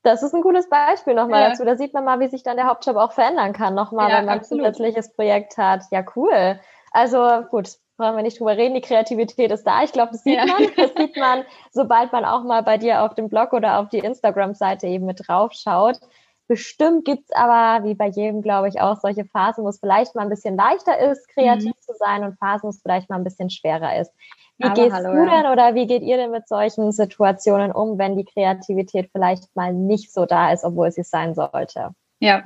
Das 0.02 0.22
ist 0.22 0.34
ein 0.34 0.42
cooles 0.42 0.68
Beispiel 0.68 1.14
nochmal 1.14 1.42
ja. 1.42 1.48
dazu. 1.50 1.64
Da 1.64 1.76
sieht 1.76 1.92
man 1.92 2.04
mal, 2.04 2.20
wie 2.20 2.28
sich 2.28 2.42
dann 2.42 2.56
der 2.56 2.66
Hauptjob 2.66 2.96
auch 2.96 3.12
verändern 3.12 3.52
kann, 3.52 3.74
nochmal, 3.74 4.10
ja, 4.10 4.18
wenn 4.18 4.26
man 4.26 4.38
absolut. 4.38 4.64
ein 4.64 4.72
zusätzliches 4.72 5.12
Projekt 5.12 5.58
hat. 5.58 5.82
Ja, 5.90 6.04
cool. 6.16 6.60
Also 6.92 7.42
gut, 7.50 7.78
brauchen 7.98 8.16
wir 8.16 8.22
nicht 8.22 8.40
drüber 8.40 8.56
reden, 8.56 8.74
die 8.74 8.80
Kreativität 8.80 9.50
ist 9.50 9.64
da. 9.64 9.82
Ich 9.82 9.92
glaube, 9.92 10.12
das 10.12 10.22
sieht 10.22 10.38
ja. 10.38 10.46
man. 10.46 10.62
Das 10.76 10.94
sieht 10.96 11.16
man, 11.18 11.44
sobald 11.72 12.12
man 12.12 12.24
auch 12.24 12.44
mal 12.44 12.62
bei 12.62 12.78
dir 12.78 13.02
auf 13.02 13.14
dem 13.14 13.28
Blog 13.28 13.52
oder 13.52 13.80
auf 13.80 13.88
die 13.90 13.98
Instagram-Seite 13.98 14.86
eben 14.86 15.04
mit 15.04 15.26
drauf 15.26 15.52
schaut. 15.52 15.98
Bestimmt 16.46 17.04
gibt's 17.04 17.30
aber, 17.32 17.84
wie 17.84 17.94
bei 17.94 18.06
jedem, 18.06 18.40
glaube 18.40 18.68
ich, 18.68 18.80
auch 18.80 18.98
solche 19.00 19.26
Phasen, 19.26 19.64
wo 19.64 19.68
es 19.68 19.80
vielleicht 19.80 20.14
mal 20.14 20.22
ein 20.22 20.30
bisschen 20.30 20.56
leichter 20.56 20.98
ist, 20.98 21.28
kreativ 21.28 21.74
mhm. 21.74 21.80
zu 21.80 21.92
sein 21.98 22.24
und 22.24 22.38
Phasen, 22.38 22.62
wo 22.62 22.68
es 22.70 22.80
vielleicht 22.80 23.10
mal 23.10 23.16
ein 23.16 23.24
bisschen 23.24 23.50
schwerer 23.50 24.00
ist. 24.00 24.14
Wie 24.56 24.64
aber 24.64 24.74
gehst 24.74 24.94
hallo, 24.94 25.12
du 25.12 25.26
denn 25.26 25.44
ja. 25.44 25.52
oder 25.52 25.74
wie 25.74 25.86
geht 25.86 26.02
ihr 26.02 26.16
denn 26.16 26.30
mit 26.30 26.48
solchen 26.48 26.90
Situationen 26.90 27.70
um, 27.70 27.98
wenn 27.98 28.16
die 28.16 28.24
Kreativität 28.24 29.10
vielleicht 29.12 29.54
mal 29.54 29.74
nicht 29.74 30.12
so 30.12 30.24
da 30.24 30.52
ist, 30.52 30.64
obwohl 30.64 30.90
sie 30.90 31.02
sein 31.02 31.34
sollte? 31.34 31.90
Ja, 32.20 32.44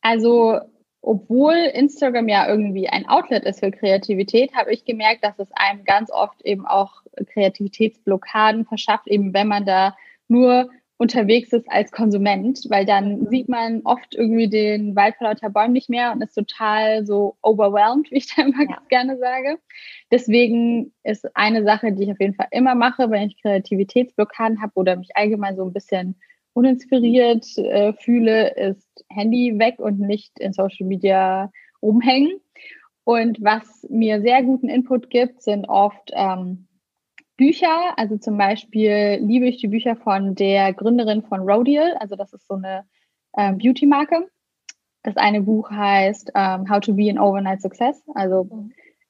also 0.00 0.60
obwohl 1.06 1.54
Instagram 1.54 2.28
ja 2.28 2.48
irgendwie 2.48 2.88
ein 2.88 3.06
Outlet 3.06 3.44
ist 3.44 3.60
für 3.60 3.70
Kreativität, 3.70 4.54
habe 4.54 4.72
ich 4.72 4.84
gemerkt, 4.84 5.22
dass 5.22 5.38
es 5.38 5.48
einem 5.52 5.84
ganz 5.84 6.10
oft 6.10 6.40
eben 6.42 6.66
auch 6.66 7.02
Kreativitätsblockaden 7.32 8.64
verschafft, 8.64 9.06
eben 9.06 9.34
wenn 9.34 9.48
man 9.48 9.66
da 9.66 9.96
nur 10.28 10.70
unterwegs 10.96 11.52
ist 11.52 11.70
als 11.70 11.92
Konsument, 11.92 12.60
weil 12.70 12.86
dann 12.86 13.26
sieht 13.26 13.48
man 13.48 13.82
oft 13.84 14.14
irgendwie 14.14 14.48
den 14.48 14.96
Wald 14.96 15.16
vor 15.16 15.28
lauter 15.28 15.50
Bäumen 15.50 15.72
nicht 15.72 15.90
mehr 15.90 16.12
und 16.12 16.22
ist 16.22 16.34
total 16.34 17.04
so 17.04 17.36
overwhelmed, 17.42 18.10
wie 18.10 18.18
ich 18.18 18.34
da 18.34 18.42
immer 18.42 18.62
ja. 18.62 18.78
gerne 18.88 19.18
sage. 19.18 19.58
Deswegen 20.10 20.92
ist 21.02 21.28
eine 21.36 21.64
Sache, 21.64 21.92
die 21.92 22.04
ich 22.04 22.12
auf 22.12 22.20
jeden 22.20 22.34
Fall 22.34 22.48
immer 22.50 22.74
mache, 22.74 23.10
wenn 23.10 23.28
ich 23.28 23.42
Kreativitätsblockaden 23.42 24.62
habe 24.62 24.72
oder 24.76 24.96
mich 24.96 25.16
allgemein 25.16 25.56
so 25.56 25.64
ein 25.64 25.72
bisschen 25.72 26.16
uninspiriert 26.54 27.46
äh, 27.58 27.92
fühle, 27.92 28.54
ist 28.54 29.04
Handy 29.10 29.58
weg 29.58 29.78
und 29.78 30.00
nicht 30.00 30.38
in 30.38 30.52
Social 30.52 30.86
Media 30.86 31.50
rumhängen. 31.82 32.40
Und 33.04 33.42
was 33.42 33.86
mir 33.90 34.22
sehr 34.22 34.42
guten 34.42 34.68
Input 34.68 35.10
gibt, 35.10 35.42
sind 35.42 35.68
oft 35.68 36.10
ähm, 36.14 36.66
Bücher. 37.36 37.98
Also 37.98 38.16
zum 38.16 38.38
Beispiel 38.38 39.18
liebe 39.20 39.46
ich 39.46 39.58
die 39.58 39.68
Bücher 39.68 39.96
von 39.96 40.34
der 40.34 40.72
Gründerin 40.72 41.22
von 41.22 41.40
Rodial. 41.40 41.96
Also 41.98 42.16
das 42.16 42.32
ist 42.32 42.46
so 42.46 42.54
eine 42.54 42.86
ähm, 43.36 43.58
Beauty-Marke. 43.58 44.28
Das 45.02 45.16
eine 45.16 45.42
Buch 45.42 45.70
heißt 45.70 46.32
ähm, 46.34 46.70
How 46.70 46.80
to 46.80 46.94
be 46.94 47.10
an 47.10 47.18
Overnight 47.18 47.60
Success. 47.60 48.02
Also 48.14 48.48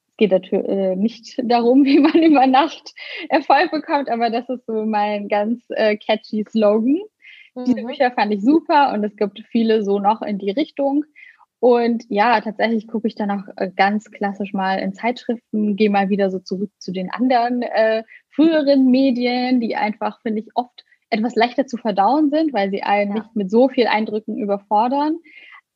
es 0.08 0.16
geht 0.16 0.32
natürlich 0.32 0.68
äh, 0.68 0.96
nicht 0.96 1.40
darum, 1.44 1.84
wie 1.84 2.00
man 2.00 2.14
über 2.14 2.46
Nacht 2.46 2.94
Erfolg 3.28 3.70
bekommt, 3.70 4.08
aber 4.08 4.30
das 4.30 4.48
ist 4.48 4.66
so 4.66 4.84
mein 4.84 5.28
ganz 5.28 5.62
äh, 5.70 5.96
catchy 5.96 6.44
Slogan. 6.48 7.00
Mhm. 7.54 7.64
Diese 7.64 7.82
Bücher 7.84 8.10
fand 8.12 8.32
ich 8.32 8.42
super 8.42 8.92
und 8.92 9.04
es 9.04 9.16
gibt 9.16 9.42
viele 9.50 9.82
so 9.82 9.98
noch 9.98 10.22
in 10.22 10.38
die 10.38 10.50
Richtung. 10.50 11.04
Und 11.60 12.04
ja, 12.10 12.40
tatsächlich 12.42 12.86
gucke 12.88 13.08
ich 13.08 13.14
dann 13.14 13.30
auch 13.30 13.44
äh, 13.56 13.70
ganz 13.74 14.10
klassisch 14.10 14.52
mal 14.52 14.78
in 14.80 14.92
Zeitschriften, 14.92 15.76
gehe 15.76 15.88
mal 15.88 16.10
wieder 16.10 16.30
so 16.30 16.38
zurück 16.38 16.70
zu 16.78 16.92
den 16.92 17.10
anderen 17.10 17.62
äh, 17.62 18.04
früheren 18.28 18.90
Medien, 18.90 19.60
die 19.60 19.74
einfach, 19.74 20.20
finde 20.20 20.40
ich, 20.40 20.48
oft 20.54 20.84
etwas 21.08 21.34
leichter 21.34 21.66
zu 21.66 21.76
verdauen 21.76 22.30
sind, 22.30 22.52
weil 22.52 22.70
sie 22.70 22.82
einen 22.82 23.16
ja. 23.16 23.22
nicht 23.22 23.36
mit 23.36 23.50
so 23.50 23.68
viel 23.68 23.86
Eindrücken 23.86 24.36
überfordern. 24.36 25.16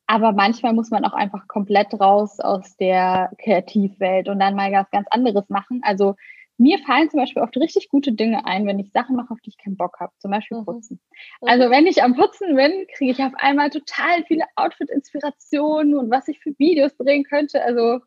Aber 0.05 0.31
manchmal 0.31 0.73
muss 0.73 0.91
man 0.91 1.05
auch 1.05 1.13
einfach 1.13 1.47
komplett 1.47 1.99
raus 1.99 2.39
aus 2.39 2.75
der 2.77 3.31
Kreativwelt 3.41 4.27
und 4.27 4.39
dann 4.39 4.55
mal 4.55 4.71
was 4.71 4.89
ganz 4.91 5.07
anderes 5.09 5.49
machen. 5.49 5.81
Also 5.83 6.15
mir 6.59 6.77
fallen 6.79 7.09
zum 7.09 7.21
Beispiel 7.21 7.41
oft 7.41 7.55
richtig 7.57 7.89
gute 7.89 8.11
Dinge 8.11 8.45
ein, 8.45 8.67
wenn 8.67 8.79
ich 8.79 8.91
Sachen 8.91 9.15
mache, 9.15 9.31
auf 9.31 9.39
die 9.39 9.49
ich 9.49 9.57
keinen 9.57 9.77
Bock 9.77 9.99
habe. 9.99 10.11
Zum 10.19 10.31
Beispiel 10.31 10.59
mhm. 10.59 10.65
Putzen. 10.65 10.99
Mhm. 11.41 11.47
Also 11.47 11.69
wenn 11.69 11.87
ich 11.87 12.03
am 12.03 12.15
Putzen 12.15 12.55
bin, 12.55 12.85
kriege 12.95 13.11
ich 13.11 13.19
auf 13.19 13.33
einmal 13.37 13.69
total 13.69 14.23
viele 14.25 14.43
Outfit-Inspirationen 14.55 15.95
und 15.95 16.11
was 16.11 16.27
ich 16.27 16.39
für 16.39 16.57
Videos 16.59 16.95
drehen 16.97 17.23
könnte. 17.23 17.63
Also 17.63 17.99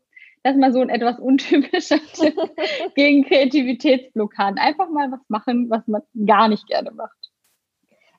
das 0.43 0.55
ist 0.55 0.61
mal 0.61 0.73
so 0.73 0.81
ein 0.81 0.89
etwas 0.89 1.19
untypischer 1.19 2.01
Tipp 2.13 2.37
gegen 2.95 3.25
Kreativitätsblockaden. 3.25 4.59
Einfach 4.59 4.89
mal 4.91 5.11
was 5.11 5.21
machen, 5.29 5.71
was 5.71 5.87
man 5.87 6.03
gar 6.27 6.49
nicht 6.49 6.67
gerne 6.67 6.91
macht. 6.91 7.22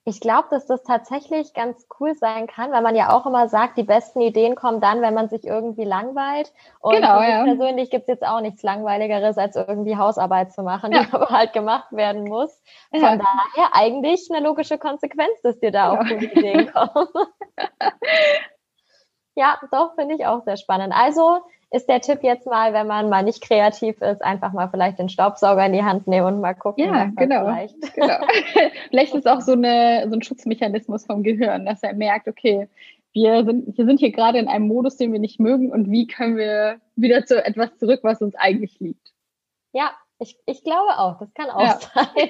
Ich 0.05 0.19
glaube, 0.19 0.49
dass 0.51 0.65
das 0.65 0.83
tatsächlich 0.83 1.53
ganz 1.53 1.87
cool 1.99 2.13
sein 2.13 2.45
kann, 2.47 2.73
weil 2.73 2.81
man 2.81 2.95
ja 2.95 3.15
auch 3.15 3.25
immer 3.25 3.47
sagt, 3.47 3.77
die 3.77 3.83
besten 3.83 4.19
Ideen 4.19 4.55
kommen 4.55 4.81
dann, 4.81 5.01
wenn 5.01 5.13
man 5.13 5.29
sich 5.29 5.45
irgendwie 5.45 5.85
langweilt. 5.85 6.51
Und 6.81 6.95
genau, 6.95 7.21
ja. 7.21 7.45
persönlich 7.45 7.89
gibt 7.89 8.03
es 8.03 8.07
jetzt 8.09 8.25
auch 8.25 8.41
nichts 8.41 8.63
Langweiligeres, 8.63 9.37
als 9.37 9.55
irgendwie 9.55 9.95
Hausarbeit 9.95 10.51
zu 10.51 10.61
machen, 10.61 10.91
ja. 10.91 11.03
die 11.03 11.07
aber 11.13 11.29
halt 11.29 11.53
gemacht 11.53 11.91
werden 11.91 12.25
muss. 12.25 12.61
Von 12.91 13.01
ja. 13.01 13.15
daher 13.15 13.69
eigentlich 13.71 14.27
eine 14.29 14.45
logische 14.45 14.77
Konsequenz, 14.77 15.41
dass 15.41 15.59
dir 15.59 15.71
da 15.71 15.93
auch 15.93 15.99
gute 15.99 16.25
Ideen 16.25 16.69
kommen. 16.73 17.07
ja, 19.35 19.57
doch, 19.71 19.95
finde 19.95 20.15
ich 20.15 20.25
auch 20.25 20.43
sehr 20.43 20.57
spannend. 20.57 20.93
Also 20.93 21.39
ist 21.73 21.89
der 21.89 22.01
Tipp 22.01 22.19
jetzt 22.21 22.45
mal, 22.45 22.71
wenn 22.71 22.85
man 22.85 23.09
mal 23.09 23.23
nicht 23.23 23.41
kreativ 23.41 23.99
ist, 23.99 24.21
einfach 24.21 24.53
mal 24.53 24.69
vielleicht 24.69 24.99
den 24.99 25.09
Staubsauger 25.09 25.65
in 25.65 25.73
die 25.73 25.83
Hand 25.83 26.05
nehmen 26.05 26.27
und 26.27 26.39
mal 26.39 26.53
gucken. 26.53 26.85
Ja, 26.85 27.05
genau. 27.15 27.45
Vielleicht. 27.45 27.81
genau. 27.95 28.17
vielleicht 28.89 29.15
ist 29.15 29.27
auch 29.27 29.41
so, 29.41 29.53
eine, 29.53 30.05
so 30.07 30.15
ein 30.15 30.21
Schutzmechanismus 30.21 31.07
vom 31.07 31.23
Gehirn, 31.23 31.65
dass 31.65 31.81
er 31.81 31.95
merkt, 31.95 32.27
okay, 32.27 32.69
wir 33.13 33.43
sind, 33.43 33.75
wir 33.75 33.85
sind 33.85 33.99
hier 33.99 34.11
gerade 34.11 34.37
in 34.37 34.47
einem 34.47 34.67
Modus, 34.67 34.97
den 34.97 35.11
wir 35.13 35.19
nicht 35.19 35.39
mögen 35.39 35.71
und 35.71 35.89
wie 35.89 36.05
können 36.05 36.37
wir 36.37 36.79
wieder 36.95 37.25
zu 37.25 37.43
etwas 37.43 37.75
zurück, 37.79 38.01
was 38.03 38.21
uns 38.21 38.35
eigentlich 38.35 38.79
liegt. 38.79 39.11
Ja, 39.71 39.91
ich, 40.19 40.37
ich 40.45 40.63
glaube 40.63 40.99
auch, 40.99 41.17
das 41.17 41.33
kann 41.33 41.49
auch 41.49 41.59
ja. 41.59 41.79
sein. 41.79 42.29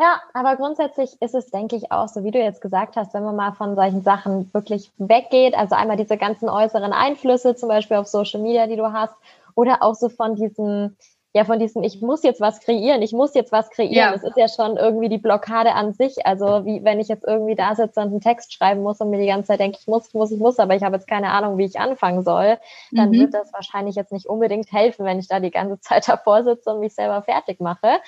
Ja, 0.00 0.20
aber 0.32 0.56
grundsätzlich 0.56 1.20
ist 1.20 1.34
es, 1.34 1.50
denke 1.50 1.74
ich, 1.74 1.90
auch 1.90 2.06
so, 2.06 2.22
wie 2.22 2.30
du 2.30 2.38
jetzt 2.38 2.60
gesagt 2.60 2.96
hast, 2.96 3.14
wenn 3.14 3.24
man 3.24 3.34
mal 3.34 3.52
von 3.52 3.74
solchen 3.74 4.02
Sachen 4.02 4.48
wirklich 4.54 4.92
weggeht, 4.98 5.56
also 5.56 5.74
einmal 5.74 5.96
diese 5.96 6.16
ganzen 6.16 6.48
äußeren 6.48 6.92
Einflüsse, 6.92 7.56
zum 7.56 7.68
Beispiel 7.68 7.96
auf 7.96 8.06
Social 8.06 8.40
Media, 8.40 8.68
die 8.68 8.76
du 8.76 8.92
hast, 8.92 9.14
oder 9.56 9.82
auch 9.82 9.96
so 9.96 10.08
von 10.08 10.36
diesem, 10.36 10.96
ja, 11.34 11.44
von 11.44 11.58
diesem, 11.58 11.82
ich 11.82 12.00
muss 12.00 12.22
jetzt 12.22 12.40
was 12.40 12.60
kreieren, 12.60 13.02
ich 13.02 13.12
muss 13.12 13.34
jetzt 13.34 13.50
was 13.50 13.70
kreieren. 13.70 13.94
Ja. 13.94 14.12
Das 14.12 14.22
ist 14.22 14.36
ja 14.36 14.46
schon 14.46 14.76
irgendwie 14.76 15.08
die 15.08 15.18
Blockade 15.18 15.72
an 15.72 15.92
sich. 15.94 16.24
Also 16.24 16.64
wie 16.64 16.84
wenn 16.84 17.00
ich 17.00 17.08
jetzt 17.08 17.24
irgendwie 17.26 17.56
da 17.56 17.74
sitze 17.74 18.00
und 18.00 18.08
einen 18.08 18.20
Text 18.20 18.52
schreiben 18.54 18.82
muss 18.82 19.00
und 19.00 19.10
mir 19.10 19.18
die 19.18 19.26
ganze 19.26 19.48
Zeit 19.48 19.58
denke, 19.58 19.78
ich 19.80 19.88
muss, 19.88 20.06
ich 20.06 20.14
muss, 20.14 20.30
ich 20.30 20.38
muss, 20.38 20.60
aber 20.60 20.76
ich 20.76 20.84
habe 20.84 20.94
jetzt 20.94 21.08
keine 21.08 21.30
Ahnung, 21.30 21.58
wie 21.58 21.64
ich 21.64 21.80
anfangen 21.80 22.22
soll, 22.22 22.58
dann 22.92 23.10
mhm. 23.10 23.14
wird 23.14 23.34
das 23.34 23.52
wahrscheinlich 23.52 23.96
jetzt 23.96 24.12
nicht 24.12 24.26
unbedingt 24.26 24.72
helfen, 24.72 25.04
wenn 25.04 25.18
ich 25.18 25.26
da 25.26 25.40
die 25.40 25.50
ganze 25.50 25.80
Zeit 25.80 26.08
davor 26.08 26.44
sitze 26.44 26.70
und 26.70 26.78
mich 26.78 26.94
selber 26.94 27.20
fertig 27.22 27.58
mache. 27.60 27.98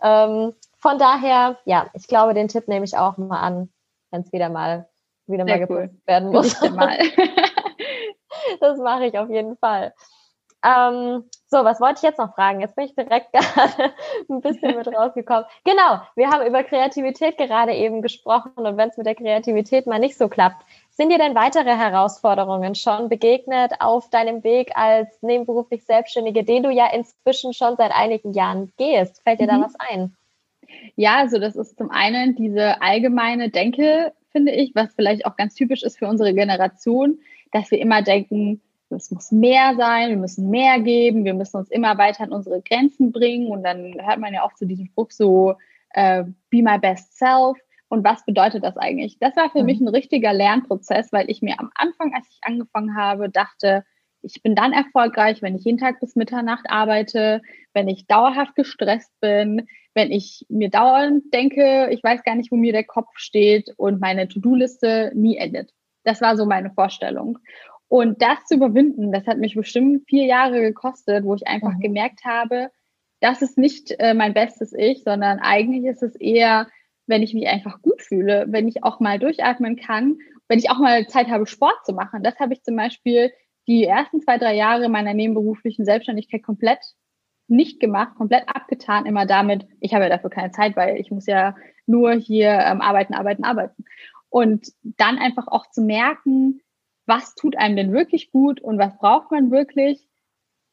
Ähm, 0.00 0.54
von 0.80 0.98
daher, 0.98 1.58
ja, 1.64 1.88
ich 1.94 2.08
glaube, 2.08 2.34
den 2.34 2.48
Tipp 2.48 2.68
nehme 2.68 2.84
ich 2.84 2.96
auch 2.96 3.16
mal 3.16 3.40
an, 3.40 3.70
wenn 4.10 4.22
es 4.22 4.32
wieder 4.32 4.48
mal 4.48 4.88
wieder 5.26 5.44
Sehr 5.44 5.58
mal 5.58 5.66
cool. 5.70 5.90
werden 6.06 6.30
muss. 6.30 6.58
das 8.60 8.78
mache 8.78 9.06
ich 9.06 9.18
auf 9.18 9.30
jeden 9.30 9.56
Fall. 9.56 9.94
Ähm, 10.62 11.24
so, 11.46 11.64
was 11.64 11.80
wollte 11.80 11.96
ich 11.96 12.02
jetzt 12.02 12.18
noch 12.18 12.34
fragen? 12.34 12.60
Jetzt 12.60 12.76
bin 12.76 12.84
ich 12.84 12.94
direkt 12.94 13.32
gerade 13.32 13.94
ein 14.28 14.42
bisschen 14.42 14.76
mit 14.76 14.88
rausgekommen. 14.88 15.46
Genau, 15.64 16.02
wir 16.16 16.28
haben 16.28 16.46
über 16.46 16.62
Kreativität 16.64 17.38
gerade 17.38 17.72
eben 17.72 18.02
gesprochen 18.02 18.52
und 18.56 18.76
wenn 18.76 18.90
es 18.90 18.98
mit 18.98 19.06
der 19.06 19.14
Kreativität 19.14 19.86
mal 19.86 19.98
nicht 19.98 20.18
so 20.18 20.28
klappt, 20.28 20.62
sind 20.90 21.10
dir 21.10 21.18
denn 21.18 21.34
weitere 21.34 21.74
Herausforderungen 21.74 22.74
schon 22.74 23.08
begegnet 23.08 23.72
auf 23.80 24.10
deinem 24.10 24.44
Weg 24.44 24.76
als 24.76 25.22
nebenberuflich 25.22 25.86
Selbstständige, 25.86 26.44
den 26.44 26.62
du 26.62 26.70
ja 26.70 26.92
inzwischen 26.92 27.54
schon 27.54 27.76
seit 27.76 27.92
einigen 27.92 28.34
Jahren 28.34 28.70
gehst? 28.76 29.22
Fällt 29.22 29.40
dir 29.40 29.50
mhm. 29.50 29.60
da 29.60 29.66
was 29.66 29.74
ein? 29.78 30.14
Ja, 30.96 31.18
also 31.18 31.38
das 31.38 31.56
ist 31.56 31.78
zum 31.78 31.90
einen 31.90 32.34
diese 32.34 32.80
allgemeine 32.82 33.50
Denke, 33.50 34.12
finde 34.30 34.52
ich, 34.52 34.74
was 34.74 34.94
vielleicht 34.94 35.26
auch 35.26 35.36
ganz 35.36 35.54
typisch 35.54 35.82
ist 35.82 35.98
für 35.98 36.06
unsere 36.06 36.34
Generation, 36.34 37.18
dass 37.52 37.70
wir 37.70 37.78
immer 37.80 38.02
denken, 38.02 38.60
es 38.90 39.10
muss 39.10 39.30
mehr 39.30 39.74
sein, 39.76 40.10
wir 40.10 40.16
müssen 40.16 40.50
mehr 40.50 40.80
geben, 40.80 41.24
wir 41.24 41.34
müssen 41.34 41.58
uns 41.58 41.70
immer 41.70 41.96
weiter 41.98 42.24
an 42.24 42.32
unsere 42.32 42.60
Grenzen 42.60 43.12
bringen 43.12 43.48
und 43.48 43.62
dann 43.62 43.94
hört 44.00 44.18
man 44.18 44.34
ja 44.34 44.44
oft 44.44 44.58
so 44.58 44.66
diesen 44.66 44.86
Spruch 44.86 45.10
so, 45.10 45.54
äh, 45.90 46.24
be 46.50 46.62
my 46.62 46.78
best 46.78 47.16
self. 47.16 47.58
Und 47.88 48.04
was 48.04 48.24
bedeutet 48.24 48.62
das 48.62 48.76
eigentlich? 48.76 49.18
Das 49.18 49.34
war 49.36 49.50
für 49.50 49.60
mhm. 49.60 49.66
mich 49.66 49.80
ein 49.80 49.88
richtiger 49.88 50.32
Lernprozess, 50.32 51.12
weil 51.12 51.28
ich 51.28 51.42
mir 51.42 51.58
am 51.58 51.70
Anfang, 51.74 52.14
als 52.14 52.26
ich 52.30 52.38
angefangen 52.42 52.96
habe, 52.96 53.28
dachte, 53.28 53.84
ich 54.22 54.42
bin 54.42 54.54
dann 54.54 54.72
erfolgreich, 54.72 55.42
wenn 55.42 55.56
ich 55.56 55.64
jeden 55.64 55.78
Tag 55.78 56.00
bis 56.00 56.16
Mitternacht 56.16 56.66
arbeite, 56.68 57.42
wenn 57.72 57.88
ich 57.88 58.06
dauerhaft 58.06 58.54
gestresst 58.54 59.12
bin, 59.20 59.66
wenn 59.94 60.12
ich 60.12 60.46
mir 60.48 60.70
dauernd 60.70 61.32
denke, 61.32 61.88
ich 61.90 62.02
weiß 62.02 62.22
gar 62.22 62.34
nicht, 62.34 62.50
wo 62.50 62.56
mir 62.56 62.72
der 62.72 62.84
Kopf 62.84 63.10
steht 63.14 63.72
und 63.76 64.00
meine 64.00 64.28
To-Do-Liste 64.28 65.12
nie 65.14 65.36
endet. 65.36 65.72
Das 66.04 66.20
war 66.20 66.36
so 66.36 66.46
meine 66.46 66.70
Vorstellung. 66.70 67.38
Und 67.88 68.22
das 68.22 68.44
zu 68.46 68.54
überwinden, 68.54 69.10
das 69.10 69.26
hat 69.26 69.38
mich 69.38 69.56
bestimmt 69.56 70.04
vier 70.08 70.26
Jahre 70.26 70.60
gekostet, 70.60 71.24
wo 71.24 71.34
ich 71.34 71.46
einfach 71.46 71.74
mhm. 71.74 71.80
gemerkt 71.80 72.24
habe, 72.24 72.70
das 73.20 73.42
ist 73.42 73.58
nicht 73.58 73.94
äh, 73.98 74.14
mein 74.14 74.32
bestes 74.32 74.72
Ich, 74.72 75.02
sondern 75.02 75.40
eigentlich 75.40 75.84
ist 75.84 76.02
es 76.02 76.14
eher, 76.14 76.68
wenn 77.06 77.22
ich 77.22 77.34
mich 77.34 77.48
einfach 77.48 77.82
gut 77.82 78.00
fühle, 78.00 78.46
wenn 78.48 78.68
ich 78.68 78.84
auch 78.84 79.00
mal 79.00 79.18
durchatmen 79.18 79.76
kann, 79.76 80.18
wenn 80.48 80.58
ich 80.58 80.70
auch 80.70 80.78
mal 80.78 81.06
Zeit 81.08 81.28
habe, 81.28 81.46
Sport 81.46 81.84
zu 81.84 81.92
machen. 81.92 82.22
Das 82.22 82.38
habe 82.38 82.54
ich 82.54 82.62
zum 82.62 82.76
Beispiel 82.76 83.32
die 83.66 83.84
ersten 83.84 84.20
zwei, 84.20 84.38
drei 84.38 84.54
Jahre 84.54 84.88
meiner 84.88 85.14
nebenberuflichen 85.14 85.84
Selbstständigkeit 85.84 86.42
komplett 86.42 86.80
nicht 87.48 87.80
gemacht, 87.80 88.14
komplett 88.16 88.48
abgetan, 88.48 89.06
immer 89.06 89.26
damit, 89.26 89.66
ich 89.80 89.92
habe 89.92 90.04
ja 90.04 90.10
dafür 90.10 90.30
keine 90.30 90.52
Zeit, 90.52 90.76
weil 90.76 90.96
ich 90.96 91.10
muss 91.10 91.26
ja 91.26 91.56
nur 91.86 92.12
hier 92.12 92.50
ähm, 92.50 92.80
arbeiten, 92.80 93.14
arbeiten, 93.14 93.44
arbeiten. 93.44 93.84
Und 94.28 94.72
dann 94.82 95.18
einfach 95.18 95.48
auch 95.48 95.68
zu 95.70 95.82
merken, 95.82 96.60
was 97.06 97.34
tut 97.34 97.58
einem 97.58 97.76
denn 97.76 97.92
wirklich 97.92 98.30
gut 98.30 98.60
und 98.60 98.78
was 98.78 98.96
braucht 98.98 99.32
man 99.32 99.50
wirklich, 99.50 100.06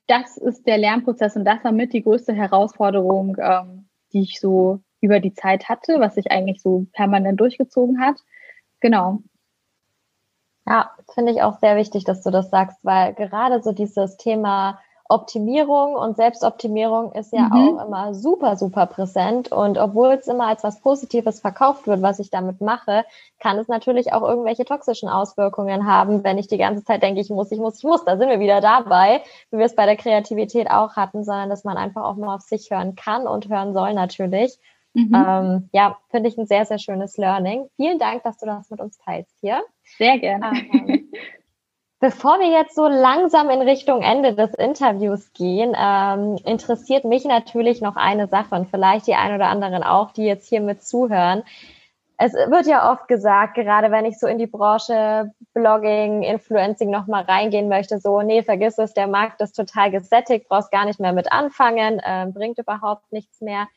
das 0.06 0.38
ist 0.38 0.68
der 0.68 0.78
Lernprozess 0.78 1.36
und 1.36 1.46
das 1.46 1.64
war 1.64 1.72
mit 1.72 1.94
die 1.94 2.04
größte 2.04 2.34
Herausforderung, 2.34 3.38
ähm, 3.40 3.90
die 4.14 4.22
ich 4.22 4.40
so 4.40 4.82
über 5.02 5.20
die 5.20 5.34
Zeit 5.34 5.68
hatte, 5.68 6.00
was 6.00 6.16
sich 6.16 6.32
eigentlich 6.32 6.62
so 6.62 6.86
permanent 6.94 7.40
durchgezogen 7.40 8.00
hat. 8.00 8.18
Genau. 8.80 9.24
Ja, 10.68 10.92
finde 11.14 11.32
ich 11.32 11.42
auch 11.42 11.60
sehr 11.60 11.78
wichtig, 11.78 12.04
dass 12.04 12.22
du 12.24 12.30
das 12.30 12.50
sagst, 12.50 12.78
weil 12.84 13.14
gerade 13.14 13.64
so 13.64 13.72
dieses 13.72 14.18
Thema 14.18 14.80
Optimierung 15.10 15.96
und 15.96 16.18
Selbstoptimierung 16.18 17.14
ist 17.14 17.32
ja 17.32 17.44
mhm. 17.44 17.54
auch 17.54 17.86
immer 17.86 18.14
super, 18.14 18.58
super 18.58 18.86
präsent. 18.88 19.52
Und 19.52 19.78
obwohl 19.78 20.10
es 20.10 20.28
immer 20.28 20.48
als 20.48 20.64
was 20.64 20.82
Positives 20.82 21.40
verkauft 21.40 21.88
wird, 21.88 22.02
was 22.02 22.20
ich 22.20 22.30
damit 22.30 22.60
mache, 22.60 23.06
kann 23.40 23.58
es 23.58 23.68
natürlich 23.68 24.12
auch 24.12 24.22
irgendwelche 24.24 24.66
toxischen 24.66 25.08
Auswirkungen 25.08 25.88
haben, 25.88 26.24
wenn 26.24 26.38
ich 26.38 26.48
die 26.48 26.58
ganze 26.58 26.84
Zeit 26.84 27.04
denke, 27.04 27.22
ich 27.22 27.30
muss, 27.30 27.52
ich 27.52 27.60
muss, 27.60 27.78
ich 27.78 27.84
muss. 27.86 28.04
Da 28.04 28.18
sind 28.18 28.30
wir 28.30 28.40
wieder 28.40 28.60
dabei, 28.60 29.22
wie 29.52 29.60
wir 29.60 29.66
es 29.66 29.76
bei 29.76 29.86
der 29.86 29.96
Kreativität 29.96 30.70
auch 30.70 30.98
hatten, 30.98 31.24
sondern 31.24 31.50
dass 31.50 31.64
man 31.64 31.78
einfach 31.78 32.04
auch 32.04 32.16
mal 32.16 32.36
auf 32.36 32.42
sich 32.42 32.70
hören 32.70 32.96
kann 32.96 33.28
und 33.28 33.48
hören 33.48 33.74
soll 33.74 33.94
natürlich. 33.94 34.60
Mhm. 34.94 35.14
Ähm, 35.16 35.70
ja, 35.72 35.98
finde 36.10 36.28
ich 36.28 36.38
ein 36.38 36.48
sehr, 36.48 36.66
sehr 36.66 36.80
schönes 36.80 37.18
Learning. 37.18 37.70
Vielen 37.78 38.00
Dank, 38.00 38.24
dass 38.24 38.38
du 38.40 38.46
das 38.46 38.70
mit 38.70 38.82
uns 38.82 38.98
teilst 38.98 39.34
hier. 39.40 39.62
Sehr 39.98 40.20
gerne. 40.20 40.52
Ähm, 40.74 41.10
Bevor 42.00 42.38
wir 42.40 42.52
jetzt 42.52 42.76
so 42.76 42.88
langsam 42.88 43.50
in 43.50 43.62
Richtung 43.62 44.04
Ende 44.04 44.36
des 44.36 44.54
Interviews 44.54 45.34
gehen, 45.34 45.76
ähm, 45.76 46.38
interessiert 46.46 47.06
mich 47.06 47.26
natürlich 47.26 47.82
noch 47.82 47.96
eine 47.96 48.28
Sache 48.28 48.54
und 48.54 48.70
vielleicht 48.70 49.08
die 49.08 49.16
ein 49.16 49.34
oder 49.34 49.48
anderen 49.48 49.82
auch, 49.82 50.12
die 50.12 50.26
jetzt 50.26 50.48
hier 50.48 50.62
mit 50.62 50.84
zuhören. 50.84 51.42
es 52.18 52.34
wird 52.34 52.68
ja 52.68 52.92
oft 52.92 53.08
gesagt, 53.08 53.56
gerade 53.56 53.90
wenn 53.90 54.06
ich 54.06 54.20
so 54.20 54.28
in 54.28 54.38
die 54.38 54.46
Branche 54.46 55.32
Blogging, 55.56 56.22
Influencing 56.22 56.92
nochmal 56.92 57.24
reingehen 57.24 57.68
möchte, 57.68 58.00
so, 58.00 58.22
nee, 58.22 58.44
vergiss 58.44 58.78
es, 58.78 58.94
der 58.94 59.08
Markt 59.08 59.42
ist 59.42 59.54
total 59.56 59.90
gesättigt, 59.90 60.48
brauchst 60.50 60.72
gar 60.72 60.86
nicht 60.86 61.00
mehr 61.00 61.14
mit 61.14 61.32
anfangen, 61.32 62.00
äh, 62.00 62.28
bringt 62.32 62.60
überhaupt 62.60 63.12
nichts 63.12 63.42
mehr. 63.42 63.68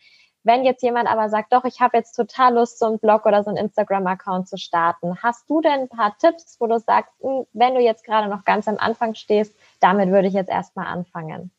Wenn 0.43 0.65
jetzt 0.65 0.83
jemand 0.83 1.09
aber 1.09 1.29
sagt, 1.29 1.53
doch, 1.53 1.65
ich 1.65 1.81
habe 1.81 1.99
jetzt 1.99 2.15
total 2.15 2.55
Lust, 2.55 2.79
so 2.79 2.87
einen 2.87 2.99
Blog 2.99 3.27
oder 3.27 3.45
so 3.45 3.51
einen 3.51 3.59
Instagram-Account 3.59 4.49
zu 4.49 4.57
starten, 4.57 5.19
hast 5.23 5.49
du 5.51 5.61
denn 5.61 5.81
ein 5.81 5.89
paar 5.89 6.17
Tipps, 6.19 6.57
wo 6.59 6.67
du 6.67 6.79
sagst, 6.79 7.13
hm, 7.21 7.45
wenn 7.53 7.75
du 7.75 7.81
jetzt 7.81 8.05
gerade 8.05 8.29
noch 8.29 8.45
ganz 8.45 8.67
am 8.67 8.79
Anfang 8.79 9.15
stehst, 9.15 9.55
damit 9.81 10.09
würde 10.11 10.29
ich 10.29 10.35
jetzt 10.35 10.51
erstmal 10.51 10.87
anfangen? 10.87 11.51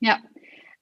Ja, 0.00 0.18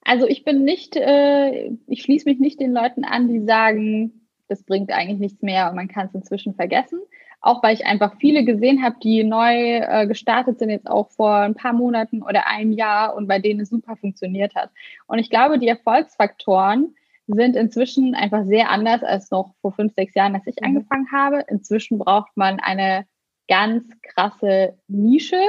also 0.03 0.27
ich 0.27 0.45
bin 0.45 0.65
nicht, 0.65 0.97
äh, 0.97 1.71
ich 1.87 2.03
schließe 2.03 2.29
mich 2.29 2.39
nicht 2.39 2.61
den 2.61 2.73
Leuten 2.73 3.05
an, 3.05 3.29
die 3.29 3.41
sagen, 3.41 4.29
das 4.49 4.63
bringt 4.63 4.93
eigentlich 4.93 5.19
nichts 5.19 5.43
mehr 5.43 5.69
und 5.69 5.77
man 5.77 5.89
kann 5.89 6.07
es 6.07 6.15
inzwischen 6.15 6.55
vergessen. 6.55 7.01
Auch 7.41 7.63
weil 7.63 7.75
ich 7.75 7.87
einfach 7.87 8.17
viele 8.19 8.45
gesehen 8.45 8.83
habe, 8.83 8.97
die 9.03 9.23
neu 9.23 9.79
äh, 9.79 10.07
gestartet 10.07 10.59
sind, 10.59 10.71
jetzt 10.71 10.89
auch 10.89 11.11
vor 11.11 11.37
ein 11.37 11.55
paar 11.55 11.73
Monaten 11.73 12.23
oder 12.23 12.47
einem 12.47 12.73
Jahr 12.73 13.15
und 13.15 13.29
bei 13.29 13.39
denen 13.39 13.61
es 13.61 13.69
super 13.69 13.97
funktioniert 13.97 14.55
hat. 14.55 14.71
Und 15.07 15.19
ich 15.19 15.31
glaube, 15.31 15.59
die 15.59 15.69
Erfolgsfaktoren 15.69 16.95
sind 17.27 17.57
inzwischen 17.57 18.15
einfach 18.15 18.45
sehr 18.45 18.71
anders 18.71 19.03
als 19.03 19.31
noch 19.31 19.55
vor 19.61 19.73
fünf, 19.73 19.95
sechs 19.95 20.15
Jahren, 20.15 20.35
als 20.35 20.47
ich 20.47 20.57
mhm. 20.61 20.69
angefangen 20.69 21.13
habe. 21.13 21.45
Inzwischen 21.49 21.99
braucht 21.99 22.37
man 22.37 22.61
eine 22.61 23.07
ganz 23.49 23.85
krasse 24.03 24.79
Nische. 24.89 25.41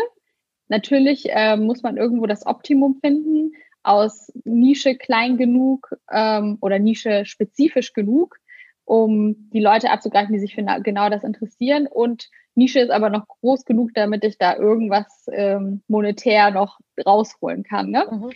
Natürlich 0.67 1.29
äh, 1.29 1.55
muss 1.55 1.83
man 1.83 1.97
irgendwo 1.97 2.25
das 2.25 2.45
Optimum 2.45 2.99
finden 2.99 3.53
aus 3.83 4.31
Nische 4.43 4.95
klein 4.95 5.37
genug 5.37 5.95
ähm, 6.11 6.57
oder 6.59 6.77
Nische 6.77 7.25
spezifisch 7.25 7.93
genug, 7.93 8.37
um 8.83 9.49
die 9.51 9.61
Leute 9.61 9.91
abzugreifen, 9.91 10.33
die 10.33 10.39
sich 10.39 10.55
für 10.55 10.63
genau 10.83 11.09
das 11.09 11.23
interessieren. 11.23 11.87
Und 11.87 12.29
Nische 12.55 12.79
ist 12.79 12.89
aber 12.89 13.09
noch 13.09 13.27
groß 13.27 13.63
genug, 13.63 13.91
damit 13.93 14.25
ich 14.25 14.37
da 14.37 14.57
irgendwas 14.57 15.07
ähm, 15.31 15.83
monetär 15.87 16.51
noch 16.51 16.79
rausholen 17.05 17.63
kann. 17.63 17.91
Ne? 17.91 18.05
Mhm. 18.11 18.31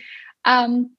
Ähm, 0.46 0.96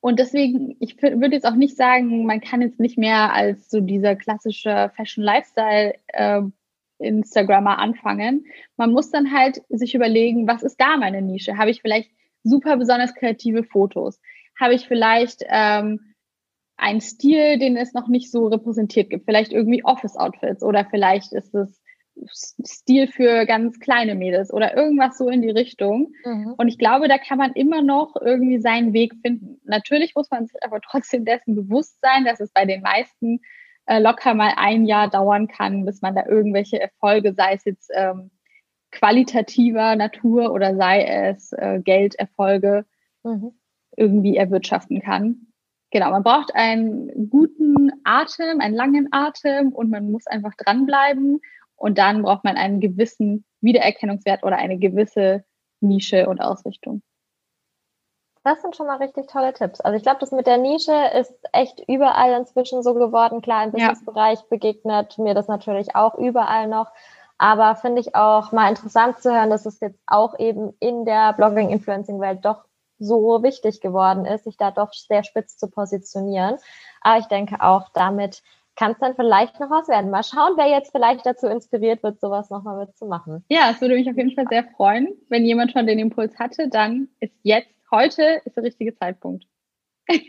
und 0.00 0.18
deswegen, 0.18 0.76
ich 0.80 1.00
würde 1.02 1.34
jetzt 1.34 1.46
auch 1.46 1.54
nicht 1.54 1.76
sagen, 1.76 2.24
man 2.24 2.40
kann 2.40 2.62
jetzt 2.62 2.80
nicht 2.80 2.96
mehr 2.96 3.32
als 3.34 3.68
so 3.68 3.80
dieser 3.80 4.16
klassische 4.16 4.90
Fashion 4.96 5.22
Lifestyle 5.22 5.94
äh, 6.08 6.40
Instagrammer 6.98 7.78
anfangen. 7.78 8.46
Man 8.76 8.92
muss 8.92 9.10
dann 9.10 9.32
halt 9.32 9.62
sich 9.68 9.94
überlegen, 9.94 10.46
was 10.46 10.62
ist 10.62 10.80
da 10.80 10.96
meine 10.96 11.20
Nische? 11.22 11.58
Habe 11.58 11.70
ich 11.70 11.82
vielleicht 11.82 12.10
super 12.44 12.76
besonders 12.78 13.14
kreative 13.14 13.62
Fotos? 13.62 14.20
Habe 14.58 14.74
ich 14.74 14.88
vielleicht 14.88 15.44
ähm, 15.48 16.14
ein 16.76 17.00
Stil, 17.02 17.58
den 17.58 17.76
es 17.76 17.92
noch 17.92 18.08
nicht 18.08 18.30
so 18.30 18.46
repräsentiert 18.46 19.10
gibt. 19.10 19.26
Vielleicht 19.26 19.52
irgendwie 19.52 19.84
Office-Outfits 19.84 20.62
oder 20.62 20.86
vielleicht 20.86 21.32
ist 21.32 21.54
es 21.54 21.79
Stil 22.32 23.08
für 23.08 23.46
ganz 23.46 23.78
kleine 23.80 24.14
Mädels 24.14 24.52
oder 24.52 24.76
irgendwas 24.76 25.16
so 25.16 25.28
in 25.28 25.42
die 25.42 25.50
Richtung. 25.50 26.12
Mhm. 26.24 26.54
Und 26.56 26.68
ich 26.68 26.78
glaube, 26.78 27.08
da 27.08 27.18
kann 27.18 27.38
man 27.38 27.52
immer 27.52 27.82
noch 27.82 28.14
irgendwie 28.20 28.58
seinen 28.58 28.92
Weg 28.92 29.14
finden. 29.22 29.60
Natürlich 29.64 30.14
muss 30.14 30.30
man 30.30 30.46
sich 30.46 30.62
aber 30.62 30.80
trotzdem 30.80 31.24
dessen 31.24 31.54
bewusst 31.54 32.00
sein, 32.00 32.24
dass 32.24 32.40
es 32.40 32.52
bei 32.52 32.66
den 32.66 32.82
meisten 32.82 33.40
äh, 33.86 33.98
locker 33.98 34.34
mal 34.34 34.52
ein 34.56 34.84
Jahr 34.84 35.08
dauern 35.08 35.48
kann, 35.48 35.84
bis 35.84 36.02
man 36.02 36.14
da 36.14 36.26
irgendwelche 36.26 36.80
Erfolge, 36.80 37.34
sei 37.34 37.54
es 37.54 37.64
jetzt 37.64 37.90
ähm, 37.94 38.30
qualitativer 38.90 39.96
Natur 39.96 40.52
oder 40.52 40.76
sei 40.76 41.04
es 41.04 41.52
äh, 41.52 41.80
Gelderfolge, 41.80 42.84
mhm. 43.22 43.52
irgendwie 43.96 44.36
erwirtschaften 44.36 45.00
kann. 45.00 45.46
Genau, 45.90 46.10
man 46.10 46.22
braucht 46.22 46.54
einen 46.54 47.30
guten 47.30 47.90
Atem, 48.04 48.60
einen 48.60 48.74
langen 48.74 49.08
Atem 49.10 49.72
und 49.72 49.90
man 49.90 50.10
muss 50.10 50.26
einfach 50.26 50.54
dranbleiben. 50.56 51.40
Und 51.80 51.96
dann 51.96 52.22
braucht 52.22 52.44
man 52.44 52.56
einen 52.56 52.78
gewissen 52.78 53.46
Wiedererkennungswert 53.62 54.44
oder 54.44 54.58
eine 54.58 54.76
gewisse 54.76 55.44
Nische 55.80 56.28
und 56.28 56.38
Ausrichtung. 56.38 57.00
Das 58.44 58.60
sind 58.60 58.76
schon 58.76 58.86
mal 58.86 58.98
richtig 58.98 59.28
tolle 59.28 59.54
Tipps. 59.54 59.80
Also 59.80 59.96
ich 59.96 60.02
glaube, 60.02 60.20
das 60.20 60.30
mit 60.30 60.46
der 60.46 60.58
Nische 60.58 60.94
ist 61.18 61.32
echt 61.52 61.82
überall 61.88 62.38
inzwischen 62.38 62.82
so 62.82 62.92
geworden. 62.92 63.40
Klar, 63.40 63.64
im 63.64 63.72
Businessbereich 63.72 64.40
ja. 64.40 64.46
begegnet 64.50 65.16
mir 65.16 65.32
das 65.32 65.48
natürlich 65.48 65.96
auch 65.96 66.16
überall 66.16 66.68
noch. 66.68 66.92
Aber 67.38 67.76
finde 67.76 68.02
ich 68.02 68.14
auch 68.14 68.52
mal 68.52 68.68
interessant 68.68 69.22
zu 69.22 69.32
hören, 69.32 69.48
dass 69.48 69.64
es 69.64 69.80
jetzt 69.80 69.98
auch 70.06 70.38
eben 70.38 70.74
in 70.80 71.06
der 71.06 71.32
Blogging-Influencing-Welt 71.32 72.44
doch 72.44 72.64
so 72.98 73.42
wichtig 73.42 73.80
geworden 73.80 74.26
ist, 74.26 74.44
sich 74.44 74.58
da 74.58 74.70
doch 74.70 74.92
sehr 74.92 75.24
spitz 75.24 75.56
zu 75.56 75.70
positionieren. 75.70 76.58
Aber 77.00 77.18
ich 77.18 77.26
denke 77.26 77.62
auch, 77.62 77.88
damit 77.94 78.42
kann 78.80 78.92
es 78.92 78.98
dann 78.98 79.14
vielleicht 79.14 79.60
noch 79.60 79.68
was 79.68 79.88
werden. 79.88 80.10
Mal 80.10 80.22
schauen, 80.22 80.54
wer 80.56 80.66
jetzt 80.66 80.90
vielleicht 80.90 81.26
dazu 81.26 81.46
inspiriert 81.48 82.02
wird, 82.02 82.18
sowas 82.18 82.48
nochmal 82.48 82.78
mitzumachen. 82.78 83.44
Ja, 83.50 83.70
es 83.70 83.80
würde 83.82 83.94
mich 83.94 84.08
auf 84.08 84.16
jeden 84.16 84.34
Fall 84.34 84.46
sehr 84.48 84.64
freuen. 84.74 85.08
Wenn 85.28 85.44
jemand 85.44 85.72
schon 85.72 85.86
den 85.86 85.98
Impuls 85.98 86.38
hatte, 86.38 86.66
dann 86.70 87.08
ist 87.20 87.34
jetzt, 87.42 87.68
heute 87.90 88.40
ist 88.46 88.56
der 88.56 88.64
richtige 88.64 88.96
Zeitpunkt. 88.96 89.44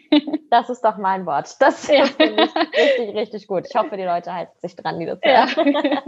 Das 0.49 0.69
ist 0.69 0.83
doch 0.83 0.97
mein 0.97 1.25
Wort. 1.25 1.55
Das 1.61 1.87
ja. 1.87 2.03
ich 2.03 2.19
richtig, 2.19 3.15
richtig 3.15 3.47
gut. 3.47 3.67
Ich 3.69 3.73
hoffe, 3.73 3.95
die 3.95 4.03
Leute 4.03 4.33
halten 4.33 4.51
sich 4.59 4.75
dran, 4.75 4.99
die 4.99 5.05
das 5.05 5.19
hören. 5.23 5.73
Ja. 5.73 6.03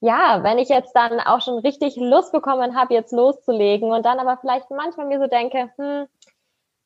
ja, 0.40 0.42
wenn 0.42 0.58
ich 0.58 0.68
jetzt 0.68 0.92
dann 0.92 1.20
auch 1.20 1.40
schon 1.40 1.60
richtig 1.60 1.94
Lust 1.94 2.32
bekommen 2.32 2.74
habe, 2.74 2.94
jetzt 2.94 3.12
loszulegen 3.12 3.92
und 3.92 4.04
dann 4.04 4.18
aber 4.18 4.38
vielleicht 4.40 4.68
manchmal 4.72 5.06
mir 5.06 5.20
so 5.20 5.28
denke, 5.28 5.70
hm, 5.76 6.08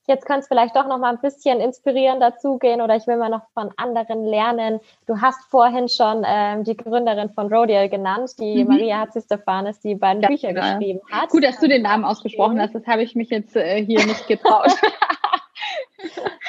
jetzt 0.09 0.27
könnte 0.27 0.41
es 0.41 0.49
vielleicht 0.49 0.75
doch 0.75 0.87
noch 0.87 0.99
mal 0.99 1.11
ein 1.11 1.21
bisschen 1.21 1.61
inspirierender 1.61 2.37
zugehen 2.39 2.81
oder 2.81 2.97
ich 2.97 3.07
will 3.07 3.17
mal 3.17 3.29
noch 3.29 3.43
von 3.55 3.71
anderen 3.77 4.25
lernen. 4.25 4.81
Du 5.07 5.21
hast 5.21 5.39
vorhin 5.51 5.89
schon 5.89 6.25
ähm, 6.27 6.65
die 6.65 6.77
Gründerin 6.77 7.31
von 7.31 7.53
Rodial 7.53 7.89
genannt, 7.89 8.33
die 8.41 8.65
mhm. 8.65 8.71
Maria 8.71 9.01
Hatzistefanes, 9.01 9.81
die 9.81 9.95
beiden 9.95 10.23
ja, 10.23 10.29
Bücher 10.29 10.53
ja. 10.53 10.77
geschrieben 10.77 11.01
hat. 11.11 11.29
Gut, 11.29 11.45
dass 11.45 11.61
du 11.61 11.69
den 11.69 11.83
Namen 11.83 12.05
ausgesprochen 12.05 12.61
hast, 12.61 12.75
das 12.75 12.87
habe 12.87 13.03
ich 13.03 13.15
mich 13.15 13.31
jetzt 13.31 13.55
äh, 13.55 13.85
hier 13.85 14.05
nicht 14.05 14.27
getraut. 14.27 14.73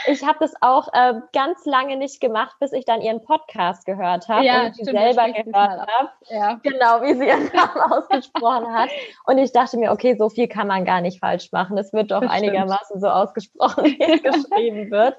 ich 0.09 0.25
habe 0.25 0.39
das 0.39 0.53
auch 0.61 0.87
äh, 0.91 1.21
ganz 1.33 1.65
lange 1.65 1.95
nicht 1.95 2.19
gemacht, 2.19 2.55
bis 2.59 2.73
ich 2.73 2.83
dann 2.85 3.01
ihren 3.01 3.21
Podcast 3.21 3.85
gehört 3.85 4.27
habe 4.27 4.43
ja, 4.43 4.65
und 4.65 4.75
sie 4.75 4.83
selber 4.83 5.31
gehört 5.31 5.55
habe. 5.55 6.09
Ja. 6.29 6.59
Genau, 6.63 7.01
wie 7.01 7.13
sie 7.13 7.27
ihren 7.27 7.45
Namen 7.53 7.81
ausgesprochen 7.91 8.73
hat. 8.73 8.89
Und 9.25 9.37
ich 9.37 9.51
dachte 9.51 9.77
mir, 9.77 9.91
okay, 9.91 10.15
so 10.17 10.29
viel 10.29 10.47
kann 10.47 10.67
man 10.67 10.83
gar 10.83 11.01
nicht 11.01 11.19
falsch 11.19 11.51
machen. 11.51 11.77
Es 11.77 11.93
wird 11.93 12.11
doch 12.11 12.21
das 12.21 12.31
einigermaßen 12.31 12.99
stimmt. 12.99 13.01
so 13.01 13.07
ausgesprochen, 13.07 13.83
wie 13.85 14.01
es 14.01 14.23
geschrieben 14.23 14.89
wird. 14.89 15.15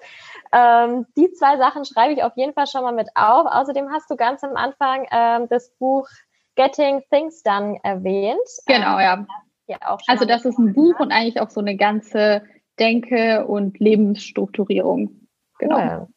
Ähm, 0.53 1.07
die 1.17 1.31
zwei 1.33 1.57
Sachen 1.57 1.85
schreibe 1.85 2.15
ich 2.15 2.23
auf 2.25 2.37
jeden 2.37 2.53
Fall 2.53 2.67
schon 2.67 2.83
mal 2.83 2.93
mit 2.93 3.09
auf. 3.15 3.47
Außerdem 3.47 3.91
hast 3.93 4.11
du 4.11 4.17
ganz 4.17 4.43
am 4.43 4.57
Anfang 4.57 5.07
ähm, 5.13 5.49
das 5.49 5.71
Buch 5.79 6.09
Getting 6.57 7.03
Things 7.11 7.45
Done 7.45 7.79
erwähnt. 7.85 8.39
Genau, 8.67 8.99
ähm, 8.99 9.29
ja. 9.67 9.79
also 10.09 10.25
das 10.25 10.45
ist 10.45 10.59
ein 10.59 10.75
Buch 10.75 10.99
und 10.99 11.13
eigentlich 11.13 11.41
auch 11.41 11.51
so 11.51 11.61
eine 11.61 11.77
ganze 11.77 12.43
Denke 12.81 13.47
und 13.47 13.79
Lebensstrukturierung. 13.79 15.11
Genau. 15.59 15.77
Cool. 15.77 16.09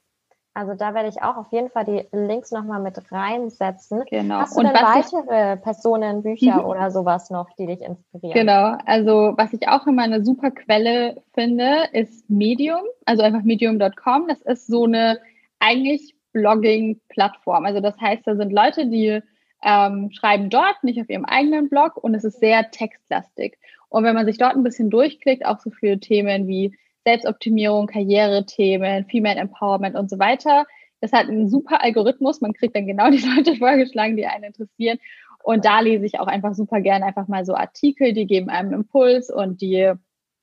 Also 0.56 0.76
da 0.76 0.94
werde 0.94 1.10
ich 1.10 1.24
auch 1.24 1.38
auf 1.38 1.52
jeden 1.52 1.70
Fall 1.70 1.84
die 1.84 2.06
Links 2.12 2.52
nochmal 2.52 2.80
mit 2.80 3.12
reinsetzen. 3.12 4.04
Genau. 4.10 4.36
Hast 4.36 4.56
du 4.56 4.60
und 4.60 4.68
denn 4.68 4.76
weitere 4.76 5.56
ich, 5.56 5.62
Personen, 5.62 6.22
Bücher 6.22 6.62
mhm. 6.62 6.66
oder 6.66 6.92
sowas 6.92 7.32
noch, 7.32 7.50
die 7.58 7.66
dich 7.66 7.82
inspirieren? 7.82 8.34
Genau. 8.34 8.78
Also 8.86 9.34
was 9.36 9.52
ich 9.54 9.68
auch 9.68 9.88
immer 9.88 10.04
eine 10.04 10.24
super 10.24 10.52
Quelle 10.52 11.24
finde, 11.34 11.86
ist 11.92 12.30
Medium. 12.30 12.82
Also 13.06 13.24
einfach 13.24 13.42
medium.com. 13.42 14.28
Das 14.28 14.42
ist 14.44 14.68
so 14.68 14.84
eine 14.84 15.20
eigentlich 15.60 16.16
Blogging-Plattform. 16.34 17.66
Also 17.66 17.80
das 17.80 18.00
heißt, 18.00 18.22
da 18.28 18.36
sind 18.36 18.52
Leute, 18.52 18.86
die 18.88 19.22
ähm, 19.64 20.12
schreiben 20.12 20.50
dort, 20.50 20.84
nicht 20.84 21.02
auf 21.02 21.10
ihrem 21.10 21.26
eigenen 21.26 21.70
Blog 21.70 21.98
und 21.98 22.14
es 22.14 22.24
ist 22.24 22.40
sehr 22.40 22.70
textlastig. 22.70 23.58
Und 23.94 24.04
wenn 24.06 24.16
man 24.16 24.26
sich 24.26 24.40
dort 24.40 24.56
ein 24.56 24.64
bisschen 24.64 24.90
durchklickt, 24.90 25.46
auch 25.46 25.60
so 25.60 25.70
für 25.70 26.00
Themen 26.00 26.48
wie 26.48 26.76
Selbstoptimierung, 27.06 27.86
Karrierethemen, 27.86 29.06
Female 29.06 29.40
Empowerment 29.40 29.96
und 29.96 30.10
so 30.10 30.18
weiter, 30.18 30.66
das 31.00 31.12
hat 31.12 31.30
einen 31.30 31.48
super 31.48 31.84
Algorithmus. 31.84 32.42
Man 32.42 32.54
kriegt 32.54 32.76
dann 32.76 32.88
genau 32.88 33.10
die 33.12 33.24
Leute 33.24 33.56
vorgeschlagen, 33.56 34.18
die 34.18 34.26
einen 34.26 34.46
interessieren. 34.46 34.98
Und 35.44 35.64
da 35.64 35.80
lese 35.82 36.08
ich 36.08 36.20
auch 36.20 36.26
einfach 36.26 36.56
super 36.56 36.82
gerne 36.82 37.06
einfach 37.06 37.28
mal 37.28 37.46
so 37.46 37.54
Artikel, 37.54 38.14
die 38.14 38.26
geben 38.26 38.50
einem 38.50 38.74
Impuls 38.74 39.30
und 39.30 39.62
die 39.62 39.92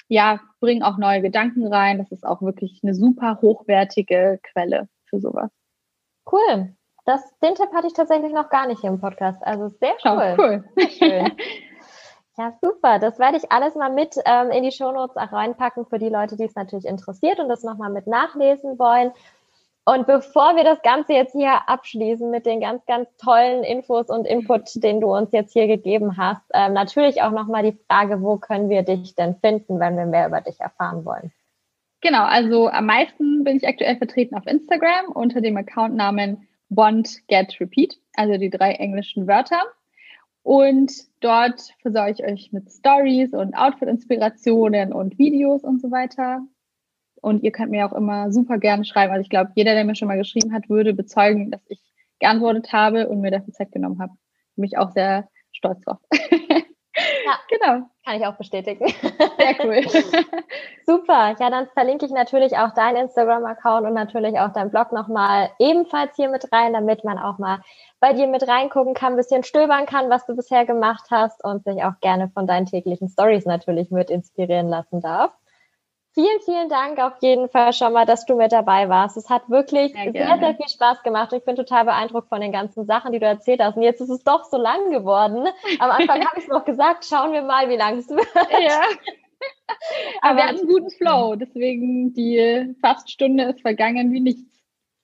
ja, 0.06 0.38
bringen 0.60 0.84
auch 0.84 0.96
neue 0.96 1.20
Gedanken 1.20 1.66
rein. 1.66 1.98
Das 1.98 2.12
ist 2.12 2.24
auch 2.24 2.42
wirklich 2.42 2.78
eine 2.84 2.94
super 2.94 3.40
hochwertige 3.42 4.38
Quelle 4.44 4.88
für 5.06 5.18
sowas. 5.18 5.50
Cool. 6.30 6.76
Das, 7.04 7.20
den 7.40 7.56
Tipp 7.56 7.72
hatte 7.74 7.88
ich 7.88 7.94
tatsächlich 7.94 8.32
noch 8.32 8.48
gar 8.48 8.68
nicht 8.68 8.80
hier 8.80 8.90
im 8.90 9.00
Podcast. 9.00 9.42
Also 9.42 9.66
sehr 9.68 9.94
cool. 10.04 10.36
Oh, 10.38 10.40
cool. 10.40 10.64
Sehr 10.76 10.88
schön. 10.90 11.32
Ja, 12.38 12.56
super. 12.62 12.98
Das 12.98 13.18
werde 13.18 13.36
ich 13.36 13.50
alles 13.50 13.74
mal 13.74 13.92
mit 13.92 14.16
ähm, 14.24 14.50
in 14.50 14.62
die 14.62 14.72
Shownotes 14.72 15.16
auch 15.16 15.32
reinpacken 15.32 15.86
für 15.86 15.98
die 15.98 16.08
Leute, 16.08 16.36
die 16.36 16.44
es 16.44 16.54
natürlich 16.54 16.86
interessiert 16.86 17.38
und 17.38 17.48
das 17.48 17.64
nochmal 17.64 17.90
mit 17.90 18.06
nachlesen 18.06 18.78
wollen. 18.78 19.12
Und 19.84 20.06
bevor 20.06 20.56
wir 20.56 20.62
das 20.62 20.82
Ganze 20.82 21.14
jetzt 21.14 21.32
hier 21.32 21.68
abschließen 21.68 22.30
mit 22.30 22.46
den 22.46 22.60
ganz, 22.60 22.84
ganz 22.86 23.08
tollen 23.16 23.64
Infos 23.64 24.08
und 24.08 24.26
Input, 24.26 24.70
den 24.82 25.00
du 25.00 25.14
uns 25.14 25.32
jetzt 25.32 25.52
hier 25.52 25.66
gegeben 25.66 26.16
hast, 26.16 26.42
ähm, 26.54 26.74
natürlich 26.74 27.22
auch 27.22 27.32
nochmal 27.32 27.62
die 27.62 27.78
Frage, 27.88 28.22
wo 28.22 28.36
können 28.36 28.68
wir 28.68 28.82
dich 28.82 29.14
denn 29.14 29.36
finden, 29.36 29.80
wenn 29.80 29.96
wir 29.96 30.06
mehr 30.06 30.28
über 30.28 30.42
dich 30.42 30.60
erfahren 30.60 31.04
wollen? 31.04 31.32
Genau, 32.02 32.22
also 32.24 32.68
am 32.68 32.86
meisten 32.86 33.42
bin 33.42 33.56
ich 33.56 33.66
aktuell 33.66 33.96
vertreten 33.96 34.36
auf 34.36 34.46
Instagram 34.46 35.12
unter 35.12 35.40
dem 35.40 35.56
Accountnamen 35.56 36.46
Want, 36.68 37.26
Get, 37.26 37.58
Repeat, 37.58 37.98
also 38.14 38.38
die 38.38 38.50
drei 38.50 38.72
englischen 38.74 39.26
Wörter. 39.26 39.60
Und 40.42 40.92
dort 41.20 41.60
versorge 41.82 42.12
ich 42.12 42.24
euch 42.24 42.52
mit 42.52 42.70
Stories 42.70 43.32
und 43.32 43.54
Outfit-Inspirationen 43.54 44.92
und 44.92 45.18
Videos 45.18 45.62
und 45.62 45.80
so 45.80 45.90
weiter. 45.90 46.40
Und 47.20 47.42
ihr 47.42 47.52
könnt 47.52 47.70
mir 47.70 47.86
auch 47.86 47.92
immer 47.92 48.32
super 48.32 48.58
gerne 48.58 48.84
schreiben. 48.84 49.12
Also 49.12 49.22
ich 49.22 49.30
glaube, 49.30 49.52
jeder, 49.54 49.74
der 49.74 49.84
mir 49.84 49.94
schon 49.94 50.08
mal 50.08 50.16
geschrieben 50.16 50.52
hat, 50.54 50.70
würde 50.70 50.94
bezeugen, 50.94 51.50
dass 51.50 51.60
ich 51.68 51.80
geantwortet 52.18 52.72
habe 52.72 53.08
und 53.08 53.20
mir 53.20 53.30
dafür 53.30 53.52
Zeit 53.52 53.72
genommen 53.72 54.00
habe. 54.00 54.14
Bin 54.56 54.64
ich 54.64 54.78
auch 54.78 54.90
sehr 54.92 55.28
stolz 55.52 55.80
drauf. 55.82 55.98
Ja, 57.24 57.38
genau. 57.48 57.86
Kann 58.04 58.16
ich 58.16 58.26
auch 58.26 58.36
bestätigen. 58.36 58.86
Sehr 58.88 59.64
cool. 59.64 59.82
Super. 60.86 61.36
Ja, 61.38 61.50
dann 61.50 61.68
verlinke 61.68 62.06
ich 62.06 62.12
natürlich 62.12 62.56
auch 62.56 62.74
deinen 62.74 62.96
Instagram-Account 62.96 63.86
und 63.86 63.94
natürlich 63.94 64.38
auch 64.38 64.52
deinen 64.52 64.70
Blog 64.70 64.92
nochmal 64.92 65.50
ebenfalls 65.58 66.16
hier 66.16 66.28
mit 66.28 66.52
rein, 66.52 66.72
damit 66.72 67.04
man 67.04 67.18
auch 67.18 67.38
mal 67.38 67.60
bei 68.00 68.14
dir 68.14 68.26
mit 68.26 68.48
reingucken 68.48 68.94
kann, 68.94 69.12
ein 69.12 69.16
bisschen 69.16 69.44
stöbern 69.44 69.86
kann, 69.86 70.10
was 70.10 70.26
du 70.26 70.34
bisher 70.34 70.64
gemacht 70.64 71.06
hast 71.10 71.44
und 71.44 71.64
sich 71.64 71.84
auch 71.84 72.00
gerne 72.00 72.30
von 72.30 72.46
deinen 72.46 72.66
täglichen 72.66 73.08
Stories 73.08 73.44
natürlich 73.44 73.90
mit 73.90 74.10
inspirieren 74.10 74.68
lassen 74.68 75.00
darf. 75.00 75.32
Vielen, 76.12 76.40
vielen 76.44 76.68
Dank 76.68 76.98
auf 76.98 77.12
jeden 77.20 77.48
Fall 77.48 77.72
schon 77.72 77.92
mal, 77.92 78.04
dass 78.04 78.26
du 78.26 78.34
mit 78.34 78.50
dabei 78.50 78.88
warst. 78.88 79.16
Es 79.16 79.30
hat 79.30 79.48
wirklich 79.48 79.92
sehr, 79.92 80.10
sehr, 80.10 80.38
sehr, 80.40 80.54
viel 80.56 80.68
Spaß 80.68 81.04
gemacht. 81.04 81.32
Ich 81.32 81.44
bin 81.44 81.54
total 81.54 81.84
beeindruckt 81.84 82.28
von 82.28 82.40
den 82.40 82.50
ganzen 82.50 82.84
Sachen, 82.84 83.12
die 83.12 83.20
du 83.20 83.26
erzählt 83.26 83.62
hast. 83.62 83.76
Und 83.76 83.82
jetzt 83.82 84.00
ist 84.00 84.10
es 84.10 84.24
doch 84.24 84.42
so 84.42 84.56
lang 84.56 84.90
geworden. 84.90 85.46
Am 85.78 85.90
Anfang 85.90 86.24
habe 86.26 86.40
ich 86.40 86.48
noch 86.48 86.64
gesagt, 86.64 87.04
schauen 87.04 87.32
wir 87.32 87.42
mal, 87.42 87.68
wie 87.68 87.76
lang 87.76 87.98
es 87.98 88.08
wird. 88.08 88.26
Ja. 88.34 88.80
Aber, 90.20 90.20
Aber 90.22 90.36
wir 90.36 90.44
hatten 90.46 90.58
einen 90.58 90.68
guten 90.68 90.90
Flow, 90.90 91.36
deswegen 91.36 92.12
die 92.12 92.74
Faststunde 92.80 93.44
ist 93.44 93.60
vergangen 93.60 94.10
wie 94.10 94.20
nichts. 94.20 94.50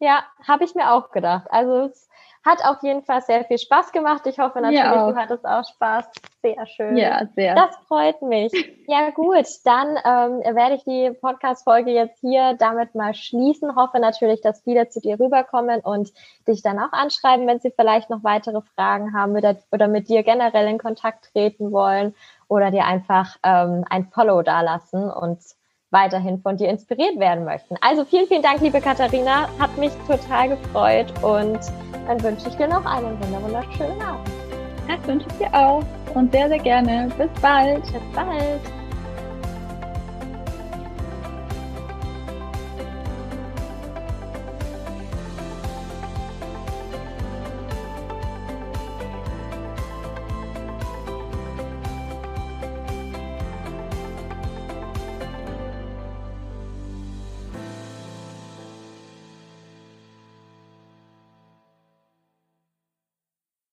Ja, 0.01 0.25
habe 0.47 0.65
ich 0.65 0.75
mir 0.75 0.93
auch 0.93 1.13
gedacht. 1.13 1.47
Also 1.51 1.85
es 1.85 2.07
hat 2.47 2.65
auf 2.65 2.83
jeden 2.83 3.03
Fall 3.03 3.21
sehr 3.21 3.45
viel 3.45 3.59
Spaß 3.59 3.91
gemacht. 3.91 4.23
Ich 4.27 4.39
hoffe 4.39 4.61
natürlich, 4.61 4.81
du 4.83 5.17
hattest 5.17 5.45
auch 5.45 5.65
Spaß. 5.69 6.07
Sehr 6.43 6.67
schön. 6.67 6.97
Ja, 6.97 7.27
sehr. 7.35 7.57
Das 7.57 7.77
freut 7.89 8.23
mich. 8.23 8.53
Ja, 8.87 9.11
gut. 9.11 9.47
Dann 9.65 9.97
ähm, 10.05 10.55
werde 10.55 10.77
ich 10.77 10.85
die 10.85 11.11
Podcast-Folge 11.11 11.91
jetzt 11.91 12.21
hier 12.21 12.55
damit 12.55 12.95
mal 12.95 13.15
schließen. 13.15 13.75
Hoffe 13.75 13.99
natürlich, 13.99 14.41
dass 14.43 14.63
viele 14.63 14.89
zu 14.89 15.01
dir 15.01 15.19
rüberkommen 15.19 15.81
und 15.81 16.13
dich 16.47 16.63
dann 16.63 16.79
auch 16.79 16.93
anschreiben, 16.93 17.49
wenn 17.49 17.59
sie 17.59 17.73
vielleicht 17.73 18.11
noch 18.11 18.23
weitere 18.23 18.61
Fragen 18.77 19.13
haben 19.13 19.37
oder, 19.37 19.57
oder 19.73 19.89
mit 19.89 20.09
dir 20.09 20.23
generell 20.23 20.69
in 20.69 20.79
Kontakt 20.79 21.33
treten 21.33 21.73
wollen 21.73 22.15
oder 22.49 22.71
dir 22.71 22.85
einfach 22.85 23.37
ähm, 23.43 23.85
ein 23.91 24.07
Follow 24.07 24.43
dalassen 24.43 25.11
und 25.11 25.41
weiterhin 25.91 26.41
von 26.41 26.57
dir 26.57 26.69
inspiriert 26.69 27.19
werden 27.19 27.45
möchten. 27.45 27.77
Also 27.81 28.05
vielen, 28.05 28.27
vielen 28.27 28.43
Dank, 28.43 28.61
liebe 28.61 28.81
Katharina. 28.81 29.49
Hat 29.59 29.77
mich 29.79 29.93
total 30.07 30.51
gefreut 30.51 31.13
und 31.23 31.61
dann 32.07 32.23
wünsche 32.23 32.49
ich 32.49 32.57
dir 32.57 32.69
noch 32.69 32.85
einen 32.85 33.19
wunderschönen 33.21 34.01
Abend. 34.01 34.29
Das 34.89 35.07
wünsche 35.07 35.27
ich 35.31 35.39
dir 35.39 35.53
auch 35.53 35.83
und 36.15 36.33
sehr, 36.33 36.49
sehr 36.49 36.59
gerne. 36.59 37.09
Bis 37.19 37.31
bald. 37.41 37.83
Bis 37.83 38.03
bald. 38.15 38.76